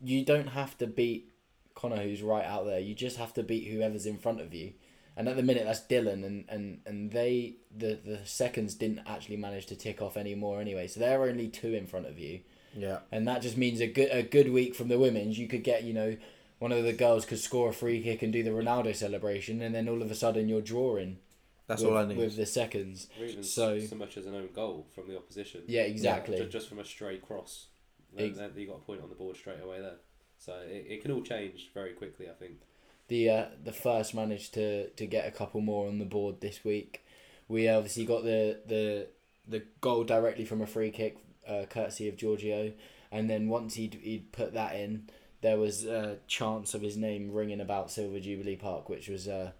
you 0.00 0.24
don't 0.24 0.48
have 0.48 0.78
to 0.78 0.86
beat 0.86 1.32
Connor, 1.74 2.02
who's 2.02 2.22
right 2.22 2.44
out 2.44 2.66
there. 2.66 2.78
You 2.78 2.94
just 2.94 3.16
have 3.16 3.34
to 3.34 3.42
beat 3.42 3.66
whoever's 3.68 4.06
in 4.06 4.18
front 4.18 4.40
of 4.40 4.54
you. 4.54 4.74
And 5.16 5.28
at 5.28 5.36
the 5.36 5.42
minute, 5.42 5.64
that's 5.64 5.80
Dhylan, 5.80 6.24
and, 6.26 6.44
and, 6.48 6.80
and 6.84 7.10
they 7.10 7.56
the 7.74 7.98
the 8.04 8.20
seconds 8.24 8.74
didn't 8.74 9.00
actually 9.06 9.36
manage 9.38 9.66
to 9.66 9.76
tick 9.76 10.02
off 10.02 10.16
any 10.16 10.34
more 10.34 10.60
anyway. 10.60 10.86
So 10.88 11.00
they're 11.00 11.22
only 11.22 11.48
two 11.48 11.72
in 11.72 11.86
front 11.86 12.06
of 12.06 12.18
you, 12.18 12.40
Yeah. 12.76 12.98
and 13.10 13.26
that 13.26 13.40
just 13.40 13.56
means 13.56 13.80
a 13.80 13.86
good 13.86 14.10
a 14.12 14.22
good 14.22 14.50
week 14.52 14.74
from 14.74 14.88
the 14.88 14.98
women's. 14.98 15.38
You 15.38 15.48
could 15.48 15.64
get 15.64 15.84
you 15.84 15.94
know 15.94 16.16
one 16.58 16.70
of 16.72 16.84
the 16.84 16.92
girls 16.92 17.24
could 17.24 17.38
score 17.38 17.70
a 17.70 17.72
free 17.72 18.02
kick 18.02 18.22
and 18.22 18.32
do 18.32 18.42
the 18.42 18.50
Ronaldo 18.50 18.94
celebration, 18.94 19.62
and 19.62 19.74
then 19.74 19.88
all 19.88 20.02
of 20.02 20.10
a 20.10 20.14
sudden 20.14 20.48
you're 20.50 20.60
drawing. 20.60 21.18
That's 21.66 21.82
with, 21.82 21.90
all 21.92 21.98
I 21.98 22.04
need. 22.06 22.18
with 22.18 22.36
the 22.36 22.46
seconds. 22.46 23.08
Or 23.18 23.24
even 23.24 23.42
So- 23.42 23.80
so, 23.80 23.96
much 23.96 24.16
as 24.16 24.26
an 24.26 24.34
own 24.36 24.50
goal 24.54 24.86
from 24.94 25.08
the 25.08 25.16
opposition. 25.16 25.62
Yeah, 25.66 25.82
exactly. 25.82 26.36
Ju- 26.38 26.46
Just 26.48 26.68
from 26.68 26.78
a 26.78 26.84
stray 26.84 27.16
cross. 27.18 27.66
Then, 28.14 28.28
Ex- 28.28 28.38
then 28.38 28.52
you 28.56 28.68
got 28.68 28.76
a 28.76 28.80
point 28.80 29.02
on 29.02 29.08
the 29.08 29.16
board 29.16 29.36
straight 29.36 29.60
away 29.60 29.80
there. 29.80 29.96
So 30.38 30.52
it, 30.64 30.86
it 30.88 31.02
can 31.02 31.10
all 31.10 31.22
change 31.22 31.70
very 31.74 31.92
quickly, 31.94 32.28
I 32.30 32.34
think. 32.34 32.60
The 33.08 33.30
uh, 33.30 33.44
the 33.62 33.72
first 33.72 34.14
managed 34.14 34.54
to 34.54 34.88
to 34.90 35.06
get 35.06 35.28
a 35.28 35.30
couple 35.30 35.60
more 35.60 35.88
on 35.88 35.98
the 35.98 36.04
board 36.04 36.40
this 36.40 36.64
week. 36.64 37.04
We 37.48 37.68
obviously 37.68 38.04
got 38.04 38.24
the 38.24 38.60
the 38.66 39.08
the 39.46 39.62
goal 39.80 40.04
directly 40.04 40.44
from 40.44 40.60
a 40.60 40.66
free 40.66 40.90
kick, 40.90 41.18
uh, 41.46 41.64
courtesy 41.68 42.08
of 42.08 42.16
Giorgio, 42.16 42.72
and 43.12 43.30
then 43.30 43.48
once 43.48 43.74
he'd 43.74 43.94
he'd 43.94 44.32
put 44.32 44.54
that 44.54 44.74
in, 44.74 45.08
there 45.40 45.58
was 45.58 45.84
a 45.84 46.18
chance 46.26 46.74
of 46.74 46.82
his 46.82 46.96
name 46.96 47.32
ringing 47.32 47.60
about 47.60 47.90
Silver 47.90 48.18
Jubilee 48.18 48.56
Park, 48.56 48.88
which 48.88 49.08
was 49.08 49.28
uh, 49.28 49.52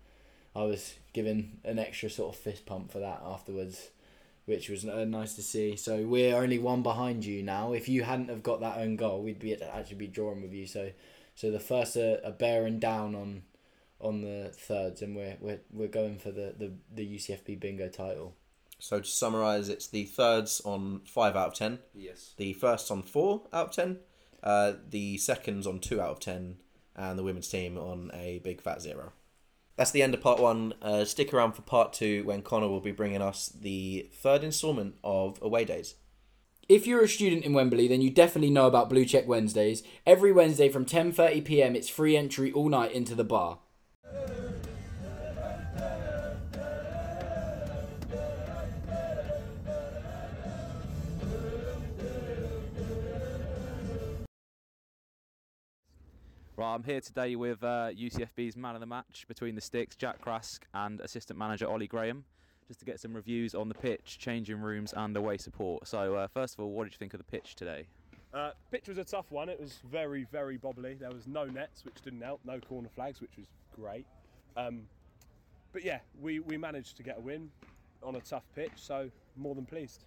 I 0.55 0.65
was 0.65 0.95
given 1.13 1.59
an 1.65 1.79
extra 1.79 2.11
sort 2.11 2.35
of 2.35 2.41
fist 2.41 2.67
pump 2.67 2.91
for 2.91 2.99
that 2.99 3.23
afterwards. 3.25 3.91
Which 4.47 4.69
was 4.69 4.85
uh, 4.85 5.05
nice 5.05 5.35
to 5.35 5.43
see. 5.43 5.75
So 5.75 6.07
we're 6.07 6.37
only 6.37 6.61
one 6.61 6.85
behind 6.85 7.25
you 7.25 7.43
now. 7.43 7.73
If 7.73 7.89
you 7.89 8.05
hadn't 8.05 8.29
have 8.29 8.45
got 8.45 8.61
that 8.61 8.79
own 8.79 8.95
goal, 8.95 9.21
we'd 9.21 9.41
be 9.41 9.61
actually 9.61 9.97
be 9.97 10.07
drawing 10.07 10.41
with 10.41 10.53
you. 10.53 10.69
So 10.69 10.93
so 11.37 11.51
the 11.53 11.61
first 11.61 11.97
are, 11.97 12.19
are 12.25 12.33
bearing 12.33 12.81
down 12.81 13.15
on 13.15 13.43
on 14.01 14.21
the 14.23 14.51
thirds, 14.53 15.01
and 15.03 15.15
we're 15.15 15.37
we're, 15.41 15.61
we're 15.73 15.87
going 15.89 16.19
for 16.19 16.31
the, 16.33 16.55
the, 16.59 16.73
the 16.93 17.17
UCFB 17.17 17.61
bingo 17.61 17.89
title. 17.89 18.35
So 18.79 19.01
to 19.01 19.07
summarise, 19.07 19.69
it's 19.71 19.87
the 19.87 20.05
thirds 20.05 20.61
on 20.65 21.01
five 21.07 21.35
out 21.37 21.49
of 21.49 21.55
ten, 21.55 21.79
Yes. 21.95 22.35
the 22.37 22.53
firsts 22.53 22.91
on 22.91 23.03
four 23.03 23.43
out 23.53 23.69
of 23.69 23.73
ten, 23.73 23.99
uh, 24.43 24.73
the 24.91 25.17
seconds 25.17 25.67
on 25.67 25.79
two 25.79 25.99
out 26.01 26.11
of 26.11 26.21
ten, 26.21 26.57
and 26.95 27.19
the 27.19 27.23
women's 27.23 27.49
team 27.49 27.79
on 27.79 28.11
a 28.13 28.41
big 28.41 28.61
fat 28.61 28.83
zero. 28.83 29.13
That's 29.77 29.91
the 29.91 30.03
end 30.03 30.15
of 30.15 30.21
part 30.23 30.41
one. 30.41 30.73
Uh, 30.83 31.05
stick 31.05 31.33
around 31.35 31.53
for 31.53 31.63
part 31.63 31.93
two 31.95 32.25
when 32.25 32.43
Connor 32.43 32.69
will 32.69 32.81
be 32.81 32.93
bringing 32.93 33.21
us 33.23 33.49
the 33.49 34.09
third 34.13 34.43
instalment 34.45 34.97
of 35.05 35.39
Away 35.43 35.65
Days. 35.65 35.95
If 36.69 36.85
you're 36.85 37.05
a 37.05 37.09
student 37.09 37.45
in 37.45 37.53
Wembley, 37.53 37.87
then 37.87 38.01
you 38.01 38.11
definitely 38.11 38.51
know 38.51 38.67
about 38.67 38.91
Bluecheck 38.91 39.25
Wednesdays. 39.27 39.85
Every 40.05 40.33
Wednesday 40.33 40.69
from 40.69 40.85
10:30 40.85 41.45
p.m. 41.45 41.77
it's 41.77 41.89
free 41.89 42.17
entry 42.17 42.51
all 42.51 42.69
night 42.69 42.91
into 42.91 43.15
the 43.15 43.23
bar. 43.23 43.61
Right, 56.57 56.75
I'm 56.75 56.83
here 56.83 57.01
today 57.01 57.37
with 57.37 57.63
uh, 57.63 57.91
UCFB's 57.93 58.57
man 58.57 58.75
of 58.75 58.81
the 58.81 58.87
match 58.87 59.27
between 59.29 59.55
the 59.55 59.61
sticks, 59.61 59.95
Jack 59.95 60.21
Krask, 60.21 60.67
and 60.75 61.01
assistant 61.01 61.39
manager 61.39 61.69
Ollie 61.69 61.87
Graham, 61.87 62.25
just 62.67 62.81
to 62.81 62.87
get 62.87 63.01
some 63.01 63.15
reviews 63.15 63.55
on 63.55 63.69
the 63.69 63.75
pitch, 63.75 64.19
changing 64.19 64.61
rooms, 64.61 64.93
and 64.97 65.17
away 65.17 65.37
support. 65.37 65.87
So, 65.87 66.15
uh, 66.15 66.29
first 66.29 66.55
of 66.55 66.61
all, 66.61 66.71
what 66.71 66.85
did 66.85 66.93
you 66.93 66.99
think 66.99 67.15
of 67.15 67.19
the 67.19 67.25
pitch 67.25 67.55
today? 67.55 67.87
Uh, 68.35 68.51
pitch 68.71 68.89
was 68.89 68.99
a 68.99 69.05
tough 69.05 69.31
one. 69.31 69.49
It 69.49 69.61
was 69.61 69.79
very, 69.91 70.27
very 70.31 70.59
bobbly. 70.59 70.99
There 70.99 71.11
was 71.11 71.27
no 71.27 71.45
nets, 71.45 71.85
which 71.85 72.01
didn't 72.03 72.21
help. 72.21 72.41
No 72.45 72.59
corner 72.61 72.89
flags, 72.95 73.21
which 73.21 73.37
was 73.37 73.47
great. 73.75 74.07
Um, 74.57 74.83
but 75.73 75.85
yeah, 75.85 76.01
we, 76.21 76.41
we 76.41 76.57
managed 76.57 76.97
to 76.97 77.03
get 77.03 77.19
a 77.19 77.21
win 77.21 77.51
on 78.03 78.17
a 78.17 78.21
tough 78.21 78.45
pitch, 78.55 78.73
so 78.77 79.11
more 79.37 79.55
than 79.55 79.65
pleased. 79.65 80.05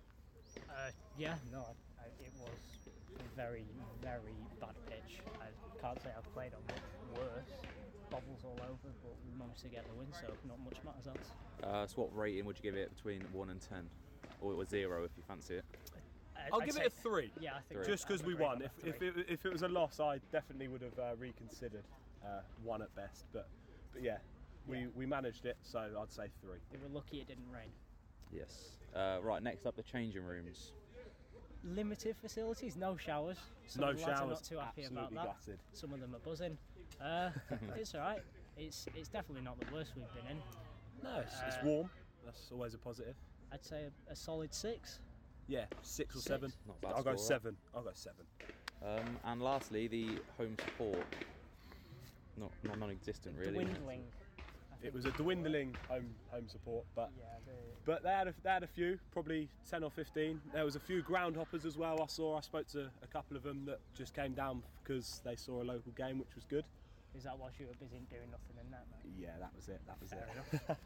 Uh, 0.70 0.92
yeah, 1.18 1.36
no, 1.52 1.60
I, 1.60 2.04
I, 2.04 2.06
it 2.26 2.32
was 2.40 2.90
a 3.20 3.36
very, 3.36 3.66
very 4.02 4.36
bad 4.60 4.76
pitch. 4.88 5.22
I 5.40 5.82
can't 5.82 6.02
say 6.02 6.10
I've 6.16 6.34
played 6.34 6.52
on 6.54 6.62
much 6.68 7.20
worse. 7.20 7.79
Bobbles 8.10 8.44
all 8.44 8.58
over, 8.64 8.90
but 9.04 9.14
we 9.26 9.38
managed 9.38 9.62
to 9.62 9.68
get 9.70 9.88
the 9.88 9.94
win, 9.94 10.08
so 10.14 10.28
not 10.48 10.60
much 10.64 10.78
matters 10.84 11.08
else. 11.08 11.32
Uh, 11.64 11.86
so, 11.88 12.02
what 12.02 12.16
rating 12.16 12.46
would 12.46 12.58
you 12.58 12.64
give 12.64 12.76
it 12.76 12.94
between 12.96 13.22
1 13.32 13.50
and 13.50 13.62
10? 13.62 13.90
Or 14.42 14.52
it 14.52 14.56
was 14.56 14.70
0 14.70 15.04
if 15.04 15.12
you 15.18 15.24
fancy 15.28 15.56
it? 15.56 15.66
I- 16.36 16.50
I'll 16.54 16.62
give 16.62 16.76
say- 16.76 16.82
it 16.86 16.88
a 16.88 16.90
three. 16.90 17.32
Yeah, 17.40 17.56
I 17.56 17.62
think 17.62 17.84
Three. 17.84 17.92
Just 17.94 18.08
because 18.08 18.24
we 18.24 18.34
won. 18.34 18.62
If, 18.62 18.72
if, 18.86 19.02
it, 19.02 19.14
if 19.28 19.46
it 19.46 19.52
was 19.52 19.62
a 19.64 19.68
loss, 19.68 20.00
I 20.00 20.20
definitely 20.32 20.68
would 20.70 20.82
have 20.82 20.98
uh, 20.98 21.16
reconsidered 21.18 21.84
uh, 22.24 22.40
one 22.64 22.82
at 22.82 22.94
best. 22.96 23.26
But 23.34 23.48
but 23.94 24.02
yeah, 24.02 24.18
we, 24.68 24.80
Yeah. 24.80 24.86
we 24.96 25.06
managed 25.06 25.46
it, 25.46 25.58
so 25.64 25.80
I'd 25.80 26.12
say 26.12 26.28
three. 26.42 26.60
We 26.72 26.78
were 26.80 26.94
lucky 26.94 27.20
it 27.20 27.28
didn't 27.28 27.50
rain. 27.52 27.72
Yes. 28.32 28.78
Uh, 28.96 29.18
right, 29.22 29.44
next 29.44 29.66
up, 29.66 29.76
the 29.76 29.84
changing 29.84 30.24
rooms. 30.24 30.72
Limited 31.64 32.16
facilities, 32.16 32.78
no 32.78 32.96
showers. 32.96 33.38
Some 33.68 33.82
no 33.82 33.90
of 33.90 33.98
the 33.98 34.04
lads 34.04 34.20
showers. 34.20 34.30
not 34.32 34.44
too 34.46 34.58
happy 34.58 34.84
about 34.86 35.14
that. 35.14 35.26
gutted. 35.26 35.60
Some 35.74 35.92
of 35.94 36.00
them 36.00 36.16
are 36.16 36.20
buzzing. 36.20 36.58
Uh, 37.00 37.32
it's 37.76 37.96
alright. 37.96 38.22
It's 38.58 38.88
it's 38.94 39.10
definitely 39.10 39.44
not 39.44 39.58
the 39.60 39.74
worst 39.74 39.94
we've 39.96 40.14
been 40.14 40.32
in. 40.32 40.42
No, 41.04 41.20
it's, 41.20 41.36
it's 41.48 41.58
Uh, 41.58 41.66
warm. 41.66 41.90
That's 42.26 42.52
always 42.52 42.74
a 42.74 42.78
positive. 42.78 43.16
I'd 43.52 43.64
say 43.64 43.86
a, 43.86 44.12
a 44.12 44.16
solid 44.16 44.54
six. 44.54 45.00
Yeah, 45.48 45.66
six 45.82 46.16
or 46.16 46.20
Six. 46.20 46.28
seven. 46.28 46.54
Not 46.68 46.82
bad 46.82 46.92
I'll 46.94 46.96
go 46.98 47.02
score, 47.02 47.14
right? 47.14 47.20
seven. 47.20 47.58
I'll 47.74 47.84
go 47.84 47.92
seven. 47.94 48.26
Um, 48.86 49.20
and 49.24 49.42
lastly, 49.42 49.88
the 49.88 50.20
home 50.38 50.56
support. 50.60 51.08
Not, 52.38 52.52
not 52.64 52.80
non-existent 52.80 53.38
really. 53.38 53.52
Dwindling. 53.66 54.04
I 54.72 54.76
It 54.76 54.82
think. 54.82 54.94
was 54.94 55.06
a 55.06 55.12
dwindling 55.12 55.74
home 55.90 56.16
home 56.32 56.48
support, 56.48 56.86
but 56.96 57.10
Yeah, 57.18 57.26
the, 57.46 57.52
but 57.86 58.04
they 58.04 58.10
had 58.10 58.28
a, 58.28 58.34
they 58.44 58.50
had 58.50 58.64
a 58.64 58.68
few, 58.68 59.00
probably 59.12 59.50
ten 59.70 59.84
or 59.84 59.92
fifteen. 59.92 60.40
There 60.54 60.64
was 60.64 60.76
a 60.76 60.80
few 60.80 61.02
groundhoppers 61.04 61.66
as 61.66 61.78
well. 61.78 62.02
I 62.02 62.06
saw. 62.06 62.38
I 62.38 62.42
spoke 62.42 62.68
to 62.70 62.92
a 63.02 63.08
couple 63.08 63.36
of 63.36 63.44
them 63.44 63.66
that 63.66 63.80
just 63.94 64.14
came 64.14 64.34
down 64.34 64.64
because 64.84 65.22
they 65.26 65.36
saw 65.36 65.62
a 65.62 65.66
local 65.66 65.92
game, 65.94 66.20
which 66.20 66.36
was 66.36 66.46
good. 66.46 66.66
Is 67.16 67.24
that 67.24 67.38
whilst 67.38 67.60
you 67.60 67.68
were 67.68 67.74
busy 67.74 67.98
doing 68.10 68.30
nothing 68.32 68.58
in 68.64 68.70
that, 68.72 68.86
mate? 68.92 69.12
Yeah, 69.18 69.38
that 69.40 69.52
was 69.56 69.68
it. 69.68 69.82
That 69.88 69.98
was 70.02 70.10
Fair 70.12 70.28
it. 70.70 70.78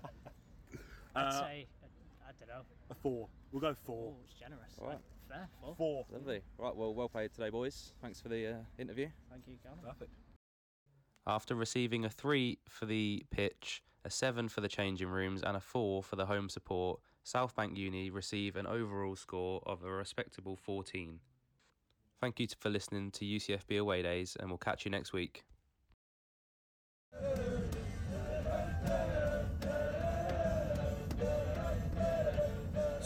I'd 1.15 1.21
Uh, 1.25 1.31
say, 1.41 1.67
I, 1.83 2.29
I 2.29 2.31
don't 2.39 2.49
know. 2.49 2.63
a 2.89 2.95
four. 2.95 3.27
We'll 3.51 3.61
go 3.61 3.75
four. 3.85 4.13
Oh, 4.15 4.23
it's 4.23 4.33
generous. 4.33 4.71
Alright. 4.79 4.99
Fair. 5.29 5.47
Four. 5.61 5.75
Four. 5.75 6.05
Lovely. 6.11 6.41
Right, 6.57 6.75
well, 6.75 6.93
well 6.93 7.09
played 7.09 7.33
today, 7.33 7.49
boys. 7.49 7.93
Thanks 8.01 8.19
for 8.21 8.29
the 8.29 8.47
uh, 8.47 8.55
interview. 8.79 9.09
Thank 9.29 9.43
you, 9.47 9.57
Callum. 9.63 9.79
Perfect. 9.85 10.11
After 11.27 11.55
receiving 11.55 12.03
a 12.05 12.09
3 12.09 12.57
for 12.67 12.85
the 12.85 13.23
pitch, 13.29 13.83
a 14.03 14.09
7 14.09 14.49
for 14.49 14.61
the 14.61 14.67
changing 14.67 15.07
rooms, 15.07 15.43
and 15.43 15.55
a 15.55 15.61
4 15.61 16.03
for 16.03 16.15
the 16.15 16.25
home 16.25 16.49
support, 16.49 16.99
South 17.23 17.55
Bank 17.55 17.77
Uni 17.77 18.09
receive 18.09 18.55
an 18.55 18.67
overall 18.67 19.15
score 19.15 19.61
of 19.65 19.83
a 19.83 19.91
respectable 19.91 20.55
14. 20.57 21.19
Thank 22.19 22.39
you 22.39 22.47
for 22.59 22.69
listening 22.69 23.11
to 23.11 23.25
UCFB 23.25 23.79
Away 23.79 24.01
Days, 24.01 24.35
and 24.39 24.49
we'll 24.49 24.57
catch 24.57 24.83
you 24.85 24.91
next 24.91 25.13
week. 25.13 25.43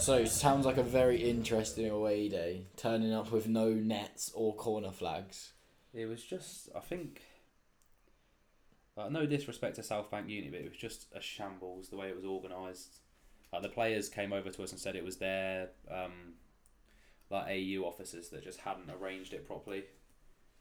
So 0.07 0.23
sounds 0.23 0.65
like 0.65 0.77
a 0.77 0.83
very 0.83 1.29
interesting 1.29 1.89
away 1.89 2.29
day, 2.29 2.67
turning 2.77 3.11
up 3.11 3.31
with 3.31 3.47
no 3.47 3.71
nets 3.71 4.31
or 4.33 4.55
corner 4.55 4.91
flags. 4.91 5.51
It 5.93 6.05
was 6.05 6.23
just, 6.23 6.69
I 6.73 6.79
think, 6.79 7.23
uh, 8.95 9.09
no 9.09 9.25
disrespect 9.25 9.75
to 9.75 9.83
South 9.83 10.09
Bank 10.09 10.29
Uni, 10.29 10.49
but 10.49 10.61
it 10.61 10.69
was 10.69 10.77
just 10.77 11.07
a 11.13 11.19
shambles 11.19 11.89
the 11.89 11.97
way 11.97 12.07
it 12.07 12.15
was 12.15 12.23
organised. 12.23 12.99
Like 13.51 13.63
the 13.63 13.69
players 13.69 14.07
came 14.07 14.31
over 14.31 14.49
to 14.49 14.63
us 14.63 14.71
and 14.71 14.79
said 14.79 14.95
it 14.95 15.03
was 15.03 15.17
their 15.17 15.71
um, 15.91 16.35
like 17.29 17.47
AU 17.47 17.83
officers 17.83 18.29
that 18.29 18.43
just 18.43 18.61
hadn't 18.61 18.89
arranged 18.89 19.33
it 19.33 19.45
properly. 19.45 19.83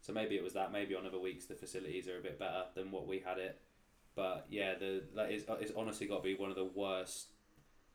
So 0.07 0.13
maybe 0.13 0.37
it 0.37 0.45
was 0.45 0.53
that. 0.53 0.71
Maybe 0.71 0.95
on 0.95 1.05
other 1.05 1.19
weeks 1.19 1.47
the 1.47 1.57
facilities 1.57 2.07
are 2.07 2.19
a 2.19 2.23
bit 2.23 2.39
better 2.39 2.63
than 2.77 2.93
what 2.93 3.09
we 3.09 3.19
had 3.19 3.39
it. 3.39 3.61
But 4.15 4.47
yeah, 4.49 4.75
the 4.79 5.03
that 5.17 5.33
is 5.33 5.45
it's 5.61 5.73
honestly 5.77 6.07
got 6.07 6.19
to 6.19 6.23
be 6.23 6.37
one 6.37 6.49
of 6.49 6.55
the 6.55 6.65
worst 6.65 7.33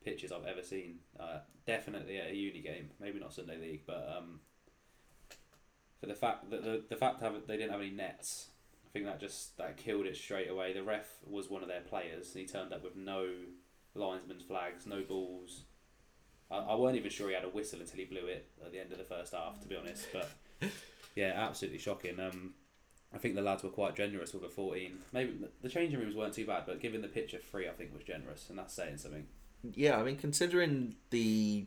pitches 0.04 0.30
I've 0.30 0.44
ever 0.44 0.62
seen. 0.62 0.98
Uh, 1.18 1.38
definitely 1.66 2.18
at 2.18 2.30
a 2.30 2.36
uni 2.36 2.60
game, 2.60 2.90
maybe 3.00 3.18
not 3.18 3.32
Sunday 3.32 3.56
league, 3.56 3.84
but 3.86 4.06
um, 4.14 4.40
for 6.00 6.06
the 6.06 6.14
fact 6.14 6.50
that 6.50 6.62
the 6.62 6.84
the 6.86 6.96
fact 6.96 7.20
that 7.20 7.48
they 7.48 7.56
didn't 7.56 7.72
have 7.72 7.80
any 7.80 7.90
nets, 7.90 8.50
I 8.86 8.88
think 8.92 9.06
that 9.06 9.18
just 9.18 9.56
that 9.56 9.78
killed 9.78 10.04
it 10.04 10.16
straight 10.16 10.50
away. 10.50 10.74
The 10.74 10.82
ref 10.82 11.06
was 11.26 11.48
one 11.48 11.62
of 11.62 11.68
their 11.68 11.80
players, 11.80 12.34
and 12.34 12.42
he 12.42 12.46
turned 12.46 12.74
up 12.74 12.84
with 12.84 12.94
no 12.94 13.26
linesman's 13.94 14.42
flags, 14.42 14.86
no 14.86 15.00
balls. 15.00 15.62
I, 16.50 16.58
I 16.58 16.74
weren't 16.74 16.96
even 16.96 17.10
sure 17.10 17.30
he 17.30 17.34
had 17.34 17.44
a 17.44 17.48
whistle 17.48 17.80
until 17.80 17.98
he 17.98 18.04
blew 18.04 18.26
it 18.26 18.50
at 18.62 18.70
the 18.70 18.80
end 18.80 18.92
of 18.92 18.98
the 18.98 19.04
first 19.04 19.32
half, 19.32 19.62
to 19.62 19.66
be 19.66 19.76
honest. 19.76 20.08
But 20.12 20.28
yeah, 21.14 21.32
absolutely 21.36 21.78
shocking. 21.78 22.18
Um, 22.20 22.54
I 23.14 23.18
think 23.18 23.34
the 23.34 23.42
lads 23.42 23.62
were 23.62 23.68
quite 23.68 23.94
generous 23.94 24.32
with 24.32 24.42
a 24.44 24.48
14. 24.48 24.92
Maybe 25.12 25.34
the 25.60 25.68
changing 25.68 26.00
rooms 26.00 26.14
weren't 26.14 26.34
too 26.34 26.46
bad, 26.46 26.64
but 26.66 26.80
giving 26.80 27.02
the 27.02 27.08
pitch 27.08 27.34
a 27.34 27.38
three, 27.38 27.68
I 27.68 27.72
think, 27.72 27.92
was 27.92 28.04
generous, 28.04 28.46
and 28.48 28.58
that's 28.58 28.74
saying 28.74 28.98
something. 28.98 29.26
Yeah, 29.74 29.98
I 29.98 30.02
mean, 30.02 30.16
considering 30.16 30.96
the 31.10 31.66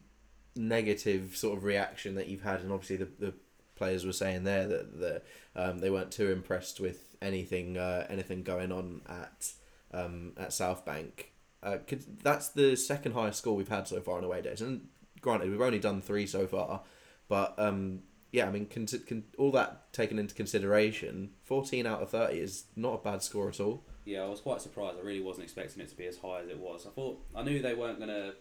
negative 0.55 1.35
sort 1.35 1.57
of 1.57 1.63
reaction 1.63 2.15
that 2.15 2.27
you've 2.27 2.41
had, 2.41 2.61
and 2.61 2.71
obviously 2.71 2.97
the, 2.97 3.09
the 3.19 3.33
players 3.75 4.05
were 4.05 4.13
saying 4.13 4.43
there 4.43 4.67
that 4.67 4.99
the, 4.99 5.21
um, 5.55 5.79
they 5.79 5.89
weren't 5.89 6.11
too 6.11 6.31
impressed 6.31 6.79
with 6.79 7.15
anything 7.21 7.77
uh, 7.77 8.05
anything 8.09 8.43
going 8.43 8.71
on 8.71 9.01
at 9.07 9.51
um, 9.93 10.33
at 10.37 10.51
South 10.51 10.85
Bank. 10.85 11.31
Uh, 11.61 11.77
could, 11.87 12.23
that's 12.23 12.49
the 12.49 12.75
second 12.75 13.13
highest 13.13 13.39
score 13.39 13.55
we've 13.55 13.67
had 13.67 13.87
so 13.87 13.99
far 14.01 14.17
on 14.17 14.23
away 14.23 14.41
days, 14.41 14.61
and 14.61 14.87
granted 15.21 15.49
we've 15.49 15.61
only 15.61 15.79
done 15.79 16.01
three 16.01 16.27
so 16.27 16.47
far, 16.47 16.81
but 17.27 17.53
um, 17.57 18.01
yeah, 18.35 18.49
I 18.49 18.51
mean, 18.51 18.65
con- 18.65 18.85
con- 19.07 19.23
all 19.37 19.51
that 19.51 19.93
taken 19.93 20.19
into 20.19 20.35
consideration, 20.35 21.29
fourteen 21.45 21.85
out 21.85 22.01
of 22.01 22.09
thirty 22.09 22.39
is 22.39 22.65
not 22.75 22.95
a 22.95 22.97
bad 22.97 23.23
score 23.23 23.47
at 23.47 23.61
all. 23.61 23.81
Yeah, 24.03 24.23
I 24.23 24.27
was 24.27 24.41
quite 24.41 24.61
surprised. 24.61 24.97
I 24.99 25.05
really 25.05 25.21
wasn't 25.21 25.45
expecting 25.45 25.81
it 25.81 25.87
to 25.87 25.95
be 25.95 26.05
as 26.05 26.17
high 26.17 26.41
as 26.41 26.49
it 26.49 26.59
was. 26.59 26.85
I 26.85 26.89
thought 26.89 27.23
I 27.33 27.43
knew 27.43 27.61
they 27.61 27.73
weren't 27.73 27.97
gonna 27.97 28.33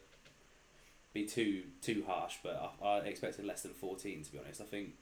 be 1.12 1.26
too 1.26 1.62
too 1.80 2.02
harsh, 2.08 2.38
but 2.42 2.74
I, 2.82 2.86
I 2.86 2.98
expected 3.02 3.44
less 3.44 3.62
than 3.62 3.72
fourteen. 3.72 4.24
To 4.24 4.32
be 4.32 4.40
honest, 4.40 4.60
I 4.60 4.64
think 4.64 4.94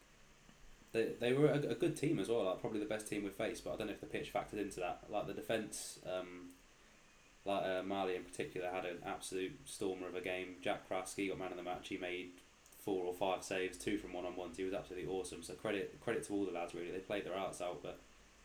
they 0.93 1.13
they 1.19 1.33
were 1.33 1.47
a, 1.47 1.71
a 1.71 1.75
good 1.75 1.97
team 1.97 2.19
as 2.19 2.29
well. 2.29 2.45
Like 2.45 2.61
probably 2.61 2.81
the 2.81 2.85
best 2.85 3.09
team 3.09 3.25
we've 3.25 3.33
faced, 3.33 3.65
but 3.65 3.73
I 3.73 3.77
don't 3.77 3.87
know 3.87 3.95
if 3.95 4.03
the 4.03 4.07
pitch 4.07 4.31
factored 4.31 4.61
into 4.61 4.81
that. 4.81 5.05
Like 5.09 5.27
the 5.27 5.33
defense, 5.33 6.01
um, 6.07 6.51
like 7.47 7.65
uh, 7.65 7.83
Marley 7.83 8.15
in 8.15 8.25
particular 8.25 8.69
had 8.69 8.85
an 8.85 8.99
absolute 9.07 9.59
stormer 9.65 10.09
of 10.09 10.17
a 10.17 10.21
game. 10.21 10.57
Jack 10.61 10.87
Kraski 10.87 11.29
got 11.29 11.39
man 11.39 11.51
of 11.51 11.57
the 11.57 11.63
match. 11.63 11.89
He 11.89 11.97
made 11.97 12.33
four 12.85 13.05
or 13.05 13.15
five 13.15 13.45
saves, 13.45 13.79
two 13.79 13.99
from 13.99 14.13
one 14.13 14.27
on 14.27 14.37
ones. 14.37 14.57
He 14.57 14.65
was 14.65 14.75
absolutely 14.75 15.09
awesome. 15.09 15.43
So 15.43 15.55
credit 15.55 16.01
credit 16.01 16.25
to 16.27 16.33
all 16.33 16.45
the 16.45 16.53
lads 16.53 16.75
really. 16.75 16.91
They 16.91 16.99
played 16.99 17.25
their 17.25 17.37
hearts 17.37 17.61
out, 17.61 17.81
but 17.83 18.01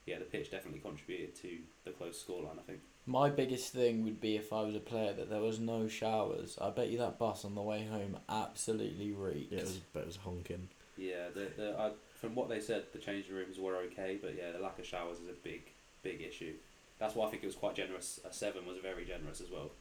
yeah, 0.06 0.20
the 0.20 0.26
pitch 0.26 0.52
definitely 0.52 0.80
contributed 0.80 1.36
to 1.42 1.58
the 1.84 1.92
close 1.92 2.24
scoreline. 2.24 2.60
I 2.60 2.64
think. 2.64 2.80
My 3.06 3.30
biggest 3.30 3.72
thing 3.72 4.04
would 4.04 4.20
be 4.20 4.36
if 4.36 4.52
I 4.52 4.64
was 4.64 4.76
a 4.76 4.82
player 4.82 5.14
that 5.14 5.30
there 5.30 5.42
was 5.42 5.60
no 5.60 5.88
showers. 5.88 6.58
I 6.62 6.70
bet 6.70 6.90
you 6.90 6.98
that 6.98 7.18
bus 7.18 7.46
on 7.46 7.56
the 7.56 7.62
way 7.62 7.86
home 7.86 8.18
absolutely 8.28 9.12
reeked. 9.12 9.54
Yeah, 9.54 9.60
it 9.60 9.64
was, 9.64 9.80
but 9.94 10.02
it 10.02 10.08
was 10.08 10.18
honking. 10.18 10.68
Yeah, 10.98 11.30
the, 11.34 11.48
the 11.56 11.80
I, 11.80 11.92
from 12.20 12.36
what 12.36 12.50
they 12.50 12.60
said, 12.60 12.84
the 12.92 13.00
changing 13.00 13.34
rooms 13.34 13.60
were 13.60 13.78
okay, 13.78 14.18
but 14.22 14.36
yeah, 14.36 14.52
the 14.52 14.60
lack 14.60 14.80
of 14.80 14.86
showers 14.86 15.20
is 15.20 15.30
a 15.30 15.40
big 15.44 15.62
big 16.04 16.22
issue. 16.22 16.54
That's 17.00 17.16
why 17.16 17.28
I 17.28 17.30
think 17.30 17.44
it 17.44 17.48
was 17.48 17.56
quite 17.56 17.76
generous. 17.76 18.20
A 18.28 18.34
seven 18.34 18.66
was 18.66 18.78
very 18.78 19.06
generous 19.06 19.40
as 19.42 19.50
well. 19.50 19.72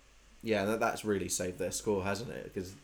Yeah, 0.43 0.65
that, 0.67 0.81
that's 0.81 1.05
really 1.05 1.29
saved 1.29 1.59
their 1.59 1.71
score, 1.71 2.05
hasn't 2.05 2.31
it? 2.31 2.45
Because 2.53 2.75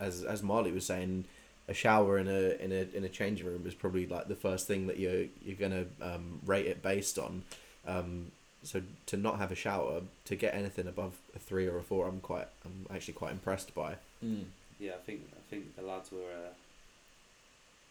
as 0.00 0.22
as 0.24 0.42
Marley 0.42 0.72
was 0.72 0.86
saying, 0.86 1.24
a 1.68 1.74
shower 1.74 2.18
in 2.18 2.28
a 2.28 2.62
in 2.62 2.72
a 2.72 2.86
in 2.96 3.04
a 3.04 3.08
changing 3.08 3.46
room 3.46 3.66
is 3.66 3.74
probably 3.74 4.06
like 4.06 4.28
the 4.28 4.34
first 4.36 4.66
thing 4.66 4.86
that 4.86 4.98
you're 4.98 5.26
you're 5.44 5.56
gonna 5.58 5.86
um, 6.02 6.40
rate 6.44 6.66
it 6.66 6.82
based 6.82 7.18
on. 7.18 7.42
Um, 7.86 8.32
so 8.62 8.82
to 9.06 9.16
not 9.16 9.38
have 9.38 9.52
a 9.52 9.54
shower, 9.54 10.00
to 10.24 10.34
get 10.36 10.54
anything 10.54 10.88
above 10.88 11.12
a 11.36 11.38
three 11.38 11.66
or 11.68 11.78
a 11.78 11.82
four, 11.82 12.08
I'm 12.08 12.20
quite 12.20 12.48
I'm 12.64 12.86
actually 12.94 13.14
quite 13.14 13.32
impressed 13.32 13.74
by. 13.74 13.94
Mm. 14.24 14.44
Yeah, 14.80 14.92
I 14.94 15.02
think 15.06 15.22
I 15.32 15.40
think 15.50 15.76
the 15.76 15.82
lads 15.82 16.10
were 16.12 16.18
uh, 16.32 16.52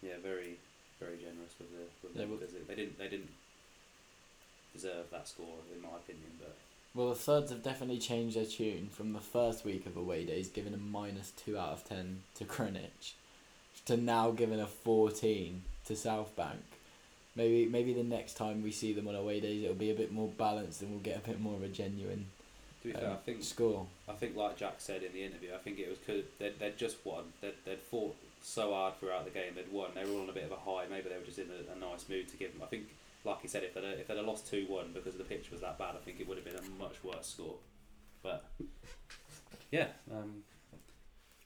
yeah 0.01 0.15
very 0.21 0.57
very 0.99 1.17
generous 1.17 1.53
with 1.59 1.69
the 1.71 1.85
with 2.03 2.13
They 2.13 2.21
them 2.21 2.31
were- 2.31 2.37
they, 2.37 2.45
they 2.67 2.75
didn't 2.75 2.97
they 2.97 3.07
didn't 3.09 3.29
deserve 4.73 5.09
that 5.11 5.27
score 5.27 5.59
in 5.73 5.81
my 5.81 5.89
opinion, 5.95 6.31
but 6.39 6.55
Well, 6.95 7.09
the 7.09 7.15
thirds 7.15 7.51
have 7.51 7.61
definitely 7.61 7.99
changed 7.99 8.37
their 8.37 8.45
tune 8.45 8.87
from 8.89 9.11
the 9.11 9.19
first 9.19 9.65
week 9.65 9.85
of 9.85 9.97
away 9.97 10.25
days, 10.25 10.47
giving 10.47 10.73
a 10.73 10.77
minus 10.77 11.31
two 11.31 11.57
out 11.57 11.73
of 11.73 11.83
ten 11.83 12.21
to 12.35 12.45
Greenwich, 12.45 13.15
to 13.85 13.97
now 13.97 14.31
giving 14.31 14.61
a 14.61 14.65
fourteen 14.65 15.63
to 15.87 15.95
South 15.95 16.35
Bank. 16.35 16.61
Maybe 17.35 17.69
maybe 17.69 17.91
the 17.91 18.03
next 18.03 18.35
time 18.35 18.63
we 18.63 18.71
see 18.71 18.93
them 18.93 19.09
on 19.09 19.15
away 19.15 19.41
days, 19.41 19.63
it'll 19.63 19.75
be 19.75 19.91
a 19.91 19.95
bit 19.95 20.13
more 20.13 20.29
balanced 20.29 20.81
and 20.81 20.91
we'll 20.91 21.01
get 21.01 21.17
a 21.17 21.27
bit 21.27 21.41
more 21.41 21.55
of 21.55 21.63
a 21.63 21.67
genuine 21.67 22.27
to 22.85 22.93
be 22.93 22.99
fair, 22.99 23.09
I 23.09 23.13
um, 23.13 23.17
think 23.25 23.43
score. 23.43 23.85
I 24.07 24.13
think 24.13 24.35
like 24.35 24.57
Jack 24.57 24.75
said 24.77 25.03
in 25.03 25.13
the 25.13 25.23
interview, 25.23 25.49
I 25.53 25.57
think 25.57 25.79
it 25.79 25.89
was 25.89 25.97
because 25.97 26.23
they'd, 26.39 26.57
they'd 26.59 26.77
just 26.77 26.97
won. 27.03 27.23
They'd, 27.41 27.53
they'd 27.65 27.79
fought 27.79 28.15
so 28.41 28.73
hard 28.73 28.99
throughout 28.99 29.25
the 29.25 29.31
game. 29.31 29.53
They'd 29.55 29.71
won. 29.71 29.89
They 29.95 30.05
were 30.05 30.11
all 30.11 30.21
on 30.21 30.29
a 30.29 30.33
bit 30.33 30.43
of 30.43 30.51
a 30.51 30.55
high. 30.55 30.85
Maybe 30.89 31.09
they 31.09 31.17
were 31.17 31.25
just 31.25 31.39
in 31.39 31.47
a, 31.49 31.75
a 31.75 31.79
nice 31.79 32.07
mood 32.07 32.27
to 32.29 32.37
give 32.37 32.53
them. 32.53 32.61
I 32.61 32.67
think, 32.67 32.85
like 33.25 33.41
he 33.41 33.47
said, 33.47 33.63
if 33.63 33.73
they'd 33.73 33.83
if 33.83 34.07
they'd 34.07 34.17
have 34.17 34.25
lost 34.25 34.47
two 34.47 34.65
one 34.67 34.91
because 34.93 35.15
the 35.15 35.23
pitch 35.23 35.51
was 35.51 35.61
that 35.61 35.77
bad, 35.77 35.95
I 35.95 36.03
think 36.03 36.19
it 36.19 36.27
would 36.27 36.37
have 36.37 36.45
been 36.45 36.55
a 36.55 36.81
much 36.81 37.03
worse 37.03 37.27
score. 37.27 37.55
But 38.21 38.45
yeah, 39.71 39.87
um, 40.11 40.43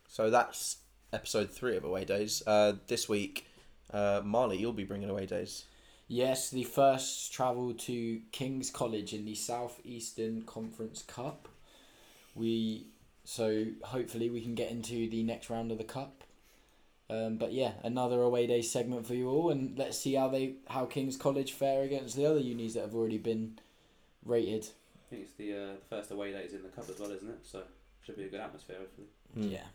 So 0.08 0.30
that's 0.30 0.78
episode 1.13 1.52
three 1.52 1.78
of 1.78 1.84
Away 1.84 2.06
Days. 2.06 2.44
Uh, 2.46 2.74
this 2.88 3.08
week, 3.08 3.48
uh, 3.94 4.22
Marley, 4.24 4.58
you'll 4.58 4.74
be 4.74 4.84
bringing 4.84 5.10
Away 5.10 5.26
Days. 5.26 5.65
Yes, 6.08 6.50
the 6.50 6.63
first 6.63 7.32
travel 7.32 7.74
to 7.74 8.20
King's 8.32 8.72
College 8.72 9.13
in 9.13 9.26
the 9.26 9.36
South 9.36 9.80
Eastern 9.84 10.42
Conference 10.42 11.04
Cup. 11.04 11.48
We 12.34 12.88
so 13.26 13.65
hopefully 13.84 14.30
we 14.32 14.42
can 14.42 14.56
get 14.56 14.72
into 14.72 15.08
the 15.08 15.22
next 15.22 15.52
round 15.52 15.72
of 15.72 15.78
the 15.78 15.84
cup. 15.84 16.18
Um, 17.10 17.38
but 17.38 17.54
yeah, 17.54 17.74
another 17.84 18.22
away 18.22 18.45
day 18.45 18.62
segment 18.62 19.08
for 19.08 19.15
you 19.15 19.30
all, 19.30 19.50
and 19.50 19.78
let's 19.78 19.98
see 19.98 20.13
how 20.13 20.28
they 20.28 20.56
how 20.67 20.86
King's 20.86 21.17
College 21.17 21.54
fare 21.54 21.84
against 21.84 22.15
the 22.15 22.26
other 22.26 22.39
unis 22.39 22.76
that 22.76 22.82
have 22.82 22.93
already 22.95 23.17
been 23.17 23.60
rated. 24.24 24.65
I 24.65 25.10
think 25.10 25.24
it's 25.24 25.34
the 25.34 25.54
uh, 25.54 25.74
the 25.74 25.86
first 25.89 26.12
away 26.12 26.32
days 26.32 26.54
in 26.54 26.62
the 26.62 26.69
cup 26.69 26.88
as 26.89 27.00
well, 27.00 27.12
isn't 27.12 27.30
it? 27.30 27.39
So 27.43 27.63
should 28.06 28.17
be 28.17 28.26
a 28.26 28.30
good 28.30 28.39
atmosphere 28.41 28.78
hopefully. 28.80 29.08
Yeah, 29.36 29.65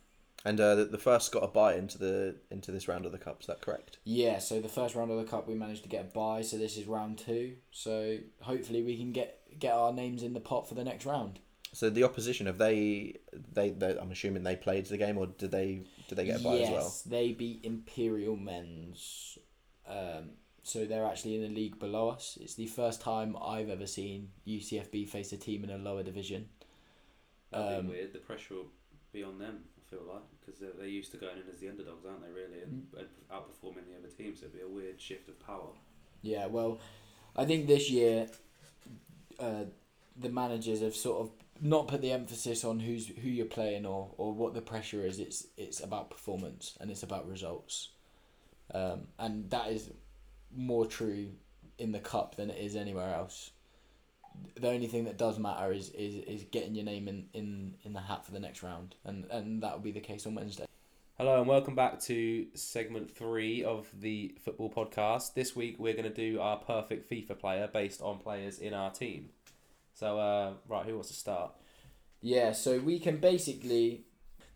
And 0.44 0.60
uh, 0.60 0.74
the, 0.74 0.84
the 0.86 0.98
first 0.98 1.30
got 1.32 1.44
a 1.44 1.48
bye 1.48 1.74
into 1.74 1.98
the 1.98 2.36
into 2.50 2.70
this 2.70 2.86
round 2.88 3.04
of 3.06 3.12
the 3.12 3.18
cup. 3.18 3.40
Is 3.40 3.46
that 3.48 3.60
correct? 3.60 3.98
yeah. 4.04 4.38
So 4.38 4.60
the 4.60 4.68
first 4.68 4.94
round 4.94 5.10
of 5.10 5.16
the 5.18 5.24
cup 5.24 5.48
we 5.48 5.54
managed 5.54 5.82
to 5.84 5.88
get 5.88 6.02
a 6.02 6.04
bye, 6.04 6.42
so 6.42 6.56
this 6.56 6.76
is 6.76 6.86
round 6.86 7.18
two. 7.18 7.54
So 7.72 8.18
hopefully 8.42 8.82
we 8.82 8.96
can 8.96 9.10
get 9.12 9.40
get 9.58 9.72
our 9.72 9.92
names 9.92 10.22
in 10.22 10.34
the 10.34 10.40
pot 10.40 10.68
for 10.68 10.74
the 10.74 10.84
next 10.84 11.04
round. 11.04 11.40
So 11.72 11.90
the 11.90 12.04
opposition 12.04 12.46
have 12.46 12.58
they 12.58 13.16
they, 13.52 13.70
they 13.70 13.98
I'm 13.98 14.12
assuming 14.12 14.44
they 14.44 14.54
played 14.54 14.86
the 14.86 14.96
game 14.96 15.18
or 15.18 15.26
did 15.26 15.50
they 15.50 15.82
did 16.08 16.16
they 16.16 16.24
get 16.26 16.40
a 16.40 16.44
bye 16.44 16.56
yes, 16.56 16.68
as 16.68 16.72
well? 16.74 16.94
they 17.06 17.32
beat 17.32 17.60
Imperial 17.64 18.36
Men's. 18.36 19.38
Um, 19.88 20.30
so 20.62 20.84
they're 20.86 21.04
actually 21.06 21.36
in 21.36 21.50
a 21.50 21.54
league 21.54 21.78
below 21.78 22.08
us. 22.08 22.38
It's 22.40 22.54
the 22.54 22.66
first 22.66 23.00
time 23.02 23.36
I've 23.42 23.68
ever 23.68 23.86
seen 23.86 24.30
UCFB 24.46 25.08
face 25.08 25.32
a 25.32 25.36
team 25.36 25.62
in 25.64 25.70
a 25.70 25.76
lower 25.78 26.02
division. 26.02 26.48
That'd 27.50 27.78
Um, 27.80 27.86
be 27.86 27.92
weird. 27.92 28.12
The 28.12 28.18
pressure 28.20 28.54
will 28.54 28.70
be 29.12 29.22
on 29.22 29.38
them. 29.38 29.64
I 29.76 29.90
feel 29.90 30.04
like 30.10 30.22
because 30.40 30.60
they're, 30.60 30.72
they're 30.76 30.86
used 30.86 31.10
to 31.12 31.18
going 31.18 31.36
in 31.36 31.44
as 31.52 31.60
the 31.60 31.68
underdogs, 31.68 32.04
aren't 32.06 32.22
they? 32.22 32.30
Really, 32.30 32.62
and, 32.62 32.86
Mm. 32.94 32.98
and 33.00 33.08
outperforming 33.30 33.84
the 33.90 33.98
other 33.98 34.08
teams. 34.16 34.40
So 34.40 34.46
it'd 34.46 34.56
be 34.56 34.62
a 34.64 34.68
weird 34.68 35.00
shift 35.00 35.28
of 35.28 35.38
power. 35.38 35.68
Yeah, 36.22 36.46
well, 36.46 36.78
I 37.36 37.44
think 37.44 37.66
this 37.66 37.90
year, 37.90 38.28
uh, 39.38 39.64
the 40.16 40.28
managers 40.28 40.80
have 40.80 40.94
sort 40.94 41.20
of 41.20 41.30
not 41.60 41.88
put 41.88 42.00
the 42.00 42.12
emphasis 42.12 42.64
on 42.64 42.80
who's 42.80 43.06
who 43.06 43.28
you're 43.28 43.46
playing 43.46 43.86
or, 43.86 44.10
or 44.16 44.32
what 44.32 44.54
the 44.54 44.60
pressure 44.60 45.06
is. 45.06 45.18
It's 45.18 45.46
it's 45.56 45.80
about 45.80 46.10
performance 46.10 46.76
and 46.80 46.90
it's 46.90 47.02
about 47.02 47.28
results, 47.28 47.90
um, 48.72 49.08
and 49.18 49.50
that 49.50 49.68
is 49.68 49.90
more 50.54 50.86
true 50.86 51.30
in 51.78 51.92
the 51.92 51.98
cup 51.98 52.36
than 52.36 52.50
it 52.50 52.58
is 52.58 52.76
anywhere 52.76 53.14
else. 53.14 53.50
The 54.56 54.68
only 54.68 54.88
thing 54.88 55.04
that 55.04 55.16
does 55.16 55.38
matter 55.38 55.72
is, 55.72 55.90
is, 55.90 56.16
is 56.24 56.44
getting 56.50 56.74
your 56.74 56.84
name 56.84 57.06
in, 57.06 57.26
in, 57.34 57.74
in 57.84 57.92
the 57.92 58.00
hat 58.00 58.26
for 58.26 58.32
the 58.32 58.40
next 58.40 58.62
round, 58.62 58.94
and 59.04 59.24
and 59.30 59.62
that 59.62 59.72
will 59.72 59.80
be 59.80 59.92
the 59.92 60.00
case 60.00 60.26
on 60.26 60.34
Wednesday. 60.34 60.66
Hello 61.16 61.38
and 61.38 61.46
welcome 61.46 61.76
back 61.76 62.00
to 62.00 62.44
segment 62.54 63.16
three 63.16 63.62
of 63.62 63.86
the 64.00 64.34
football 64.44 64.68
podcast. 64.68 65.34
This 65.34 65.54
week 65.54 65.76
we're 65.78 65.92
going 65.92 66.02
to 66.02 66.10
do 66.10 66.40
our 66.40 66.56
perfect 66.56 67.08
FIFA 67.08 67.38
player 67.38 67.70
based 67.72 68.02
on 68.02 68.18
players 68.18 68.58
in 68.58 68.74
our 68.74 68.90
team. 68.90 69.28
So, 69.94 70.18
uh, 70.18 70.52
right, 70.68 70.84
who 70.84 70.94
wants 70.94 71.08
to 71.08 71.14
start? 71.14 71.52
Yeah, 72.20 72.52
so 72.52 72.78
we 72.78 72.98
can 72.98 73.18
basically 73.18 74.04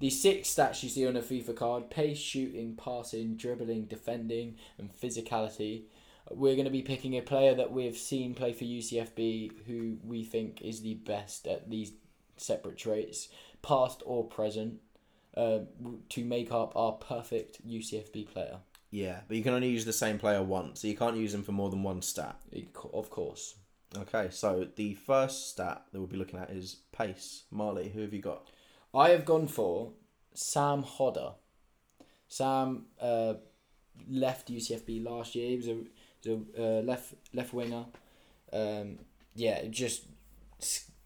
the 0.01 0.11
six 0.11 0.49
stats 0.55 0.83
you 0.83 0.89
see 0.89 1.07
on 1.07 1.17
a 1.17 1.23
FIFA 1.23 1.57
card: 1.57 1.91
pace, 1.91 2.19
shooting, 2.19 2.77
passing, 2.77 3.37
dribbling, 3.37 3.85
defending, 3.85 4.57
and 4.79 4.91
physicality. 4.95 5.85
We're 6.31 6.55
going 6.55 6.67
to 6.67 6.71
be 6.71 6.83
picking 6.83 7.17
a 7.17 7.23
player 7.23 7.55
that 7.55 7.73
we've 7.73 7.97
seen 7.97 8.35
play 8.35 8.53
for 8.53 8.65
UCFB 8.65 9.67
who 9.67 9.97
we 10.05 10.25
think 10.25 10.61
is 10.61 10.83
the 10.83 10.95
best 10.95 11.47
at 11.47 11.71
these 11.71 11.93
separate 12.37 12.77
traits, 12.77 13.29
past 13.63 14.03
or 14.05 14.25
present, 14.25 14.81
uh, 15.37 15.61
to 16.11 16.25
make 16.25 16.53
up 16.53 16.77
our 16.77 16.93
perfect 16.93 17.67
UCFB 17.67 18.31
player. 18.31 18.59
Yeah, 18.91 19.21
but 19.27 19.37
you 19.37 19.43
can 19.43 19.55
only 19.55 19.69
use 19.69 19.85
the 19.85 19.93
same 19.93 20.19
player 20.19 20.43
once, 20.43 20.81
so 20.81 20.89
you 20.89 20.97
can't 20.97 21.17
use 21.17 21.33
them 21.33 21.43
for 21.43 21.53
more 21.53 21.71
than 21.71 21.83
one 21.83 22.03
stat. 22.03 22.37
Of 22.93 23.11
course. 23.11 23.55
Okay, 23.97 24.29
so 24.31 24.69
the 24.77 24.95
first 24.95 25.49
stat 25.49 25.83
that 25.91 25.99
we'll 25.99 26.09
be 26.09 26.17
looking 26.17 26.39
at 26.39 26.51
is 26.51 26.77
pace. 26.93 27.45
Marley, 27.51 27.89
who 27.89 28.03
have 28.03 28.13
you 28.13 28.21
got? 28.21 28.47
I 28.95 29.11
have 29.11 29.25
gone 29.25 29.49
for 29.49 29.93
Sam 30.35 30.83
Hodder. 30.83 31.33
Sam 32.29 32.87
uh, 33.01 33.35
left 34.11 34.53
UCFB 34.53 35.05
last 35.05 35.35
year. 35.35 35.49
He 35.49 35.57
was 35.57 35.69
a, 35.69 35.75
was 35.75 36.39
a 36.57 36.63
uh, 36.63 36.83
left 36.83 37.15
left 37.33 37.55
winger. 37.55 37.87
Um, 38.53 38.99
yeah, 39.35 39.65
just 39.69 40.05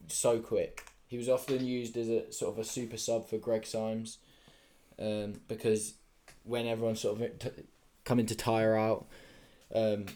so 0.09 0.41
quick. 0.41 0.85
He 1.07 1.17
was 1.19 1.29
often 1.29 1.65
used 1.65 1.97
as 1.97 2.09
a 2.09 2.33
sort 2.33 2.55
of 2.55 2.59
a 2.59 2.65
super 2.65 2.97
sub 2.97 3.29
for 3.29 3.39
Greg 3.39 3.65
Symes, 3.65 4.19
um, 4.99 5.35
because 5.47 5.95
when 6.43 6.67
everyone 6.67 6.97
sort 6.97 7.21
of 7.21 7.39
t- 7.39 7.63
coming 8.05 8.27
to 8.27 8.35
tire 8.35 8.77
out, 8.77 9.07
um, 9.73 10.07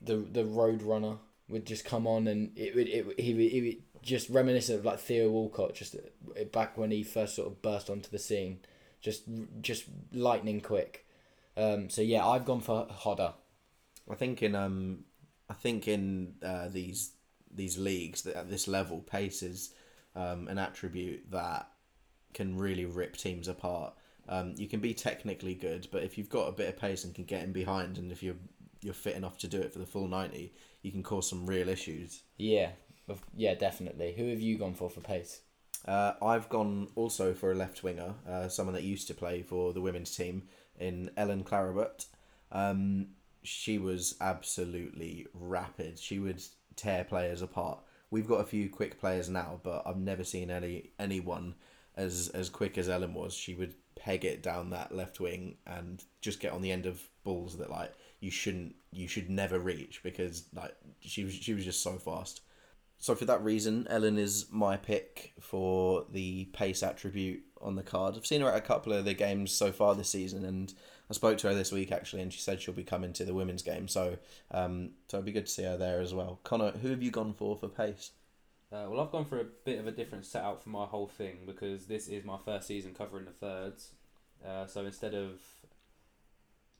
the 0.00 0.16
the 0.16 0.44
road 0.44 0.82
runner 0.82 1.18
would 1.52 1.66
just 1.66 1.84
come 1.84 2.06
on 2.06 2.26
and 2.26 2.50
it 2.56 2.74
would 2.74 2.88
it 2.88 3.20
he 3.20 3.34
would, 3.34 3.50
he 3.52 3.60
would 3.60 4.02
just 4.02 4.28
reminiscent 4.30 4.80
of 4.80 4.84
like 4.84 4.98
Theo 4.98 5.30
Walcott 5.30 5.74
just 5.74 5.94
uh, 5.94 6.44
back 6.52 6.76
when 6.76 6.90
he 6.90 7.04
first 7.04 7.36
sort 7.36 7.46
of 7.46 7.62
burst 7.62 7.88
onto 7.88 8.10
the 8.10 8.18
scene. 8.18 8.58
just 9.02 9.24
just 9.60 9.84
lightning 10.12 10.60
quick. 10.60 11.06
Um, 11.56 11.90
so 11.90 12.00
yeah, 12.00 12.26
I've 12.26 12.46
gone 12.46 12.60
for 12.60 12.86
Hodder. 12.88 13.34
I 14.10 14.14
think 14.14 14.42
in 14.42 14.54
um, 14.54 15.04
I 15.50 15.54
think 15.54 15.86
in 15.86 16.34
uh, 16.42 16.68
these 16.68 17.10
these 17.54 17.76
leagues 17.76 18.26
at 18.26 18.48
this 18.48 18.66
level, 18.66 19.00
pace 19.00 19.42
is 19.42 19.74
um, 20.16 20.48
an 20.48 20.58
attribute 20.58 21.30
that 21.30 21.68
can 22.32 22.56
really 22.56 22.86
rip 22.86 23.16
teams 23.16 23.48
apart. 23.48 23.92
Um, 24.28 24.54
you 24.56 24.68
can 24.68 24.80
be 24.80 24.94
technically 24.94 25.54
good, 25.54 25.88
but 25.90 26.04
if 26.04 26.16
you've 26.16 26.30
got 26.30 26.48
a 26.48 26.52
bit 26.52 26.68
of 26.68 26.78
pace 26.78 27.04
and 27.04 27.14
can 27.14 27.24
get 27.24 27.42
in 27.42 27.52
behind, 27.52 27.98
and 27.98 28.10
if 28.10 28.22
you're 28.22 28.36
you're 28.80 28.94
fit 28.94 29.16
enough 29.16 29.36
to 29.38 29.48
do 29.48 29.60
it 29.60 29.72
for 29.72 29.80
the 29.80 29.86
full 29.86 30.08
ninety, 30.08 30.54
you 30.82 30.90
can 30.92 31.02
cause 31.02 31.28
some 31.28 31.46
real 31.46 31.68
issues. 31.68 32.22
Yeah, 32.38 32.70
yeah, 33.36 33.54
definitely. 33.54 34.14
Who 34.16 34.28
have 34.30 34.40
you 34.40 34.58
gone 34.58 34.74
for 34.74 34.90
for 34.90 35.00
pace? 35.00 35.40
Uh, 35.86 36.12
I've 36.22 36.48
gone 36.48 36.88
also 36.94 37.34
for 37.34 37.50
a 37.50 37.54
left 37.54 37.82
winger, 37.82 38.14
uh, 38.28 38.48
someone 38.48 38.74
that 38.74 38.84
used 38.84 39.08
to 39.08 39.14
play 39.14 39.42
for 39.42 39.72
the 39.72 39.80
women's 39.80 40.14
team 40.14 40.44
in 40.78 41.10
Ellen 41.16 41.42
Clarabut. 41.42 42.06
Um, 42.52 43.08
she 43.42 43.78
was 43.78 44.14
absolutely 44.20 45.26
rapid. 45.34 45.98
She 45.98 46.18
would 46.20 46.42
tear 46.76 47.04
players 47.04 47.42
apart. 47.42 47.80
We've 48.10 48.28
got 48.28 48.40
a 48.40 48.44
few 48.44 48.68
quick 48.68 49.00
players 49.00 49.28
now, 49.28 49.60
but 49.62 49.82
I've 49.86 49.96
never 49.96 50.22
seen 50.22 50.50
any 50.50 50.90
anyone 50.98 51.54
as 51.96 52.30
as 52.34 52.48
quick 52.48 52.78
as 52.78 52.88
Ellen 52.88 53.14
was. 53.14 53.34
She 53.34 53.54
would 53.54 53.74
peg 53.96 54.24
it 54.24 54.42
down 54.42 54.70
that 54.70 54.94
left 54.94 55.18
wing 55.18 55.56
and 55.66 56.02
just 56.20 56.40
get 56.40 56.52
on 56.52 56.62
the 56.62 56.72
end 56.72 56.86
of 56.86 57.02
balls 57.24 57.56
that 57.58 57.70
like 57.70 57.92
you 58.22 58.30
shouldn't 58.30 58.76
you 58.92 59.08
should 59.08 59.28
never 59.28 59.58
reach 59.58 60.00
because 60.02 60.44
like 60.54 60.74
she 61.00 61.24
was 61.24 61.34
she 61.34 61.52
was 61.52 61.64
just 61.64 61.82
so 61.82 61.98
fast. 61.98 62.40
So 62.98 63.16
for 63.16 63.24
that 63.24 63.42
reason, 63.42 63.88
Ellen 63.90 64.16
is 64.16 64.46
my 64.48 64.76
pick 64.76 65.32
for 65.40 66.06
the 66.12 66.44
pace 66.52 66.84
attribute 66.84 67.42
on 67.60 67.74
the 67.74 67.82
card. 67.82 68.14
I've 68.16 68.24
seen 68.24 68.42
her 68.42 68.48
at 68.48 68.56
a 68.56 68.60
couple 68.60 68.92
of 68.92 69.04
the 69.04 69.12
games 69.12 69.50
so 69.50 69.72
far 69.72 69.96
this 69.96 70.08
season, 70.08 70.44
and 70.44 70.72
I 71.10 71.14
spoke 71.14 71.36
to 71.38 71.48
her 71.48 71.54
this 71.54 71.72
week 71.72 71.90
actually, 71.90 72.22
and 72.22 72.32
she 72.32 72.40
said 72.40 72.62
she'll 72.62 72.74
be 72.74 72.84
coming 72.84 73.12
to 73.14 73.24
the 73.24 73.34
women's 73.34 73.62
game. 73.62 73.88
So, 73.88 74.18
um, 74.52 74.90
so 75.08 75.16
it'd 75.16 75.26
be 75.26 75.32
good 75.32 75.46
to 75.46 75.52
see 75.52 75.64
her 75.64 75.76
there 75.76 76.00
as 76.00 76.14
well. 76.14 76.38
Connor, 76.44 76.70
who 76.70 76.90
have 76.90 77.02
you 77.02 77.10
gone 77.10 77.34
for 77.34 77.56
for 77.56 77.66
pace? 77.66 78.12
Uh, 78.72 78.86
well, 78.88 79.00
I've 79.00 79.10
gone 79.10 79.24
for 79.24 79.40
a 79.40 79.46
bit 79.64 79.80
of 79.80 79.88
a 79.88 79.92
different 79.92 80.24
setup 80.24 80.62
for 80.62 80.68
my 80.68 80.86
whole 80.86 81.08
thing 81.08 81.38
because 81.44 81.86
this 81.86 82.06
is 82.06 82.24
my 82.24 82.38
first 82.44 82.68
season 82.68 82.94
covering 82.94 83.24
the 83.24 83.32
thirds. 83.32 83.90
Uh, 84.46 84.66
so 84.66 84.86
instead 84.86 85.12
of 85.12 85.40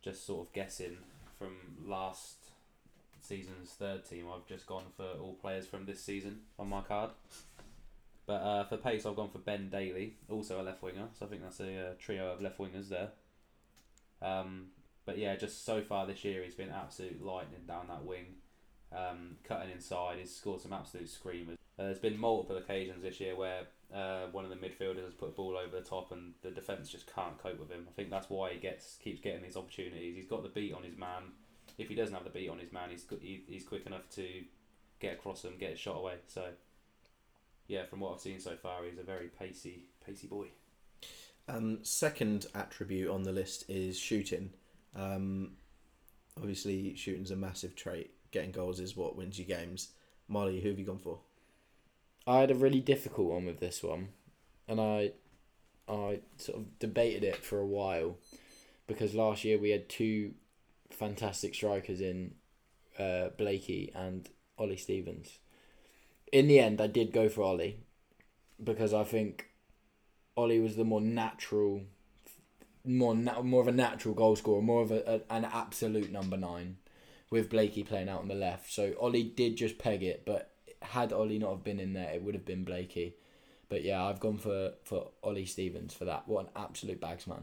just 0.03 0.25
sort 0.25 0.47
of 0.47 0.53
guessing 0.53 0.99
from 1.43 1.91
last 1.91 2.37
season's 3.21 3.71
third 3.71 4.05
team, 4.05 4.27
I've 4.33 4.47
just 4.47 4.67
gone 4.67 4.85
for 4.97 5.07
all 5.21 5.35
players 5.41 5.67
from 5.67 5.87
this 5.87 6.03
season 6.03 6.41
on 6.59 6.69
my 6.69 6.83
card. 6.83 7.11
But 8.27 8.35
uh, 8.35 8.65
for 8.65 8.77
pace, 8.77 9.05
I've 9.05 9.17
gone 9.17 9.31
for 9.31 9.39
Ben 9.39 9.69
Daly, 9.69 10.15
also 10.31 10.61
a 10.61 10.63
left 10.63 10.83
winger. 10.83 11.09
So 11.19 11.27
I 11.27 11.29
think 11.29 11.43
that's 11.43 11.61
a 11.61 11.89
uh, 11.89 11.93
trio 11.99 12.33
of 12.33 12.41
left 12.41 12.59
wingers 12.59 12.89
there. 12.89 13.09
Um, 14.21 14.67
but 15.05 15.19
yeah, 15.19 15.35
just 15.35 15.65
so 15.65 15.81
far 15.83 16.07
this 16.07 16.25
year, 16.25 16.45
he's 16.45 16.55
been 16.55 16.71
absolute 16.71 17.25
lightning 17.25 17.63
down 17.67 17.89
that 17.89 18.05
wing, 18.05 18.27
um, 18.97 19.37
cutting 19.43 19.73
inside. 19.73 20.19
He's 20.21 20.35
scored 20.35 20.61
some 20.61 20.73
absolute 20.73 21.11
screamers. 21.11 21.59
Uh, 21.79 21.85
there's 21.85 21.99
been 21.99 22.19
multiple 22.19 22.57
occasions 22.57 23.03
this 23.03 23.19
year 23.19 23.35
where 23.35 23.63
uh, 23.95 24.27
one 24.33 24.45
of 24.45 24.51
the 24.51 24.57
midfielders 24.57 25.05
has 25.05 25.15
put 25.15 25.29
a 25.29 25.33
ball 25.33 25.57
over 25.57 25.77
the 25.77 25.87
top 25.87 26.13
and 26.13 26.33
the 26.43 26.51
defence 26.51 26.89
just 26.89 27.13
can't 27.13 27.37
cope 27.39 27.61
with 27.61 27.71
him. 27.71 27.87
I 27.89 27.93
think 27.93 28.11
that's 28.11 28.31
why 28.31 28.53
he 28.53 28.59
gets 28.59 28.97
keeps 29.03 29.21
getting 29.21 29.43
these 29.43 29.57
opportunities. 29.57 30.17
He's 30.17 30.27
got 30.27 30.43
the 30.43 30.49
beat 30.49 30.73
on 30.73 30.83
his 30.83 30.97
man. 30.97 31.33
If 31.79 31.89
he 31.89 31.95
doesn't 31.95 32.15
have 32.15 32.25
the 32.25 32.31
beat 32.31 32.49
on 32.49 32.59
his 32.59 32.73
man, 32.73 32.91
he's 32.91 33.05
he, 33.21 33.45
he's 33.47 33.65
quick 33.65 33.87
enough 33.87 34.09
to 34.17 34.27
get 34.99 35.15
across 35.15 35.45
him, 35.45 35.53
get 35.59 35.73
a 35.73 35.77
shot 35.77 35.97
away. 35.97 36.15
So 36.27 36.45
yeah, 37.69 37.85
from 37.85 38.01
what 38.01 38.15
I've 38.15 38.21
seen 38.21 38.41
so 38.41 38.57
far, 38.57 38.85
he's 38.85 38.99
a 38.99 39.03
very 39.03 39.29
pacey 39.29 39.87
pacey 40.05 40.27
boy. 40.27 40.49
Um, 41.49 41.81
second 41.83 42.47
attribute 42.55 43.11
on 43.11 43.25
the 43.25 43.33
list 43.33 43.65
is 43.69 43.99
shooting. 43.99 44.51
Um, 44.97 45.53
obviously, 46.39 46.95
shooting's 46.95 47.31
a 47.31 47.37
massive 47.37 47.75
trait. 47.75 48.11
Getting 48.31 48.53
goals 48.53 48.81
is 48.81 48.97
what 48.97 49.17
wins 49.17 49.39
you 49.39 49.45
games. 49.45 49.89
Marley, 50.29 50.61
who 50.61 50.71
have 50.71 50.79
you 50.79 50.87
gone 50.87 50.99
for? 50.99 51.19
I 52.27 52.41
had 52.41 52.51
a 52.51 52.55
really 52.55 52.81
difficult 52.81 53.33
one 53.33 53.47
with 53.47 53.59
this 53.59 53.83
one, 53.83 54.09
and 54.69 54.81
I, 54.81 55.13
I 55.89 56.21
sort 56.37 56.59
of 56.59 56.79
debated 56.79 57.25
it 57.25 57.37
for 57.37 57.59
a 57.59 57.67
while, 57.67 58.19
because 58.87 59.15
last 59.15 59.45
year 59.45 59.59
we 59.59 59.71
had 59.71 59.89
two 59.89 60.35
fantastic 60.91 61.55
strikers 61.55 62.01
in, 62.01 62.35
uh, 62.99 63.29
Blakey 63.37 63.91
and 63.95 64.29
Ollie 64.57 64.77
Stevens. 64.77 65.39
In 66.33 66.47
the 66.47 66.61
end, 66.61 66.81
I 66.81 66.87
did 66.87 67.13
go 67.13 67.29
for 67.29 67.43
Ollie, 67.43 67.81
because 68.63 68.95
I 68.95 69.03
think 69.03 69.49
Ollie 70.37 70.61
was 70.61 70.77
the 70.77 70.85
more 70.85 71.01
natural, 71.01 71.83
more 72.85 73.17
na- 73.17 73.43
more 73.43 73.63
of 73.63 73.69
a 73.69 73.73
natural 73.73 74.15
goal 74.15 74.37
scorer, 74.37 74.63
more 74.63 74.83
of 74.83 74.93
a, 74.93 75.03
a 75.07 75.35
an 75.35 75.45
absolute 75.45 76.13
number 76.13 76.37
nine, 76.37 76.77
with 77.31 77.51
Blakey 77.51 77.83
playing 77.83 78.09
out 78.09 78.21
on 78.21 78.29
the 78.29 78.35
left. 78.35 78.71
So 78.71 78.93
Ollie 79.01 79.25
did 79.25 79.57
just 79.57 79.79
peg 79.79 80.03
it, 80.05 80.25
but 80.25 80.52
had 80.85 81.13
Ollie 81.13 81.39
not 81.39 81.51
have 81.51 81.65
been 81.65 81.81
in 81.81 81.93
there, 81.93 82.11
it 82.13 82.23
would 82.23 82.35
have 82.35 82.45
been 82.45 82.65
Blakey. 82.65 83.17
But 83.69 83.85
yeah, 83.85 84.05
I've 84.05 84.21
gone 84.21 84.39
for 84.39 84.73
for 84.85 85.09
Ollie 85.23 85.47
Stevens 85.47 85.95
for 85.95 86.05
that. 86.05 86.29
What 86.29 86.47
an 86.47 86.51
absolute 86.57 87.01
bagsman. 87.01 87.43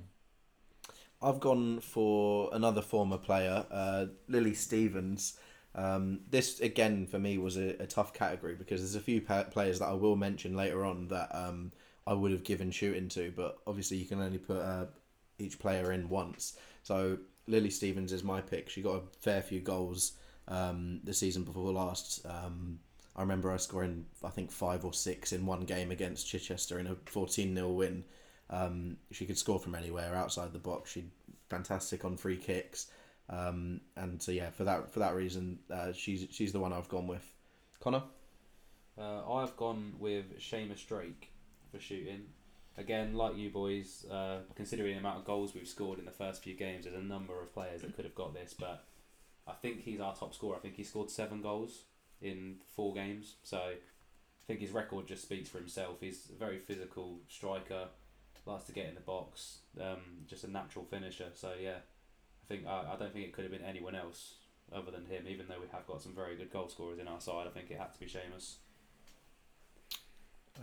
I've 1.22 1.40
gone 1.40 1.82
for 1.82 2.50
another 2.54 2.82
former 2.82 3.18
player, 3.18 3.66
uh, 3.72 4.06
Lily 4.28 4.54
Stevens. 4.54 5.38
Um, 5.76 6.22
this 6.30 6.60
again 6.62 7.06
for 7.06 7.20
me 7.20 7.38
was 7.38 7.58
a, 7.58 7.82
a 7.82 7.88
tough 7.88 8.14
category 8.14 8.56
because 8.56 8.82
there's 8.82 8.96
a 8.96 9.02
few 9.02 9.22
pa- 9.22 9.44
players 9.44 9.80
that 9.80 9.88
I 9.88 9.94
will 9.94 10.16
mention 10.16 10.56
later 10.56 10.86
on 10.86 11.08
that 11.10 11.30
um, 11.34 11.72
I 12.08 12.14
would 12.14 12.32
have 12.32 12.44
given 12.44 12.72
shooting 12.72 13.08
to, 13.10 13.32
but 13.36 13.58
obviously 13.68 13.98
you 13.98 14.06
can 14.06 14.22
only 14.22 14.38
put 14.38 14.58
uh, 14.58 14.86
each 15.38 15.60
player 15.60 15.92
in 15.92 16.10
once. 16.10 16.58
So 16.84 17.18
Lily 17.48 17.70
Stevens 17.70 18.12
is 18.12 18.24
my 18.24 18.42
pick. 18.42 18.70
She 18.70 18.82
got 18.82 18.96
a 18.96 19.02
fair 19.20 19.42
few 19.42 19.60
goals 19.60 20.14
um, 20.48 21.02
the 21.04 21.14
season 21.14 21.44
before 21.44 21.72
last. 21.72 22.26
Um, 22.26 22.80
I 23.20 23.22
remember 23.22 23.52
her 23.52 23.58
scoring 23.58 24.06
I 24.24 24.30
think 24.30 24.50
five 24.50 24.86
or 24.86 24.94
six 24.94 25.34
in 25.34 25.46
one 25.46 25.66
game 25.66 25.92
against 25.92 26.26
Chichester 26.26 26.80
in 26.80 26.88
a 26.88 26.96
fourteen 27.06 27.54
0 27.54 27.68
win. 27.68 28.06
Um, 28.50 28.96
she 29.12 29.26
could 29.26 29.38
score 29.38 29.60
from 29.60 29.76
anywhere 29.76 30.16
outside 30.16 30.54
the 30.54 30.60
box. 30.60 30.92
She'd 30.92 31.12
fantastic 31.50 32.06
on 32.06 32.16
free 32.16 32.38
kicks. 32.38 32.88
Um, 33.30 33.82
and 33.98 34.22
so 34.22 34.32
yeah, 34.32 34.52
for 34.52 34.64
that 34.64 34.90
for 34.90 35.00
that 35.00 35.16
reason, 35.16 35.60
uh, 35.70 35.92
she's 35.92 36.28
she's 36.32 36.54
the 36.54 36.62
one 36.62 36.72
I've 36.72 36.88
gone 36.88 37.08
with. 37.08 37.36
Connor, 37.82 38.04
Uh, 38.98 39.34
I've 39.34 39.56
gone 39.58 39.96
with 40.00 40.40
Seamus 40.40 40.88
Drake 40.88 41.34
for 41.74 41.80
shooting. 41.80 42.22
Again, 42.78 43.16
like 43.16 43.36
you 43.36 43.50
boys, 43.50 44.06
uh, 44.10 44.40
considering 44.56 44.94
the 44.94 45.00
amount 45.00 45.20
of 45.20 45.26
goals 45.26 45.54
we've 45.54 45.68
scored 45.68 46.00
in 46.00 46.06
the 46.06 46.12
first 46.12 46.42
few 46.42 46.54
games, 46.54 46.86
there's 46.86 46.96
a 46.96 47.02
number 47.02 47.42
of 47.42 47.54
players 47.54 47.82
that 47.82 47.94
could 47.98 48.06
have 48.06 48.16
got 48.16 48.34
this, 48.34 48.56
but 48.58 48.86
I 49.46 49.52
think 49.52 49.82
he's 49.82 50.00
our 50.00 50.16
top 50.16 50.34
scorer. 50.34 50.56
I 50.56 50.60
think 50.60 50.76
he 50.76 50.86
scored 50.86 51.12
seven 51.12 51.42
goals 51.42 51.84
in 52.22 52.58
four 52.76 52.94
games, 52.94 53.36
so 53.44 53.58
I 53.58 53.76
think 54.48 54.60
his 54.60 54.72
record 54.72 55.08
just 55.08 55.24
speaks 55.24 55.50
for 55.50 55.58
himself. 55.58 55.98
He's 56.02 56.30
a 56.34 56.38
very 56.38 56.60
physical 56.60 57.20
striker, 57.28 57.88
likes 58.46 58.66
to 58.66 58.72
get 58.72 58.88
in 58.88 58.96
the 58.96 59.02
box, 59.02 59.60
um, 59.80 60.26
just 60.28 60.44
a 60.44 60.50
natural 60.52 60.86
finisher. 60.86 61.30
So 61.34 61.54
yeah, 61.62 61.78
I 62.44 62.46
think 62.48 62.66
I, 62.66 62.94
I 62.94 62.96
don't 62.98 63.14
think 63.14 63.26
it 63.26 63.34
could 63.34 63.44
have 63.44 63.52
been 63.52 63.64
anyone 63.64 63.96
else 63.96 64.36
other 64.74 64.92
than 64.92 65.06
him. 65.06 65.26
Even 65.28 65.48
though 65.48 65.60
we 65.60 65.68
have 65.72 65.86
got 65.88 66.02
some 66.02 66.16
very 66.16 66.36
good 66.36 66.52
goal 66.52 66.68
scorers 66.70 67.00
in 67.00 67.08
our 67.08 67.22
side, 67.22 67.48
I 67.48 67.52
think 67.52 67.70
it 67.70 67.78
had 67.78 67.94
to 67.94 68.00
be 68.00 68.08
Seamus. 68.08 68.56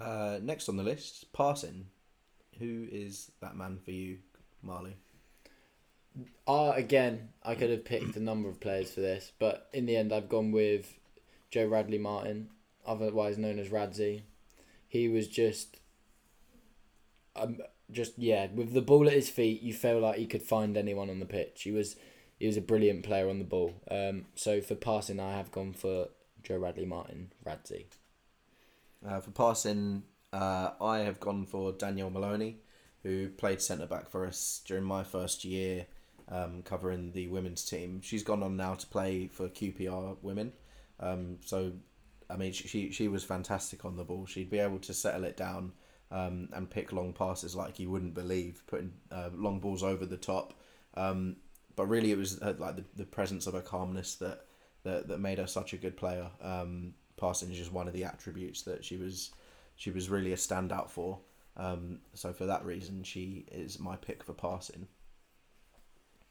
uh, 0.00 0.38
next 0.42 0.68
on 0.68 0.76
the 0.76 0.82
list, 0.82 1.32
passing. 1.32 1.86
Who 2.58 2.86
is 2.90 3.30
that 3.40 3.56
man 3.56 3.78
for 3.84 3.90
you, 3.90 4.18
Marley? 4.62 4.96
Uh, 6.48 6.72
again, 6.74 7.28
I 7.42 7.54
could 7.54 7.70
have 7.70 7.84
picked 7.84 8.16
a 8.16 8.20
number 8.20 8.48
of 8.48 8.60
players 8.60 8.90
for 8.90 9.00
this, 9.00 9.32
but 9.38 9.68
in 9.74 9.84
the 9.84 9.96
end, 9.96 10.12
I've 10.12 10.30
gone 10.30 10.50
with 10.50 10.98
Joe 11.50 11.66
Radley 11.66 11.98
Martin, 11.98 12.48
otherwise 12.86 13.38
known 13.38 13.58
as 13.58 13.68
Radzi. 13.68 14.22
He 14.88 15.08
was 15.08 15.28
just, 15.28 15.78
um, 17.34 17.58
just 17.90 18.18
yeah, 18.18 18.48
with 18.54 18.72
the 18.72 18.82
ball 18.82 19.06
at 19.06 19.14
his 19.14 19.28
feet, 19.28 19.62
you 19.62 19.74
feel 19.74 20.00
like 20.00 20.18
he 20.18 20.26
could 20.26 20.42
find 20.42 20.76
anyone 20.76 21.10
on 21.10 21.20
the 21.20 21.26
pitch. 21.26 21.62
He 21.62 21.70
was, 21.70 21.96
he 22.38 22.46
was 22.46 22.56
a 22.56 22.62
brilliant 22.62 23.04
player 23.04 23.28
on 23.28 23.38
the 23.38 23.44
ball. 23.44 23.74
Um, 23.90 24.26
so 24.34 24.60
for 24.60 24.74
passing, 24.74 25.20
I 25.20 25.32
have 25.32 25.50
gone 25.50 25.72
for 25.72 26.08
Joe 26.42 26.58
Radley 26.58 26.86
Martin, 26.86 27.32
Radzi. 27.44 27.86
Uh, 29.06 29.20
for 29.20 29.30
passing, 29.30 30.04
uh, 30.32 30.70
I 30.80 30.98
have 31.00 31.20
gone 31.20 31.46
for 31.46 31.72
Danielle 31.72 32.10
Maloney, 32.10 32.58
who 33.02 33.28
played 33.28 33.60
centre 33.60 33.86
back 33.86 34.08
for 34.10 34.26
us 34.26 34.60
during 34.64 34.84
my 34.84 35.04
first 35.04 35.44
year 35.44 35.86
um, 36.28 36.62
covering 36.62 37.12
the 37.12 37.28
women's 37.28 37.64
team. 37.64 38.00
She's 38.02 38.22
gone 38.22 38.42
on 38.42 38.56
now 38.56 38.74
to 38.74 38.86
play 38.86 39.28
for 39.28 39.48
QPR 39.48 40.16
women. 40.22 40.52
Um, 41.00 41.38
so, 41.44 41.72
I 42.30 42.36
mean, 42.36 42.52
she, 42.52 42.68
she 42.68 42.90
she 42.90 43.08
was 43.08 43.24
fantastic 43.24 43.84
on 43.84 43.96
the 43.96 44.04
ball. 44.04 44.26
She'd 44.26 44.50
be 44.50 44.58
able 44.58 44.78
to 44.80 44.94
settle 44.94 45.24
it 45.24 45.36
down 45.36 45.72
um, 46.10 46.48
and 46.52 46.68
pick 46.70 46.92
long 46.92 47.12
passes 47.12 47.54
like 47.54 47.78
you 47.78 47.90
wouldn't 47.90 48.14
believe, 48.14 48.62
putting 48.66 48.92
uh, 49.10 49.30
long 49.34 49.60
balls 49.60 49.82
over 49.82 50.06
the 50.06 50.16
top. 50.16 50.54
Um, 50.94 51.36
but 51.76 51.86
really, 51.86 52.10
it 52.12 52.18
was 52.18 52.40
uh, 52.40 52.54
like 52.58 52.76
the, 52.76 52.84
the 52.96 53.04
presence 53.04 53.46
of 53.46 53.54
her 53.54 53.60
calmness 53.60 54.14
that, 54.16 54.46
that 54.84 55.08
that 55.08 55.20
made 55.20 55.38
her 55.38 55.46
such 55.46 55.72
a 55.72 55.76
good 55.76 55.96
player. 55.96 56.30
Um, 56.40 56.94
passing 57.16 57.50
is 57.50 57.58
just 57.58 57.72
one 57.72 57.86
of 57.88 57.94
the 57.94 58.04
attributes 58.04 58.62
that 58.62 58.84
she 58.84 58.96
was 58.96 59.30
she 59.74 59.90
was 59.90 60.08
really 60.08 60.32
a 60.32 60.36
standout 60.36 60.90
for. 60.90 61.20
Um, 61.56 62.00
so 62.14 62.32
for 62.32 62.46
that 62.46 62.64
reason, 62.64 63.02
she 63.02 63.46
is 63.50 63.78
my 63.78 63.96
pick 63.96 64.22
for 64.24 64.34
passing. 64.34 64.88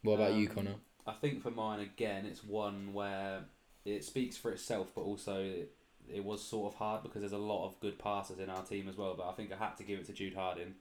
What 0.02 0.14
about 0.14 0.34
you, 0.34 0.48
Um, 0.48 0.54
Connor? 0.54 0.76
I 1.06 1.12
think 1.12 1.42
for 1.42 1.50
mine 1.50 1.80
again, 1.80 2.26
it's 2.26 2.42
one 2.44 2.92
where 2.92 3.44
it 3.86 4.04
speaks 4.04 4.36
for 4.36 4.50
itself, 4.50 4.90
but 4.94 5.02
also 5.02 5.40
it, 5.40 5.72
it 6.12 6.24
was 6.24 6.42
sort 6.42 6.72
of 6.72 6.78
hard 6.78 7.02
because 7.02 7.20
there's 7.20 7.32
a 7.32 7.38
lot 7.38 7.66
of 7.66 7.80
good 7.80 7.98
passers 7.98 8.38
in 8.38 8.50
our 8.50 8.62
team 8.62 8.88
as 8.88 8.96
well. 8.96 9.14
But 9.16 9.28
I 9.28 9.32
think 9.32 9.52
I 9.52 9.56
had 9.56 9.76
to 9.76 9.84
give 9.84 10.00
it 10.00 10.06
to 10.06 10.12
Jude 10.12 10.34
Harding, 10.34 10.74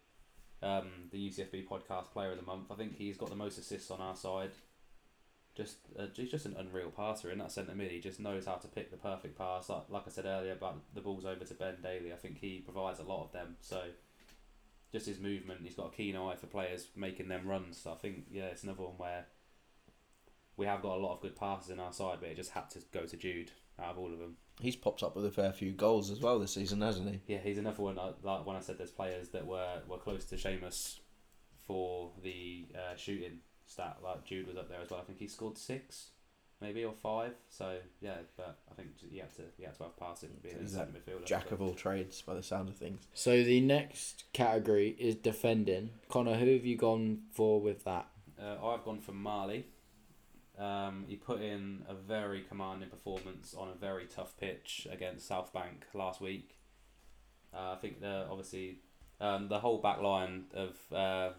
um, 0.61 0.87
the 1.11 1.29
UCFB 1.29 1.67
podcast 1.67 2.11
player 2.11 2.31
of 2.31 2.37
the 2.37 2.45
month. 2.45 2.71
I 2.71 2.75
think 2.75 2.95
he's 2.97 3.17
got 3.17 3.29
the 3.29 3.35
most 3.35 3.57
assists 3.57 3.91
on 3.91 4.01
our 4.01 4.15
side. 4.15 4.51
Just 5.55 5.77
uh, 5.97 6.07
he's 6.13 6.31
just 6.31 6.45
an 6.45 6.55
unreal 6.59 6.91
passer 6.91 7.31
in 7.31 7.37
that 7.37 7.51
centre 7.51 7.75
mid. 7.75 7.91
He 7.91 8.01
just 8.01 8.19
knows 8.19 8.45
how 8.45 8.55
to 8.55 8.67
pick 8.67 8.91
the 8.91 8.97
perfect 8.97 9.37
pass. 9.37 9.69
Like, 9.69 9.83
like 9.89 10.03
I 10.05 10.09
said 10.09 10.25
earlier 10.25 10.51
about 10.51 10.81
the 10.93 11.01
balls 11.01 11.25
over 11.25 11.45
to 11.45 11.53
Ben 11.53 11.75
Daly. 11.81 12.11
I 12.11 12.17
think 12.17 12.39
he 12.39 12.59
provides 12.59 12.99
a 12.99 13.03
lot 13.03 13.23
of 13.23 13.31
them. 13.31 13.55
So 13.61 13.81
just 14.91 15.05
his 15.05 15.19
movement, 15.19 15.61
he's 15.63 15.75
got 15.75 15.93
a 15.93 15.95
keen 15.95 16.15
eye 16.17 16.35
for 16.35 16.47
players 16.47 16.87
making 16.95 17.29
them 17.29 17.47
runs. 17.47 17.79
So 17.81 17.91
I 17.91 17.95
think 17.95 18.25
yeah, 18.31 18.45
it's 18.45 18.63
another 18.63 18.83
one 18.83 18.97
where 18.97 19.25
we 20.57 20.65
have 20.65 20.81
got 20.81 20.95
a 20.97 20.99
lot 21.01 21.13
of 21.13 21.21
good 21.21 21.35
passes 21.35 21.69
in 21.69 21.79
our 21.79 21.91
side, 21.93 22.17
but 22.21 22.29
it 22.29 22.35
just 22.35 22.51
had 22.51 22.69
to 22.71 22.79
go 22.93 23.05
to 23.05 23.17
Jude 23.17 23.51
out 23.81 23.91
of 23.91 23.97
all 23.97 24.11
of 24.13 24.19
them. 24.19 24.37
He's 24.61 24.75
popped 24.75 25.03
up 25.03 25.15
with 25.15 25.25
a 25.25 25.31
fair 25.31 25.51
few 25.51 25.71
goals 25.73 26.09
as 26.09 26.21
well 26.21 26.39
this 26.39 26.53
season, 26.53 26.81
hasn't 26.81 27.09
he? 27.09 27.19
Yeah, 27.33 27.39
he's 27.39 27.57
another 27.57 27.81
one. 27.83 27.99
uh, 27.99 28.13
Like 28.23 28.45
when 28.45 28.55
I 28.55 28.61
said 28.61 28.77
there's 28.77 28.91
players 28.91 29.29
that 29.29 29.45
were, 29.45 29.81
were 29.87 29.97
close 29.97 30.23
to 30.25 30.35
Seamus 30.35 30.99
for 31.67 32.11
the 32.23 32.67
uh, 32.73 32.95
shooting 32.95 33.39
stat. 33.65 33.97
Like 34.03 34.23
Jude 34.25 34.47
was 34.47 34.55
up 34.57 34.69
there 34.69 34.79
as 34.81 34.89
well. 34.89 34.99
I 35.01 35.03
think 35.03 35.19
he 35.19 35.27
scored 35.27 35.57
six, 35.57 36.11
maybe 36.61 36.85
or 36.85 36.93
five. 36.93 37.33
So 37.49 37.77
yeah, 38.01 38.15
but 38.37 38.59
I 38.71 38.75
think 38.75 38.89
he 39.09 39.17
had 39.17 39.33
to 39.35 39.41
he 39.57 39.63
had 39.65 39.75
to 39.75 39.83
have 39.83 39.97
passing 39.97 40.29
being 40.41 40.55
a 40.55 40.59
He's 40.61 40.73
that 40.73 40.87
centre 40.87 40.99
midfielder. 40.99 41.25
Jack 41.25 41.49
so. 41.49 41.55
of 41.55 41.61
all 41.61 41.73
trades, 41.73 42.21
by 42.21 42.33
the 42.35 42.43
sound 42.43 42.69
of 42.69 42.77
things. 42.77 43.07
So 43.13 43.43
the 43.43 43.59
next 43.59 44.23
category 44.33 44.95
is 44.99 45.15
defending. 45.15 45.89
Connor, 46.07 46.35
who 46.35 46.53
have 46.53 46.65
you 46.65 46.77
gone 46.77 47.23
for 47.33 47.59
with 47.59 47.83
that? 47.83 48.07
Uh, 48.41 48.65
I've 48.65 48.83
gone 48.85 48.99
for 49.01 49.11
Marley. 49.13 49.65
Um, 50.57 51.05
he 51.07 51.15
put 51.17 51.41
in 51.41 51.83
a 51.89 51.93
very 51.93 52.41
commanding 52.41 52.89
performance 52.89 53.53
on 53.57 53.69
a 53.69 53.75
very 53.75 54.05
tough 54.05 54.37
pitch 54.39 54.87
against 54.89 55.27
South 55.27 55.51
Bank 55.51 55.85
last 55.93 56.21
week. 56.21 56.57
Uh, 57.53 57.73
I 57.73 57.75
think 57.75 58.01
the 58.01 58.25
obviously 58.29 58.79
um, 59.19 59.47
the 59.47 59.59
whole 59.59 59.79
back 59.79 60.01
line 60.01 60.45
of 60.53 60.77
uh, 60.93 61.31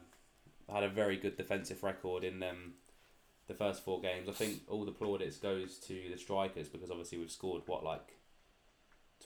had 0.73 0.83
a 0.83 0.89
very 0.89 1.17
good 1.17 1.37
defensive 1.37 1.83
record 1.83 2.25
in 2.25 2.41
them 2.41 2.75
the 3.47 3.55
first 3.55 3.85
four 3.85 4.01
games. 4.01 4.29
I 4.29 4.33
think 4.33 4.63
all 4.69 4.85
the 4.85 4.93
plaudits 4.93 5.37
goes 5.37 5.79
to 5.79 5.95
the 6.11 6.19
strikers 6.19 6.69
because 6.69 6.91
obviously 6.91 7.19
we've 7.19 7.31
scored 7.31 7.63
what 7.67 7.85
like 7.85 8.17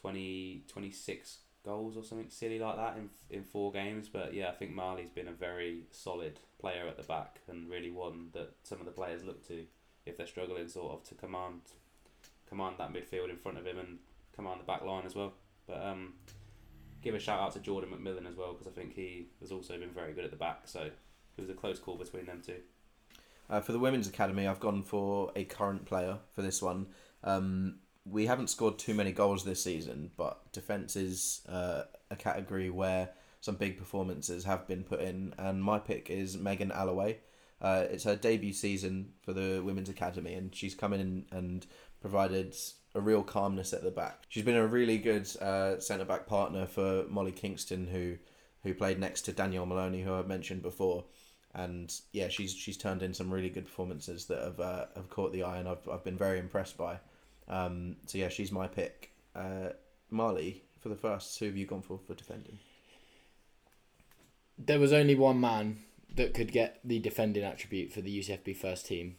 20, 0.00 0.64
26 0.68 1.38
goals 1.64 1.96
or 1.96 2.05
something 2.05 2.31
silly 2.31 2.59
like 2.59 2.76
that 2.76 2.96
in 2.96 3.11
in 3.31 3.44
four 3.44 3.72
games. 3.72 4.09
But 4.09 4.35
yeah, 4.35 4.48
I 4.48 4.53
think 4.53 4.72
Marley's 4.72 5.11
been 5.11 5.29
a 5.29 5.33
very 5.33 5.85
solid 5.90 6.38
player 6.61 6.87
at 6.87 6.96
the 6.96 7.03
back 7.03 7.40
and 7.48 7.70
really 7.70 7.90
one 7.90 8.29
that 8.35 8.55
some 8.62 8.79
of 8.81 8.85
the 8.85 8.92
players 8.92 9.24
look 9.24 9.46
to 9.48 9.64
if 10.11 10.16
they're 10.16 10.27
struggling 10.27 10.68
sort 10.68 10.92
of 10.92 11.05
to 11.09 11.14
command 11.14 11.61
command 12.49 12.77
that 12.79 12.92
midfield 12.92 13.31
in 13.31 13.37
front 13.37 13.57
of 13.57 13.66
him 13.66 13.79
and 13.79 13.99
command 14.35 14.61
the 14.61 14.64
back 14.64 14.83
line 14.83 15.05
as 15.07 15.14
well. 15.14 15.33
But 15.66 15.85
um, 15.85 16.14
give 17.01 17.14
a 17.14 17.18
shout 17.18 17.40
out 17.40 17.53
to 17.53 17.61
Jordan 17.61 17.90
McMillan 17.90 18.29
as 18.29 18.37
well 18.37 18.53
because 18.53 18.66
I 18.66 18.70
think 18.70 18.94
he 18.94 19.29
has 19.40 19.53
also 19.53 19.79
been 19.79 19.90
very 19.90 20.12
good 20.12 20.25
at 20.25 20.31
the 20.31 20.37
back. 20.37 20.62
So 20.64 20.81
it 20.81 21.40
was 21.40 21.49
a 21.49 21.55
close 21.55 21.79
call 21.79 21.96
between 21.96 22.27
them 22.27 22.42
two. 22.44 22.57
Uh, 23.49 23.61
for 23.61 23.73
the 23.73 23.79
women's 23.79 24.07
academy, 24.07 24.46
I've 24.46 24.61
gone 24.61 24.83
for 24.83 25.33
a 25.35 25.44
current 25.44 25.85
player 25.85 26.18
for 26.35 26.42
this 26.42 26.62
one. 26.62 26.87
Um, 27.25 27.79
we 28.05 28.27
haven't 28.27 28.49
scored 28.49 28.79
too 28.79 28.94
many 28.94 29.12
goals 29.12 29.44
this 29.44 29.62
season, 29.62 30.11
but 30.16 30.53
defence 30.53 30.96
is 30.96 31.42
uh, 31.49 31.83
a 32.11 32.16
category 32.16 32.70
where 32.70 33.11
some 33.40 33.57
big 33.57 33.79
performances 33.79 34.44
have 34.44 34.66
been 34.68 34.85
put 34.85 35.01
in, 35.01 35.35
and 35.38 35.62
my 35.62 35.79
pick 35.79 36.11
is 36.11 36.37
Megan 36.37 36.70
Alloway. 36.70 37.18
Uh, 37.61 37.85
it's 37.90 38.05
her 38.05 38.16
debut 38.16 38.53
season 38.53 39.12
for 39.23 39.33
the 39.33 39.62
women's 39.64 39.88
academy, 39.88 40.35
and 40.35 40.55
she's 40.55 40.75
come 40.75 40.92
in 40.92 41.27
and 41.31 41.66
provided 42.01 42.57
a 42.94 43.01
real 43.01 43.23
calmness 43.23 43.73
at 43.73 43.83
the 43.83 43.90
back. 43.90 44.25
She's 44.29 44.44
been 44.44 44.57
a 44.57 44.66
really 44.66 44.99
good 44.99 45.29
uh, 45.37 45.79
centre 45.81 46.05
back 46.05 46.27
partner 46.27 46.66
for 46.66 47.05
Molly 47.09 47.33
Kingston, 47.33 47.87
who 47.87 48.16
who 48.62 48.75
played 48.75 48.99
next 48.99 49.23
to 49.23 49.33
Danielle 49.33 49.66
Maloney, 49.66 50.03
who 50.03 50.12
I 50.12 50.23
mentioned 50.23 50.62
before 50.62 51.05
and 51.55 51.92
yeah, 52.12 52.29
she's 52.29 52.55
she's 52.55 52.77
turned 52.77 53.03
in 53.03 53.12
some 53.12 53.33
really 53.33 53.49
good 53.49 53.66
performances 53.66 54.27
that 54.27 54.42
have 54.42 54.61
uh, 54.61 54.87
have 54.94 55.11
caught 55.11 55.33
the 55.33 55.42
eye, 55.42 55.59
and 55.59 55.68
I've 55.68 55.88
I've 55.88 56.05
been 56.05 56.16
very 56.16 56.38
impressed 56.38 56.77
by. 56.77 56.99
Um, 57.49 57.96
so 58.07 58.18
yeah, 58.18 58.29
she's 58.29 58.53
my 58.53 58.68
pick. 58.68 59.11
Uh, 59.35 59.70
Marley 60.11 60.62
for 60.81 60.88
the 60.88 60.96
first. 60.96 61.38
Who 61.38 61.46
have 61.46 61.57
you 61.57 61.66
gone 61.66 61.83
for 61.83 61.99
for 62.07 62.14
defending? 62.14 62.59
There 64.59 64.79
was 64.79 64.92
only 64.92 65.14
one 65.14 65.40
man 65.40 65.79
that 66.16 66.35
could 66.35 66.53
get 66.53 66.81
the 66.85 66.99
defending 66.99 67.44
attribute 67.44 67.92
for 67.92 68.01
the 68.01 68.20
UCFB 68.20 68.57
first 68.57 68.87
team, 68.87 69.16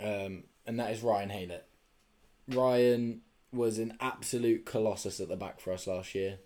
um, 0.00 0.44
and 0.66 0.78
that 0.78 0.90
is 0.90 1.02
Ryan 1.02 1.30
Haylett. 1.30 1.62
Ryan 2.48 3.22
was 3.52 3.78
an 3.78 3.96
absolute 4.00 4.64
colossus 4.64 5.20
at 5.20 5.28
the 5.28 5.36
back 5.36 5.60
for 5.60 5.72
us 5.72 5.86
last 5.86 6.14
year. 6.14 6.38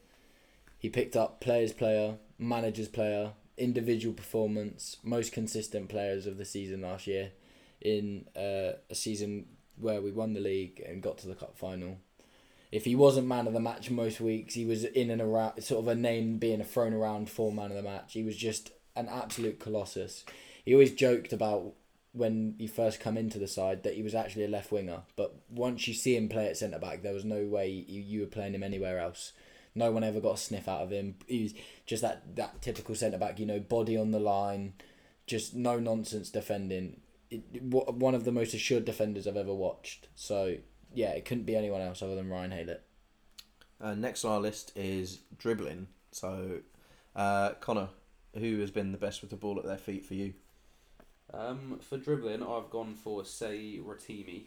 He 0.78 0.88
picked 0.88 1.16
up 1.16 1.40
players 1.40 1.72
player, 1.72 2.16
managers 2.38 2.88
player, 2.88 3.32
individual 3.56 4.14
performance, 4.14 4.98
most 5.02 5.32
consistent 5.32 5.88
players 5.88 6.26
of 6.26 6.36
the 6.36 6.44
season 6.44 6.82
last 6.82 7.06
year, 7.06 7.32
in 7.80 8.26
uh, 8.36 8.72
a 8.90 8.94
season 8.94 9.46
where 9.78 10.00
we 10.00 10.10
won 10.10 10.32
the 10.32 10.40
league 10.40 10.82
and 10.86 11.02
got 11.02 11.18
to 11.18 11.28
the 11.28 11.34
cup 11.34 11.56
final. 11.56 11.98
If 12.72 12.84
he 12.84 12.96
wasn't 12.96 13.28
man 13.28 13.46
of 13.46 13.52
the 13.52 13.60
match 13.60 13.90
most 13.90 14.20
weeks, 14.20 14.54
he 14.54 14.64
was 14.64 14.84
in 14.84 15.10
and 15.10 15.22
around, 15.22 15.62
sort 15.62 15.84
of 15.84 15.88
a 15.88 15.94
name 15.94 16.38
being 16.38 16.62
thrown 16.64 16.92
around 16.92 17.30
for 17.30 17.52
man 17.52 17.70
of 17.70 17.76
the 17.76 17.82
match. 17.82 18.12
He 18.12 18.22
was 18.22 18.36
just 18.36 18.70
an 18.96 19.08
absolute 19.08 19.60
colossus. 19.60 20.24
He 20.64 20.72
always 20.72 20.92
joked 20.92 21.32
about 21.32 21.74
when 22.12 22.54
he 22.58 22.66
first 22.66 22.98
come 22.98 23.16
into 23.16 23.38
the 23.38 23.46
side 23.46 23.82
that 23.82 23.94
he 23.94 24.02
was 24.02 24.14
actually 24.14 24.44
a 24.44 24.48
left 24.48 24.72
winger, 24.72 25.02
but 25.16 25.36
once 25.50 25.86
you 25.86 25.94
see 25.94 26.16
him 26.16 26.28
play 26.28 26.48
at 26.48 26.56
centre 26.56 26.78
back, 26.78 27.02
there 27.02 27.12
was 27.12 27.24
no 27.24 27.44
way 27.44 27.68
you, 27.68 28.00
you 28.00 28.20
were 28.20 28.26
playing 28.26 28.54
him 28.54 28.62
anywhere 28.62 28.98
else. 28.98 29.32
No 29.74 29.92
one 29.92 30.02
ever 30.02 30.20
got 30.20 30.36
a 30.36 30.38
sniff 30.38 30.68
out 30.68 30.80
of 30.80 30.90
him. 30.90 31.16
He 31.26 31.42
was 31.42 31.54
just 31.84 32.00
that, 32.00 32.34
that 32.36 32.62
typical 32.62 32.94
centre 32.94 33.18
back, 33.18 33.38
you 33.38 33.44
know, 33.44 33.60
body 33.60 33.98
on 33.98 34.10
the 34.10 34.18
line, 34.18 34.72
just 35.26 35.54
no 35.54 35.78
nonsense 35.78 36.30
defending. 36.30 37.00
It, 37.30 37.62
one 37.62 38.14
of 38.14 38.24
the 38.24 38.32
most 38.32 38.54
assured 38.54 38.86
defenders 38.86 39.26
I've 39.26 39.36
ever 39.36 39.54
watched. 39.54 40.08
So 40.14 40.56
yeah, 40.94 41.10
it 41.10 41.26
couldn't 41.26 41.44
be 41.44 41.54
anyone 41.54 41.82
else 41.82 42.00
other 42.00 42.14
than 42.14 42.30
Ryan 42.30 42.52
Haylett. 42.52 42.80
Uh, 43.78 43.94
next 43.94 44.24
on 44.24 44.32
our 44.32 44.40
list 44.40 44.72
is 44.74 45.20
dribbling. 45.36 45.88
So, 46.10 46.60
uh, 47.14 47.50
Connor, 47.60 47.88
who 48.38 48.60
has 48.60 48.70
been 48.70 48.92
the 48.92 48.98
best 48.98 49.20
with 49.20 49.30
the 49.30 49.36
ball 49.36 49.58
at 49.58 49.64
their 49.64 49.78
feet 49.78 50.04
for 50.04 50.14
you? 50.14 50.34
Um, 51.32 51.80
for 51.80 51.98
dribbling, 51.98 52.42
I've 52.42 52.70
gone 52.70 52.94
for 52.94 53.22
Seyi 53.22 53.82
Rotimi. 53.82 54.44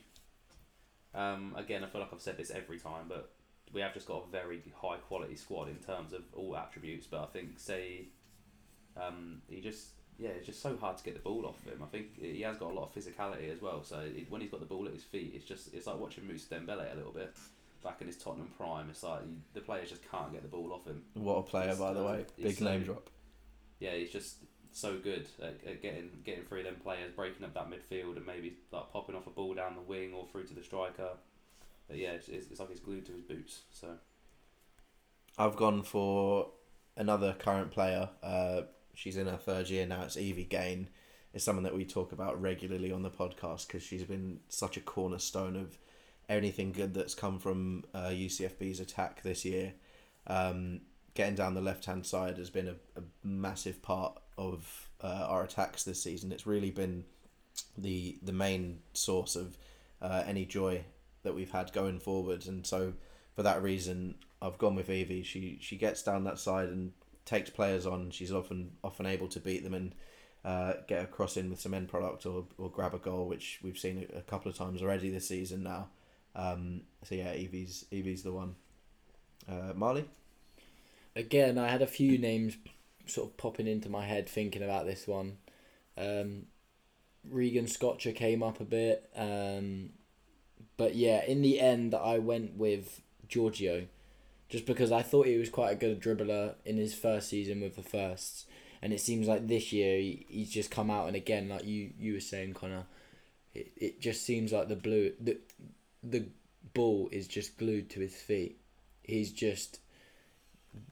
Um, 1.14 1.54
again, 1.58 1.84
I 1.84 1.88
feel 1.88 2.02
like 2.02 2.14
I've 2.14 2.22
said 2.22 2.38
this 2.38 2.52
every 2.52 2.80
time, 2.80 3.06
but 3.08 3.32
we 3.74 3.82
have 3.82 3.94
just 3.94 4.08
got 4.08 4.26
a 4.28 4.32
very 4.32 4.62
high 4.82 4.98
quality 4.98 5.36
squad 5.36 5.70
in 5.70 5.76
terms 5.78 6.14
of 6.14 6.22
all 6.34 6.56
attributes. 6.56 7.08
But 7.08 7.24
I 7.24 7.26
think 7.28 7.60
Seyi, 7.60 8.06
um, 8.96 9.42
he 9.50 9.62
just 9.62 9.90
yeah, 10.20 10.30
it's 10.30 10.46
just 10.46 10.62
so 10.62 10.76
hard 10.76 10.98
to 10.98 11.04
get 11.04 11.14
the 11.14 11.22
ball 11.22 11.46
off 11.46 11.64
him. 11.66 11.82
I 11.82 11.86
think 11.88 12.20
he 12.20 12.42
has 12.42 12.58
got 12.58 12.72
a 12.72 12.74
lot 12.74 12.90
of 12.90 12.94
physicality 12.94 13.52
as 13.54 13.62
well. 13.62 13.84
So 13.84 14.00
it, 14.00 14.30
when 14.30 14.42
he's 14.42 14.52
got 14.52 14.60
the 14.60 14.66
ball 14.66 14.86
at 14.86 14.94
his 14.94 15.04
feet, 15.04 15.32
it's 15.34 15.46
just 15.46 15.74
it's 15.74 15.88
like 15.88 15.98
watching 15.98 16.28
Moussa 16.28 16.56
Dembele 16.56 16.92
a 16.94 16.96
little 16.96 17.14
bit 17.14 17.36
back 17.84 18.02
in 18.02 18.08
his 18.08 18.18
Tottenham 18.18 18.52
prime. 18.58 18.90
It's 18.90 19.02
like 19.02 19.22
he, 19.24 19.36
the 19.54 19.62
players 19.62 19.90
just 19.90 20.10
can't 20.12 20.32
get 20.34 20.42
the 20.42 20.50
ball 20.50 20.74
off 20.74 20.86
him. 20.86 21.04
What 21.14 21.38
a 21.38 21.44
player, 21.44 21.70
He's, 21.70 21.80
by 21.80 21.94
the 21.94 22.04
way. 22.04 22.26
Big 22.42 22.58
so- 22.58 22.66
name 22.66 22.84
drop. 22.84 23.10
Yeah, 23.80 23.92
he's 23.92 24.12
just 24.12 24.38
so 24.72 24.98
good 24.98 25.26
at, 25.42 25.58
at 25.68 25.82
getting 25.82 26.10
getting 26.24 26.44
through 26.46 26.64
them 26.64 26.76
players, 26.84 27.12
breaking 27.16 27.46
up 27.46 27.54
that 27.54 27.70
midfield, 27.70 28.18
and 28.18 28.26
maybe 28.26 28.58
like 28.72 28.92
popping 28.92 29.16
off 29.16 29.28
a 29.28 29.32
ball 29.32 29.54
down 29.54 29.76
the 29.76 29.82
wing 29.82 30.14
or 30.14 30.28
through 30.32 30.46
to 30.46 30.54
the 30.54 30.64
striker. 30.64 31.10
But 31.88 31.98
yeah, 31.98 32.12
it's, 32.12 32.28
it's, 32.28 32.52
it's 32.52 32.60
like 32.60 32.70
he's 32.70 32.80
glued 32.80 33.06
to 33.08 33.14
his 33.14 33.24
boots. 33.24 33.62
So 33.72 33.88
I've 35.38 35.56
gone 35.56 35.84
for 35.84 36.50
another 36.96 37.36
current 37.40 37.72
player. 37.72 38.10
Uh, 38.22 38.62
she's 38.94 39.18
in 39.18 39.28
her 39.28 39.38
third 39.38 39.70
year 39.70 39.86
now. 39.88 40.04
It's 40.04 40.18
Evie 40.18 40.44
Gain. 40.44 40.90
It's 41.34 41.44
someone 41.44 41.64
that 41.64 41.76
we 41.76 41.86
talk 41.86 42.12
about 42.12 42.42
regularly 42.42 42.92
on 42.92 43.04
the 43.04 43.10
podcast 43.10 43.68
because 43.68 43.84
she's 43.84 44.04
been 44.04 44.40
such 44.50 44.78
a 44.78 44.82
cornerstone 44.82 45.56
of 45.56 45.78
anything 46.28 46.72
good 46.72 46.94
that's 46.94 47.16
come 47.16 47.40
from 47.40 47.86
uh, 47.94 48.08
UCFB's 48.08 48.80
attack 48.80 49.24
this 49.24 49.46
year. 49.46 49.74
Um, 50.28 50.82
getting 51.20 51.36
down 51.36 51.54
the 51.54 51.60
left 51.60 51.84
hand 51.84 52.06
side 52.06 52.38
has 52.38 52.50
been 52.50 52.70
a, 52.70 52.76
a 52.98 53.04
massive 53.26 53.82
part 53.82 54.18
of 54.38 54.90
uh, 55.04 55.26
our 55.28 55.44
attacks 55.44 55.84
this 55.84 56.02
season. 56.02 56.32
It's 56.32 56.48
really 56.48 56.72
been 56.72 57.04
the 57.78 58.18
the 58.24 58.32
main 58.32 58.80
source 58.94 59.36
of 59.36 59.58
uh, 60.02 60.24
any 60.26 60.46
joy 60.46 60.86
that 61.24 61.36
we've 61.36 61.52
had 61.52 61.74
going 61.74 62.00
forward, 62.00 62.48
and 62.48 62.66
so 62.66 62.94
for 63.36 63.44
that 63.44 63.62
reason, 63.62 64.16
I've 64.42 64.58
gone 64.58 64.76
with 64.76 64.90
Evie. 64.90 65.24
She 65.24 65.58
she 65.60 65.76
gets 65.76 66.02
down 66.04 66.24
that 66.24 66.40
side 66.40 66.70
and 66.70 66.94
takes 67.26 67.50
players 67.50 67.86
on. 67.86 68.12
She's 68.12 68.32
often 68.32 68.72
often 68.82 69.06
able 69.06 69.28
to 69.28 69.42
beat 69.42 69.66
them 69.66 69.74
and 69.74 69.94
uh, 70.46 70.76
get 70.88 71.04
a 71.04 71.08
cross 71.08 71.36
in 71.36 71.50
with 71.50 71.60
some 71.60 71.74
end 71.74 71.90
product 71.90 72.26
or, 72.26 72.46
or 72.58 72.70
grab 72.70 72.94
a 72.94 72.98
goal, 72.98 73.28
which 73.28 73.60
we've 73.62 73.78
seen 73.78 74.08
a, 74.16 74.22
couple 74.22 74.50
of 74.50 74.58
times 74.58 74.82
already 74.82 75.10
this 75.10 75.28
season 75.28 75.64
now. 75.64 75.90
Um, 76.34 76.84
so 77.04 77.16
yeah, 77.16 77.34
Evie's 77.34 77.84
Evie's 77.92 78.24
the 78.24 78.32
one. 78.32 78.56
Uh, 79.50 79.74
Marley. 79.76 80.06
Again, 81.20 81.58
I 81.58 81.68
had 81.68 81.82
a 81.82 81.88
few 81.88 82.18
names 82.18 82.58
sort 83.06 83.30
of 83.30 83.38
popping 83.38 83.68
into 83.68 83.90
my 83.90 84.06
head 84.06 84.28
thinking 84.28 84.64
about 84.64 84.86
this 84.86 85.08
one. 85.08 85.38
Um, 85.98 86.46
Regan 87.30 87.68
Scotcher 87.68 88.12
came 88.12 88.42
up 88.42 88.60
a 88.60 88.66
bit. 88.66 89.10
Um, 89.16 89.92
but 90.78 90.96
yeah, 90.96 91.24
in 91.26 91.42
the 91.42 91.60
end, 91.60 91.94
I 91.94 92.20
went 92.20 92.56
with 92.56 93.02
Giorgio, 93.28 93.88
just 94.48 94.66
because 94.66 94.92
I 94.92 95.02
thought 95.02 95.28
he 95.28 95.38
was 95.38 95.50
quite 95.50 95.72
a 95.72 95.76
good 95.76 96.02
dribbler 96.02 96.56
in 96.66 96.78
his 96.78 96.96
first 96.96 97.30
season 97.30 97.62
with 97.62 97.76
the 97.76 97.84
firsts, 97.84 98.46
and 98.82 98.94
it 98.94 99.02
seems 99.02 99.28
like 99.28 99.48
this 99.48 99.74
year 99.74 99.98
he, 99.98 100.26
he's 100.30 100.50
just 100.50 100.72
come 100.72 100.90
out 100.90 101.08
and 101.08 101.16
again, 101.16 101.50
like 101.50 101.66
you 101.66 101.92
you 102.00 102.14
were 102.14 102.20
saying, 102.20 102.54
Connor, 102.54 102.86
it, 103.54 103.72
it 103.76 104.02
just 104.02 104.26
seems 104.26 104.54
like 104.54 104.70
the 104.70 104.76
blue 104.76 105.12
the 105.20 105.38
the 106.02 106.26
ball 106.74 107.10
is 107.12 107.28
just 107.28 107.58
glued 107.58 107.90
to 107.90 108.00
his 108.00 108.16
feet. 108.16 108.58
He's 109.04 109.32
just, 109.32 109.80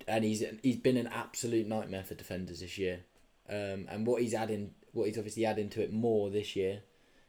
and 0.08 0.24
he's 0.24 0.44
he's 0.64 0.78
been 0.78 0.98
an 0.98 1.08
absolute 1.08 1.68
nightmare 1.68 2.04
for 2.04 2.16
defenders 2.16 2.62
this 2.62 2.78
year, 2.78 3.02
um, 3.50 3.88
and 3.90 4.06
what 4.06 4.22
he's 4.22 4.34
adding, 4.34 4.72
what 4.94 5.08
he's 5.08 5.18
obviously 5.18 5.46
adding 5.46 5.70
to 5.70 5.82
it 5.82 5.94
more 5.94 6.30
this 6.30 6.56
year, 6.56 6.82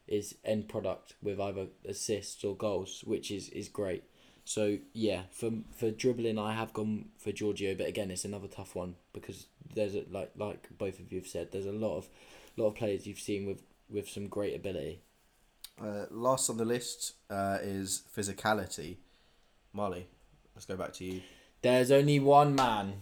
is 0.07 0.37
end 0.45 0.69
product 0.69 1.15
with 1.23 1.41
either 1.41 1.67
assists 1.87 2.45
or 2.45 2.57
goals, 2.57 3.03
which 3.05 3.31
is 3.31 3.49
is 3.51 3.69
great. 3.69 4.05
So 4.45 4.79
yeah, 4.93 5.23
for 5.31 5.51
for 5.77 5.91
dribbling, 5.91 6.39
I 6.39 6.55
have 6.55 6.73
gone 6.73 7.11
for 7.19 7.33
Giorgio, 7.33 7.75
but 7.75 7.87
again, 7.87 8.11
it's 8.11 8.25
another 8.25 8.49
tough 8.49 8.75
one 8.75 8.97
because 9.13 9.47
there's 9.75 9.95
a, 9.95 10.05
like 10.11 10.33
like 10.37 10.69
both 10.79 11.01
of 11.01 11.13
you 11.13 11.21
have 11.21 11.29
said, 11.29 11.53
there's 11.53 11.67
a 11.67 11.73
lot 11.73 11.99
of 11.99 12.09
lot 12.57 12.69
of 12.69 12.75
players 12.75 13.07
you've 13.07 13.21
seen 13.21 13.47
with 13.47 13.63
with 13.91 14.09
some 14.09 14.27
great 14.27 14.57
ability. 14.57 15.03
Uh, 15.81 16.07
last 16.11 16.51
on 16.51 16.57
the 16.57 16.65
list 16.65 17.15
uh, 17.31 17.59
is 17.63 18.03
physicality. 18.17 18.97
Marley, 19.73 20.07
let's 20.55 20.67
go 20.67 20.77
back 20.77 20.93
to 20.95 21.05
you. 21.05 21.21
There's 21.63 21.91
only 21.91 22.21
one 22.21 22.55
man 22.55 22.95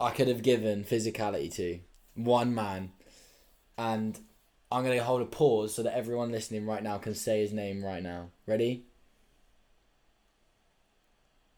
I 0.00 0.10
could 0.10 0.28
have 0.28 0.42
given 0.42 0.84
physicality 0.84 1.52
to. 1.54 1.80
One 2.14 2.54
man. 2.54 2.92
And 3.78 4.18
I'm 4.72 4.84
going 4.84 4.98
to 4.98 5.04
hold 5.04 5.22
a 5.22 5.26
pause 5.26 5.74
so 5.74 5.82
that 5.82 5.96
everyone 5.96 6.32
listening 6.32 6.66
right 6.66 6.82
now 6.82 6.98
can 6.98 7.14
say 7.14 7.40
his 7.40 7.52
name 7.52 7.84
right 7.84 8.02
now. 8.02 8.30
Ready? 8.46 8.84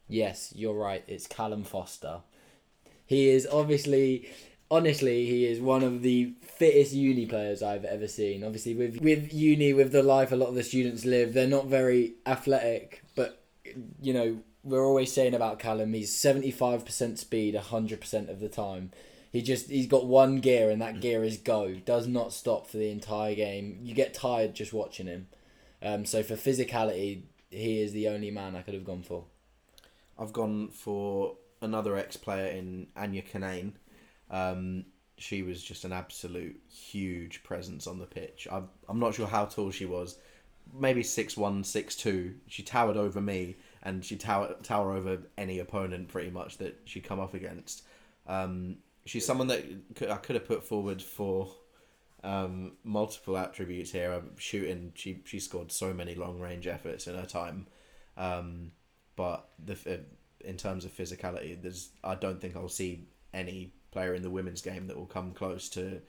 Yes, 0.08 0.52
you're 0.54 0.74
right. 0.74 1.04
It's 1.06 1.26
Callum 1.26 1.64
Foster. 1.64 2.20
He 3.06 3.30
is 3.30 3.46
obviously, 3.50 4.28
honestly, 4.70 5.26
he 5.26 5.46
is 5.46 5.60
one 5.60 5.82
of 5.82 6.02
the 6.02 6.34
fittest 6.42 6.92
uni 6.92 7.26
players 7.26 7.62
I've 7.62 7.84
ever 7.84 8.08
seen. 8.08 8.44
Obviously, 8.44 8.74
with 8.74 9.00
with 9.00 9.32
uni, 9.32 9.72
with 9.72 9.92
the 9.92 10.02
life 10.02 10.32
a 10.32 10.36
lot 10.36 10.48
of 10.48 10.54
the 10.54 10.62
students 10.62 11.04
live, 11.04 11.32
they're 11.32 11.46
not 11.46 11.66
very 11.66 12.14
athletic, 12.26 13.02
but 13.14 13.42
you 14.00 14.12
know 14.12 14.38
we're 14.64 14.84
always 14.84 15.12
saying 15.12 15.34
about 15.34 15.58
Callum, 15.58 15.92
he's 15.92 16.14
seventy 16.14 16.50
five 16.50 16.84
percent 16.84 17.18
speed, 17.18 17.54
hundred 17.54 18.00
percent 18.00 18.30
of 18.30 18.40
the 18.40 18.48
time. 18.48 18.90
He 19.32 19.42
just 19.42 19.70
he's 19.70 19.86
got 19.86 20.06
one 20.06 20.40
gear 20.40 20.70
and 20.70 20.80
that 20.82 21.00
gear 21.00 21.24
is 21.24 21.38
go. 21.38 21.74
Does 21.74 22.06
not 22.06 22.32
stop 22.32 22.66
for 22.66 22.76
the 22.76 22.90
entire 22.90 23.34
game. 23.34 23.78
You 23.82 23.94
get 23.94 24.14
tired 24.14 24.54
just 24.54 24.72
watching 24.72 25.06
him. 25.06 25.28
Um, 25.82 26.04
so 26.04 26.22
for 26.22 26.34
physicality, 26.34 27.22
he 27.50 27.80
is 27.80 27.92
the 27.92 28.08
only 28.08 28.30
man 28.30 28.54
I 28.54 28.62
could 28.62 28.74
have 28.74 28.84
gone 28.84 29.02
for. 29.02 29.24
I've 30.18 30.32
gone 30.32 30.68
for 30.68 31.36
another 31.60 31.96
ex 31.96 32.16
player 32.16 32.48
in 32.48 32.88
Anya 32.96 33.22
Kanane. 33.22 33.72
Um, 34.30 34.84
she 35.16 35.42
was 35.42 35.62
just 35.62 35.84
an 35.84 35.92
absolute 35.92 36.60
huge 36.68 37.42
presence 37.42 37.86
on 37.86 37.98
the 37.98 38.06
pitch. 38.06 38.48
I'm, 38.50 38.68
I'm 38.88 38.98
not 38.98 39.14
sure 39.14 39.26
how 39.26 39.46
tall 39.46 39.70
she 39.70 39.86
was. 39.86 40.18
Maybe 40.78 41.02
six 41.02 41.36
one, 41.36 41.64
six 41.64 41.96
two. 41.96 42.34
She 42.48 42.62
towered 42.62 42.96
over 42.96 43.20
me, 43.20 43.56
and 43.82 44.04
she 44.04 44.16
tower 44.16 44.54
tower 44.62 44.92
over 44.92 45.18
any 45.36 45.58
opponent 45.58 46.08
pretty 46.08 46.30
much 46.30 46.58
that 46.58 46.80
she 46.84 47.00
come 47.00 47.20
up 47.20 47.34
against. 47.34 47.82
Um, 48.26 48.76
she's 49.04 49.26
someone 49.26 49.48
that 49.48 49.64
could, 49.94 50.10
I 50.10 50.16
could 50.16 50.36
have 50.36 50.46
put 50.46 50.64
forward 50.64 51.02
for 51.02 51.48
um, 52.22 52.72
multiple 52.84 53.36
attributes 53.36 53.90
here. 53.90 54.12
Um, 54.12 54.30
shooting, 54.38 54.92
she 54.94 55.22
she 55.24 55.40
scored 55.40 55.72
so 55.72 55.92
many 55.92 56.14
long 56.14 56.38
range 56.38 56.66
efforts 56.66 57.06
in 57.06 57.16
her 57.16 57.26
time, 57.26 57.66
um, 58.16 58.72
but 59.16 59.48
the 59.64 59.74
uh, 59.86 59.96
in 60.44 60.56
terms 60.56 60.84
of 60.84 60.92
physicality, 60.92 61.60
there's 61.60 61.90
I 62.04 62.14
don't 62.14 62.40
think 62.40 62.56
I'll 62.56 62.68
see 62.68 63.06
any 63.34 63.72
player 63.90 64.14
in 64.14 64.22
the 64.22 64.30
women's 64.30 64.62
game 64.62 64.86
that 64.86 64.96
will 64.96 65.06
come 65.06 65.32
close 65.32 65.68
to 65.70 66.00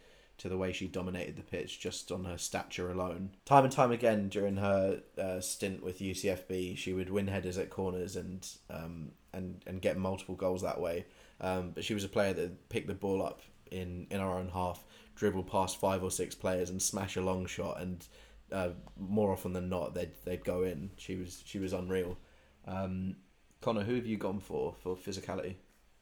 to 0.43 0.49
the 0.49 0.57
way 0.57 0.73
she 0.73 0.89
dominated 0.89 1.37
the 1.37 1.41
pitch 1.41 1.79
just 1.79 2.11
on 2.11 2.25
her 2.25 2.37
stature 2.37 2.91
alone. 2.91 3.29
Time 3.45 3.63
and 3.63 3.71
time 3.71 3.93
again 3.93 4.27
during 4.27 4.57
her 4.57 5.01
uh, 5.17 5.39
stint 5.39 5.81
with 5.81 5.99
UCFB, 5.99 6.77
she 6.77 6.91
would 6.91 7.09
win 7.09 7.27
headers 7.27 7.57
at 7.57 7.69
corners 7.69 8.17
and 8.17 8.45
um, 8.69 9.13
and 9.31 9.63
and 9.65 9.81
get 9.81 9.97
multiple 9.97 10.35
goals 10.35 10.61
that 10.61 10.81
way. 10.81 11.05
Um, 11.39 11.71
but 11.73 11.85
she 11.85 11.93
was 11.93 12.03
a 12.03 12.09
player 12.09 12.33
that 12.33 12.67
picked 12.67 12.87
the 12.87 12.93
ball 12.93 13.23
up 13.23 13.39
in 13.71 14.05
in 14.11 14.19
our 14.19 14.37
own 14.37 14.49
half, 14.49 14.83
dribble 15.15 15.45
past 15.45 15.79
five 15.79 16.03
or 16.03 16.11
six 16.11 16.35
players 16.35 16.69
and 16.69 16.81
smash 16.81 17.15
a 17.15 17.21
long 17.21 17.45
shot, 17.45 17.79
and 17.79 18.05
uh, 18.51 18.71
more 18.99 19.31
often 19.31 19.53
than 19.53 19.69
not 19.69 19.93
they'd 19.93 20.11
they'd 20.25 20.43
go 20.43 20.63
in. 20.63 20.89
She 20.97 21.15
was 21.15 21.41
she 21.45 21.57
was 21.57 21.71
unreal. 21.71 22.17
Um, 22.67 23.15
Connor, 23.61 23.83
who 23.83 23.95
have 23.95 24.05
you 24.05 24.17
gone 24.17 24.41
for 24.41 24.75
for 24.83 24.97
physicality? 24.97 25.55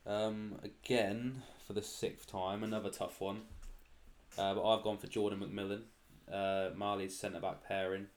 Um, 0.08 0.56
again, 0.64 1.44
for 1.68 1.74
the 1.74 1.84
sixth 1.84 2.26
time, 2.26 2.64
another 2.64 2.90
tough 2.90 3.22
one. 3.22 3.42
Uh, 4.38 4.56
but 4.56 4.68
I've 4.68 4.84
gone 4.84 4.98
for 4.98 5.08
Jordan 5.08 5.40
McMillan, 5.40 5.84
uh, 6.32 6.74
Marley's 6.76 7.18
centre 7.18 7.40
back 7.40 7.64
pairing. 7.68 8.08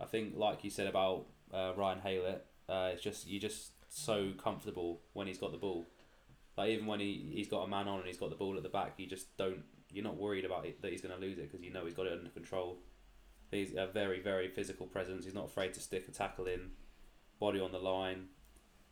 I 0.00 0.04
think, 0.04 0.34
like 0.36 0.64
you 0.64 0.70
said 0.70 0.86
about 0.86 1.26
uh, 1.52 1.72
Ryan 1.76 2.00
Haylett, 2.04 2.40
uh, 2.68 2.90
it's 2.92 3.02
just 3.02 3.28
you're 3.28 3.40
just 3.40 3.72
so 3.88 4.32
comfortable 4.42 5.00
when 5.12 5.26
he's 5.26 5.38
got 5.38 5.52
the 5.52 5.58
ball. 5.58 5.86
Like 6.56 6.70
even 6.70 6.86
when 6.86 7.00
he 7.00 7.30
he's 7.32 7.48
got 7.48 7.62
a 7.62 7.68
man 7.68 7.88
on 7.88 7.98
and 7.98 8.06
he's 8.06 8.18
got 8.18 8.30
the 8.30 8.36
ball 8.36 8.56
at 8.56 8.62
the 8.62 8.68
back, 8.68 8.94
you 8.96 9.06
just 9.06 9.36
don't. 9.36 9.62
You're 9.90 10.04
not 10.04 10.16
worried 10.16 10.44
about 10.44 10.66
it, 10.66 10.82
that 10.82 10.90
he's 10.90 11.00
going 11.00 11.14
to 11.14 11.20
lose 11.20 11.38
it 11.38 11.50
because 11.50 11.64
you 11.64 11.72
know 11.72 11.84
he's 11.84 11.94
got 11.94 12.06
it 12.06 12.12
under 12.12 12.30
control. 12.30 12.78
He's 13.50 13.74
a 13.76 13.86
very 13.86 14.20
very 14.20 14.48
physical 14.48 14.86
presence. 14.86 15.24
He's 15.24 15.34
not 15.34 15.46
afraid 15.46 15.74
to 15.74 15.80
stick 15.80 16.06
a 16.08 16.10
tackle 16.10 16.46
in, 16.46 16.72
body 17.38 17.60
on 17.60 17.72
the 17.72 17.78
line. 17.78 18.26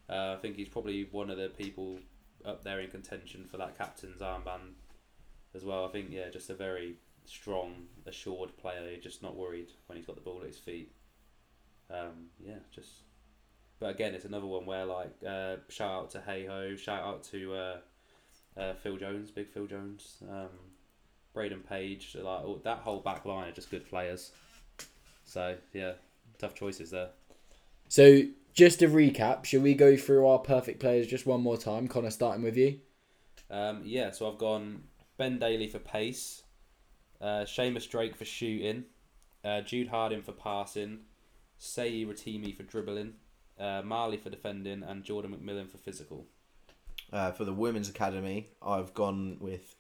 Uh, 0.09 0.35
I 0.35 0.37
think 0.41 0.57
he's 0.57 0.69
probably 0.69 1.09
one 1.11 1.31
of 1.31 1.37
the 1.37 1.49
people 1.49 1.99
up 2.45 2.63
there 2.63 2.81
in 2.81 2.91
contention 2.91 3.47
for 3.51 3.57
that 3.57 3.77
captain's 3.77 4.21
armband 4.21 4.75
as 5.55 5.65
well. 5.65 5.85
I 5.85 5.89
think 5.89 6.09
yeah, 6.11 6.29
just 6.31 6.51
a 6.51 6.55
very 6.55 6.97
strong, 7.25 7.87
assured 8.07 8.57
player. 8.57 8.97
Just 9.01 9.23
not 9.23 9.37
worried 9.37 9.69
when 9.87 9.97
he's 9.97 10.07
got 10.07 10.17
the 10.17 10.23
ball 10.23 10.41
at 10.41 10.49
his 10.49 10.59
feet. 10.59 10.93
Um, 11.91 12.29
yeah, 12.45 12.59
just. 12.75 12.91
But 13.81 13.91
again, 13.91 14.15
it's 14.15 14.25
another 14.25 14.47
one 14.47 14.67
where 14.67 14.85
like 14.85 15.13
uh, 15.27 15.57
shout 15.69 15.91
out 15.91 16.11
to 16.11 16.21
Hey 16.21 16.47
Ho, 16.47 16.77
shout 16.77 17.03
out 17.03 17.25
to 17.25 17.55
uh, 17.55 17.77
uh, 18.57 18.75
Phil 18.75 18.97
Jones, 18.97 19.31
big 19.31 19.49
Phil 19.49 19.67
Jones, 19.67 20.19
um, 20.31 20.49
Braden 21.33 21.61
Page, 21.69 22.17
like 22.19 22.45
all, 22.45 22.61
that 22.65 22.79
whole 22.79 23.01
back 23.01 23.25
line 23.25 23.49
are 23.49 23.53
just 23.53 23.71
good 23.71 23.89
players. 23.89 24.33
So 25.25 25.57
yeah, 25.73 25.93
tough 26.39 26.55
choices 26.55 26.91
there. 26.91 27.11
So 27.89 28.23
just 28.55 28.79
to 28.79 28.89
recap, 28.89 29.45
shall 29.45 29.61
we 29.61 29.75
go 29.75 29.97
through 29.97 30.27
our 30.27 30.39
perfect 30.39 30.81
players 30.81 31.07
just 31.07 31.27
one 31.27 31.43
more 31.43 31.59
time? 31.59 31.89
Connor, 31.89 32.11
starting 32.11 32.45
with 32.45 32.57
you. 32.57 32.79
Um, 33.51 33.83
yeah, 33.85 34.11
so 34.11 34.31
I've 34.31 34.39
gone 34.39 34.85
Ben 35.17 35.39
Daly 35.39 35.69
for 35.69 35.79
pace, 35.79 36.43
uh, 37.21 37.45
Seamus 37.45 37.89
Drake 37.89 38.17
for 38.17 38.25
shooting, 38.25 38.85
uh, 39.45 39.61
Jude 39.61 39.89
Harding 39.89 40.23
for 40.23 40.33
passing, 40.33 41.01
Seyi 41.61 42.07
Rotimi 42.07 42.55
for 42.55 42.65
dribbling, 42.65 43.15
uh, 43.59 43.83
Marley 43.85 44.17
for 44.17 44.31
defending, 44.31 44.83
and 44.83 45.05
Jordan 45.05 45.35
McMillan 45.35 45.71
for 45.71 45.79
physical. 45.79 46.27
Uh, 47.13 47.31
for 47.31 47.45
the 47.45 47.53
women's 47.53 47.89
academy, 47.89 48.49
I've 48.61 48.95
gone 48.95 49.37
with 49.41 49.77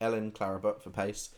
Ellen 0.00 0.30
Clarabut 0.30 0.80
for 0.80 0.90
pace, 0.90 1.30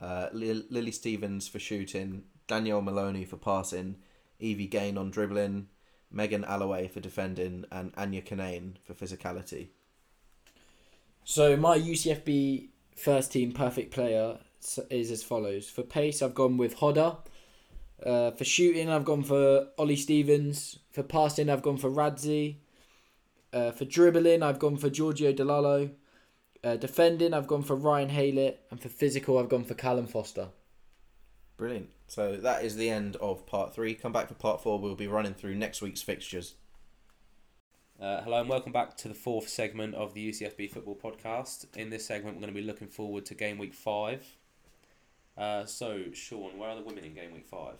uh, 0.00 0.28
Lil- 0.32 0.64
Lily 0.68 0.90
Stevens 0.92 1.48
for 1.48 1.58
shooting, 1.58 2.24
Danielle 2.46 2.82
Maloney 2.82 3.24
for 3.24 3.36
passing, 3.36 3.96
Evie 4.38 4.66
Gain 4.66 4.98
on 4.98 5.10
dribbling, 5.10 5.68
Megan 6.10 6.44
Alloway 6.44 6.88
for 6.88 7.00
defending, 7.00 7.64
and 7.70 7.92
Anya 7.96 8.20
Kanane 8.20 8.74
for 8.84 8.94
physicality. 8.94 9.68
So 11.24 11.56
my 11.56 11.78
UCFB 11.78 12.68
first 13.00 13.32
team 13.32 13.52
perfect 13.52 13.92
player 13.92 14.38
is 14.90 15.10
as 15.10 15.22
follows. 15.22 15.68
For 15.68 15.82
pace, 15.82 16.22
I've 16.22 16.34
gone 16.34 16.56
with 16.56 16.74
Hodder. 16.74 17.16
Uh, 18.04 18.30
for 18.32 18.44
shooting, 18.44 18.88
I've 18.90 19.04
gone 19.04 19.22
for 19.22 19.68
Ollie 19.78 19.96
Stevens. 19.96 20.78
For 20.90 21.02
passing, 21.02 21.48
I've 21.48 21.62
gone 21.62 21.78
for 21.78 21.90
Radzi. 21.90 22.56
Uh, 23.52 23.70
for 23.72 23.84
dribbling, 23.84 24.42
I've 24.42 24.58
gone 24.58 24.76
for 24.76 24.90
Giorgio 24.90 25.32
Delalo. 25.32 25.90
Uh, 26.62 26.76
defending, 26.76 27.32
I've 27.32 27.46
gone 27.46 27.62
for 27.62 27.74
Ryan 27.74 28.10
Haylett. 28.10 28.56
And 28.70 28.80
for 28.80 28.88
physical, 28.88 29.38
I've 29.38 29.48
gone 29.48 29.64
for 29.64 29.74
Callum 29.74 30.06
Foster. 30.06 30.48
Brilliant. 31.56 31.90
So 32.06 32.36
that 32.36 32.64
is 32.64 32.76
the 32.76 32.90
end 32.90 33.16
of 33.16 33.46
part 33.46 33.74
three. 33.74 33.94
Come 33.94 34.12
back 34.12 34.28
for 34.28 34.34
part 34.34 34.62
four. 34.62 34.78
We'll 34.78 34.94
be 34.94 35.06
running 35.06 35.34
through 35.34 35.54
next 35.54 35.80
week's 35.82 36.02
fixtures. 36.02 36.54
Uh, 38.00 38.22
hello 38.22 38.40
and 38.40 38.48
welcome 38.48 38.72
back 38.72 38.96
to 38.96 39.08
the 39.08 39.14
fourth 39.14 39.46
segment 39.46 39.94
of 39.94 40.14
the 40.14 40.30
UCFB 40.30 40.70
Football 40.70 40.96
Podcast. 40.96 41.66
In 41.76 41.90
this 41.90 42.06
segment, 42.06 42.36
we're 42.36 42.40
going 42.40 42.54
to 42.54 42.58
be 42.58 42.66
looking 42.66 42.88
forward 42.88 43.26
to 43.26 43.34
game 43.34 43.58
week 43.58 43.74
five. 43.74 44.24
Uh, 45.36 45.66
so, 45.66 46.04
Sean, 46.14 46.56
where 46.56 46.70
are 46.70 46.76
the 46.76 46.82
women 46.82 47.04
in 47.04 47.12
game 47.12 47.34
week 47.34 47.46
five? 47.46 47.74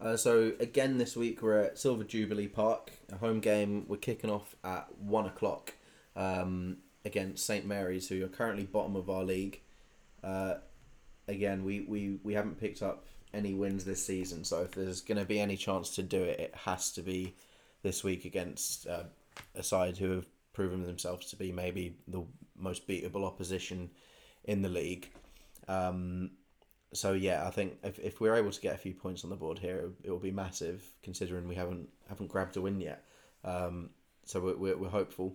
Uh, 0.00 0.16
so 0.16 0.52
again 0.60 0.98
this 0.98 1.16
week 1.16 1.42
we're 1.42 1.58
at 1.58 1.78
Silver 1.78 2.04
Jubilee 2.04 2.46
Park, 2.46 2.92
a 3.10 3.16
home 3.16 3.40
game. 3.40 3.86
We're 3.88 3.96
kicking 3.96 4.30
off 4.30 4.54
at 4.62 4.86
one 4.98 5.26
o'clock. 5.26 5.74
Um, 6.14 6.76
against 7.04 7.44
St 7.44 7.66
Mary's, 7.66 8.08
who 8.08 8.24
are 8.24 8.28
currently 8.28 8.64
bottom 8.64 8.94
of 8.94 9.10
our 9.10 9.24
league. 9.24 9.60
Uh, 10.22 10.54
again, 11.26 11.64
we, 11.64 11.80
we, 11.80 12.20
we 12.22 12.34
haven't 12.34 12.60
picked 12.60 12.82
up 12.82 13.06
any 13.34 13.52
wins 13.52 13.84
this 13.84 14.04
season, 14.04 14.44
so 14.44 14.62
if 14.62 14.72
there's 14.72 15.00
going 15.00 15.18
to 15.18 15.24
be 15.24 15.40
any 15.40 15.56
chance 15.56 15.94
to 15.96 16.02
do 16.02 16.22
it, 16.22 16.38
it 16.38 16.54
has 16.54 16.92
to 16.92 17.02
be 17.02 17.34
this 17.82 18.02
week 18.02 18.24
against 18.24 18.86
uh, 18.86 19.04
a 19.54 19.62
side 19.62 19.96
who 19.98 20.10
have 20.10 20.26
proven 20.52 20.82
themselves 20.84 21.26
to 21.30 21.36
be 21.36 21.52
maybe 21.52 21.96
the 22.08 22.24
most 22.56 22.88
beatable 22.88 23.24
opposition 23.24 23.90
in 24.44 24.62
the 24.62 24.68
league. 24.68 25.10
Um, 25.68 26.30
so 26.92 27.12
yeah, 27.12 27.46
I 27.46 27.50
think 27.50 27.78
if, 27.82 27.98
if 27.98 28.20
we're 28.20 28.36
able 28.36 28.52
to 28.52 28.60
get 28.60 28.74
a 28.74 28.78
few 28.78 28.94
points 28.94 29.24
on 29.24 29.30
the 29.30 29.36
board 29.36 29.58
here, 29.58 29.92
it 30.02 30.10
will 30.10 30.18
be 30.18 30.30
massive 30.30 30.82
considering 31.02 31.48
we 31.48 31.54
haven't 31.54 31.88
haven't 32.08 32.28
grabbed 32.28 32.56
a 32.56 32.60
win 32.60 32.80
yet. 32.80 33.04
Um, 33.44 33.90
so 34.24 34.40
we're, 34.40 34.56
we're, 34.56 34.76
we're 34.76 34.88
hopeful. 34.88 35.34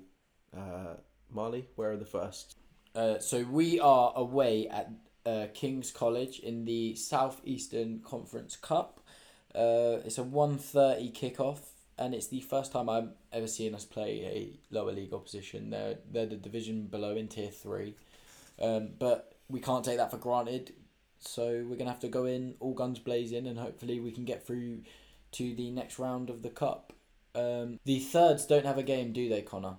Uh, 0.56 0.96
Marley, 1.30 1.68
where 1.76 1.92
are 1.92 1.98
the 1.98 2.06
first? 2.06 2.58
Uh, 2.96 3.20
so 3.20 3.44
we 3.44 3.80
are 3.80 4.12
away 4.16 4.68
at 4.68 4.92
uh, 5.26 5.48
King's 5.54 5.92
College 5.92 6.40
in 6.40 6.66
the 6.66 6.96
Southeastern 6.96 8.00
Conference 8.00 8.56
Cup. 8.56 9.00
Uh, 9.54 10.00
it's 10.06 10.18
a 10.18 10.24
1.30 10.24 11.14
kickoff 11.14 11.60
and 11.98 12.14
it's 12.14 12.28
the 12.28 12.42
first 12.42 12.72
time 12.72 12.90
I've 12.90 13.10
ever 13.32 13.48
seen 13.48 13.76
us 13.76 13.86
play 13.86 14.22
a 14.26 14.74
lower 14.74 14.92
league 14.92 15.14
opposition. 15.14 15.70
They're, 15.70 15.98
they're 16.12 16.26
the 16.26 16.36
division 16.36 16.88
below 16.88 17.16
in 17.16 17.28
Tier 17.28 17.50
3. 17.50 17.96
Um, 18.62 18.90
but 18.98 19.36
we 19.50 19.60
can't 19.60 19.84
take 19.84 19.98
that 19.98 20.12
for 20.12 20.18
granted. 20.18 20.74
So 21.20 21.66
we're 21.68 21.76
to 21.78 21.86
have 21.86 22.00
to 22.00 22.08
go 22.08 22.26
in 22.26 22.56
all 22.60 22.74
guns 22.74 23.00
blazing 23.00 23.48
and 23.48 23.60
hopefully 23.60 24.00
we 24.00 24.12
can 24.12 24.26
get 24.26 24.46
through 24.46 24.82
to 25.34 25.56
the 25.56 25.72
next 25.72 26.00
round 26.00 26.30
of 26.30 26.42
the 26.42 26.50
Cup. 26.50 26.94
Um, 27.36 27.80
the 27.86 28.00
thirds 28.00 28.46
don't 28.46 28.66
have 28.66 28.78
a 28.78 28.84
game, 28.84 29.14
do 29.14 29.30
they, 29.30 29.42
Connor? 29.42 29.76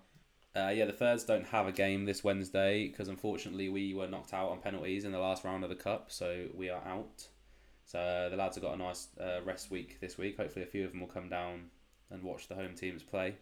Uh, 0.55 0.69
yeah, 0.69 0.85
the 0.85 0.93
thirds 0.93 1.25
don't 1.25 1.47
have 1.47 1.67
a 1.67 1.73
game 1.73 2.05
this 2.05 2.23
Wednesday 2.23 2.89
because 2.89 3.09
unfortunately 3.09 3.69
we 3.69 3.95
were 3.95 4.07
knocked 4.07 4.35
out 4.35 4.51
on 4.51 4.59
penalties 4.59 5.05
in 5.05 5.13
the 5.13 5.19
last 5.19 5.45
round 5.45 5.65
of 5.65 5.71
the 5.71 5.77
cup, 5.77 6.13
so 6.13 6.47
we 6.55 6.69
are 6.69 6.83
out. 6.87 7.27
So 7.87 7.99
uh, 7.99 8.29
the 8.29 8.37
lads 8.37 8.57
have 8.57 8.63
got 8.63 8.75
a 8.75 8.79
nice 8.79 9.09
uh, 9.21 9.41
rest 9.45 9.71
week 9.71 9.99
this 10.01 10.19
week. 10.19 10.37
Hopefully, 10.37 10.65
a 10.65 10.69
few 10.69 10.85
of 10.85 10.93
them 10.93 11.01
will 11.01 11.09
come 11.09 11.29
down 11.29 11.71
and 12.13 12.23
watch 12.23 12.49
the 12.49 12.55
home 12.55 12.75
teams 12.75 13.03
play. 13.03 13.37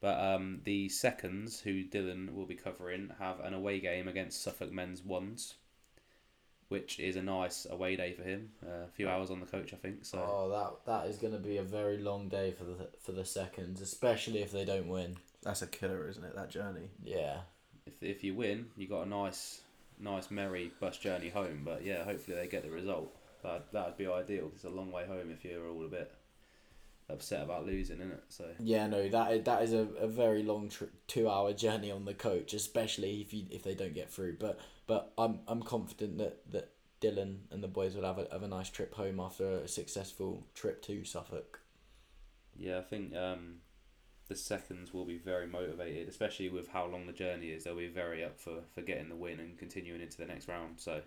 But 0.00 0.20
um, 0.20 0.60
the 0.64 0.88
seconds, 0.88 1.60
who 1.60 1.82
Dhylan 1.84 2.32
will 2.32 2.46
be 2.46 2.54
covering, 2.54 3.10
have 3.18 3.40
an 3.40 3.52
away 3.52 3.80
game 3.80 4.06
against 4.06 4.42
Suffolk 4.42 4.70
Men's 4.70 5.02
Ones, 5.04 5.54
which 6.68 7.00
is 7.00 7.16
a 7.16 7.22
nice 7.22 7.66
away 7.68 7.96
day 7.96 8.12
for 8.12 8.22
him. 8.22 8.50
Uh, 8.64 8.84
a 8.84 8.90
few 8.94 9.08
hours 9.08 9.30
on 9.30 9.40
the 9.40 9.46
coach, 9.46 9.72
I 9.72 9.76
think. 9.76 10.04
So 10.04 10.18
Oh, 10.18 10.48
that 10.50 10.86
that 10.90 11.10
is 11.10 11.16
going 11.16 11.32
to 11.32 11.40
be 11.40 11.56
a 11.56 11.62
very 11.62 11.98
long 11.98 12.28
day 12.28 12.52
for 12.52 12.64
the 12.64 12.88
for 13.00 13.12
the 13.12 13.24
seconds, 13.24 13.80
especially 13.80 14.40
if 14.40 14.52
they 14.52 14.64
don't 14.64 14.88
win. 14.88 15.16
That's 15.42 15.62
a 15.62 15.66
killer, 15.66 16.08
isn't 16.08 16.24
it? 16.24 16.34
That 16.36 16.50
journey. 16.50 16.90
Yeah. 17.02 17.38
if 17.86 18.00
if 18.02 18.22
you 18.22 18.34
win, 18.34 18.66
you 18.76 18.86
got 18.86 19.06
a 19.06 19.08
nice, 19.08 19.62
nice 19.98 20.30
merry 20.30 20.70
bus 20.78 20.98
journey 20.98 21.30
home. 21.30 21.62
But 21.64 21.84
yeah, 21.84 22.04
hopefully 22.04 22.36
they 22.36 22.46
get 22.46 22.62
the 22.62 22.70
result. 22.70 23.12
That 23.42 23.72
that'd 23.72 23.96
be 23.96 24.06
ideal. 24.06 24.50
It's 24.54 24.64
a 24.64 24.68
long 24.70 24.92
way 24.92 25.06
home 25.06 25.30
if 25.32 25.44
you're 25.44 25.68
all 25.68 25.84
a 25.84 25.88
bit 25.88 26.12
upset 27.10 27.42
about 27.42 27.66
losing, 27.66 27.98
isn't 27.98 28.12
it? 28.12 28.24
So 28.28 28.44
Yeah, 28.58 28.86
no, 28.86 29.08
that 29.08 29.32
is, 29.32 29.44
that 29.44 29.62
is 29.62 29.72
a, 29.72 29.88
a 29.98 30.06
very 30.08 30.42
long 30.42 30.68
tri- 30.68 30.88
two 31.06 31.28
hour 31.28 31.52
journey 31.52 31.90
on 31.90 32.04
the 32.04 32.14
coach, 32.14 32.52
especially 32.54 33.20
if 33.20 33.32
you 33.32 33.46
if 33.50 33.62
they 33.62 33.74
don't 33.74 33.94
get 33.94 34.10
through. 34.10 34.36
But 34.38 34.58
but 34.86 35.12
I'm 35.16 35.40
I'm 35.48 35.62
confident 35.62 36.18
that, 36.18 36.50
that 36.52 36.70
Dhylan 37.00 37.38
and 37.50 37.62
the 37.62 37.68
boys 37.68 37.94
will 37.94 38.04
have 38.04 38.18
a 38.18 38.26
have 38.32 38.42
a 38.42 38.48
nice 38.48 38.70
trip 38.70 38.94
home 38.94 39.20
after 39.20 39.48
a 39.58 39.68
successful 39.68 40.46
trip 40.54 40.82
to 40.82 41.04
Suffolk. 41.04 41.60
yeah, 42.56 42.78
I 42.78 42.82
think 42.82 43.14
um, 43.14 43.56
the 44.28 44.36
seconds 44.36 44.92
will 44.92 45.04
be 45.04 45.16
very 45.18 45.46
motivated, 45.46 46.08
especially 46.08 46.48
with 46.48 46.68
how 46.68 46.86
long 46.86 47.06
the 47.06 47.12
journey 47.12 47.46
is. 47.48 47.64
They'll 47.64 47.76
be 47.76 47.88
very 47.88 48.24
up 48.24 48.38
for, 48.38 48.60
for 48.74 48.82
getting 48.82 49.08
the 49.08 49.16
win 49.16 49.40
and 49.40 49.56
continuing 49.58 50.00
into 50.02 50.18
the 50.18 50.26
next 50.26 50.48
round. 50.48 50.80
So 50.80 51.00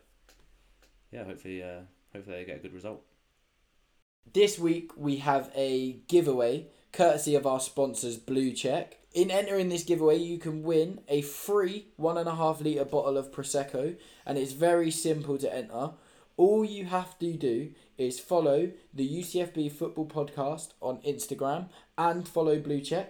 yeah, 1.12 1.24
hopefully 1.26 1.62
uh, 1.62 1.82
hopefully 2.14 2.38
they 2.38 2.46
get 2.46 2.58
a 2.58 2.60
good 2.62 2.74
result. 2.74 3.04
This 4.34 4.58
week 4.58 4.92
we 4.96 5.18
have 5.18 5.52
a 5.56 6.00
giveaway 6.08 6.68
courtesy 6.94 7.36
of 7.36 7.46
our 7.46 7.60
sponsors 7.60 8.18
Bluecheck. 8.18 8.94
In 9.14 9.30
entering 9.30 9.68
this 9.68 9.84
giveaway, 9.84 10.20
you 10.20 10.38
can 10.38 10.64
win 10.64 11.02
a 11.10 11.22
free 11.22 11.88
one 11.98 12.18
and 12.18 12.30
a 12.30 12.36
half 12.36 12.62
litre 12.62 12.86
bottle 12.86 13.18
of 13.18 13.32
Prosecco, 13.34 13.98
and 14.26 14.38
it's 14.38 14.54
very 14.54 14.90
simple 14.90 15.38
to 15.38 15.54
enter. 15.54 15.92
All 16.38 16.64
you 16.64 16.86
have 16.86 17.20
to 17.20 17.34
do 17.34 17.72
is 17.98 18.22
follow 18.22 18.72
the 18.94 19.22
UCFB 19.22 19.70
Football 19.74 20.06
Podcast 20.06 20.70
on 20.82 21.00
Instagram 21.00 21.68
and 21.98 22.26
follow 22.26 22.58
Bluecheck. 22.58 23.08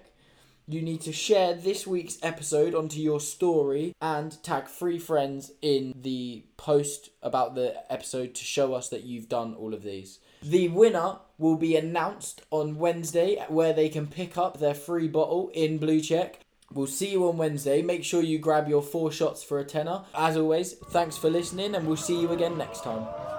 You 0.67 0.81
need 0.81 1.01
to 1.01 1.13
share 1.13 1.53
this 1.53 1.85
week's 1.85 2.17
episode 2.23 2.73
onto 2.73 2.99
your 2.99 3.19
story 3.19 3.93
and 4.01 4.41
tag 4.41 4.67
three 4.67 4.97
friends 4.97 5.51
in 5.61 5.93
the 6.01 6.45
post 6.57 7.09
about 7.21 7.53
the 7.53 7.83
episode 7.91 8.33
to 8.35 8.43
show 8.43 8.73
us 8.73 8.89
that 8.89 9.03
you've 9.03 9.29
done 9.29 9.53
all 9.53 9.75
of 9.75 9.83
these. 9.83 10.17
The 10.41 10.69
winner 10.69 11.17
will 11.37 11.55
be 11.55 11.75
announced 11.75 12.41
on 12.51 12.77
Wednesday 12.77 13.43
where 13.47 13.73
they 13.73 13.89
can 13.89 14.07
pick 14.07 14.37
up 14.37 14.59
their 14.59 14.73
free 14.73 15.07
bottle 15.07 15.51
in 15.53 15.79
Bluecheck. 15.79 16.35
We'll 16.73 16.87
see 16.87 17.11
you 17.11 17.27
on 17.27 17.37
Wednesday. 17.37 17.81
Make 17.81 18.03
sure 18.03 18.23
you 18.23 18.39
grab 18.39 18.69
your 18.69 18.81
four 18.81 19.11
shots 19.11 19.43
for 19.43 19.59
a 19.59 19.65
tenner. 19.65 20.03
As 20.15 20.37
always, 20.37 20.73
thanks 20.73 21.17
for 21.17 21.29
listening 21.29 21.75
and 21.75 21.85
we'll 21.85 21.97
see 21.97 22.19
you 22.19 22.31
again 22.31 22.57
next 22.57 22.83
time. 22.83 23.30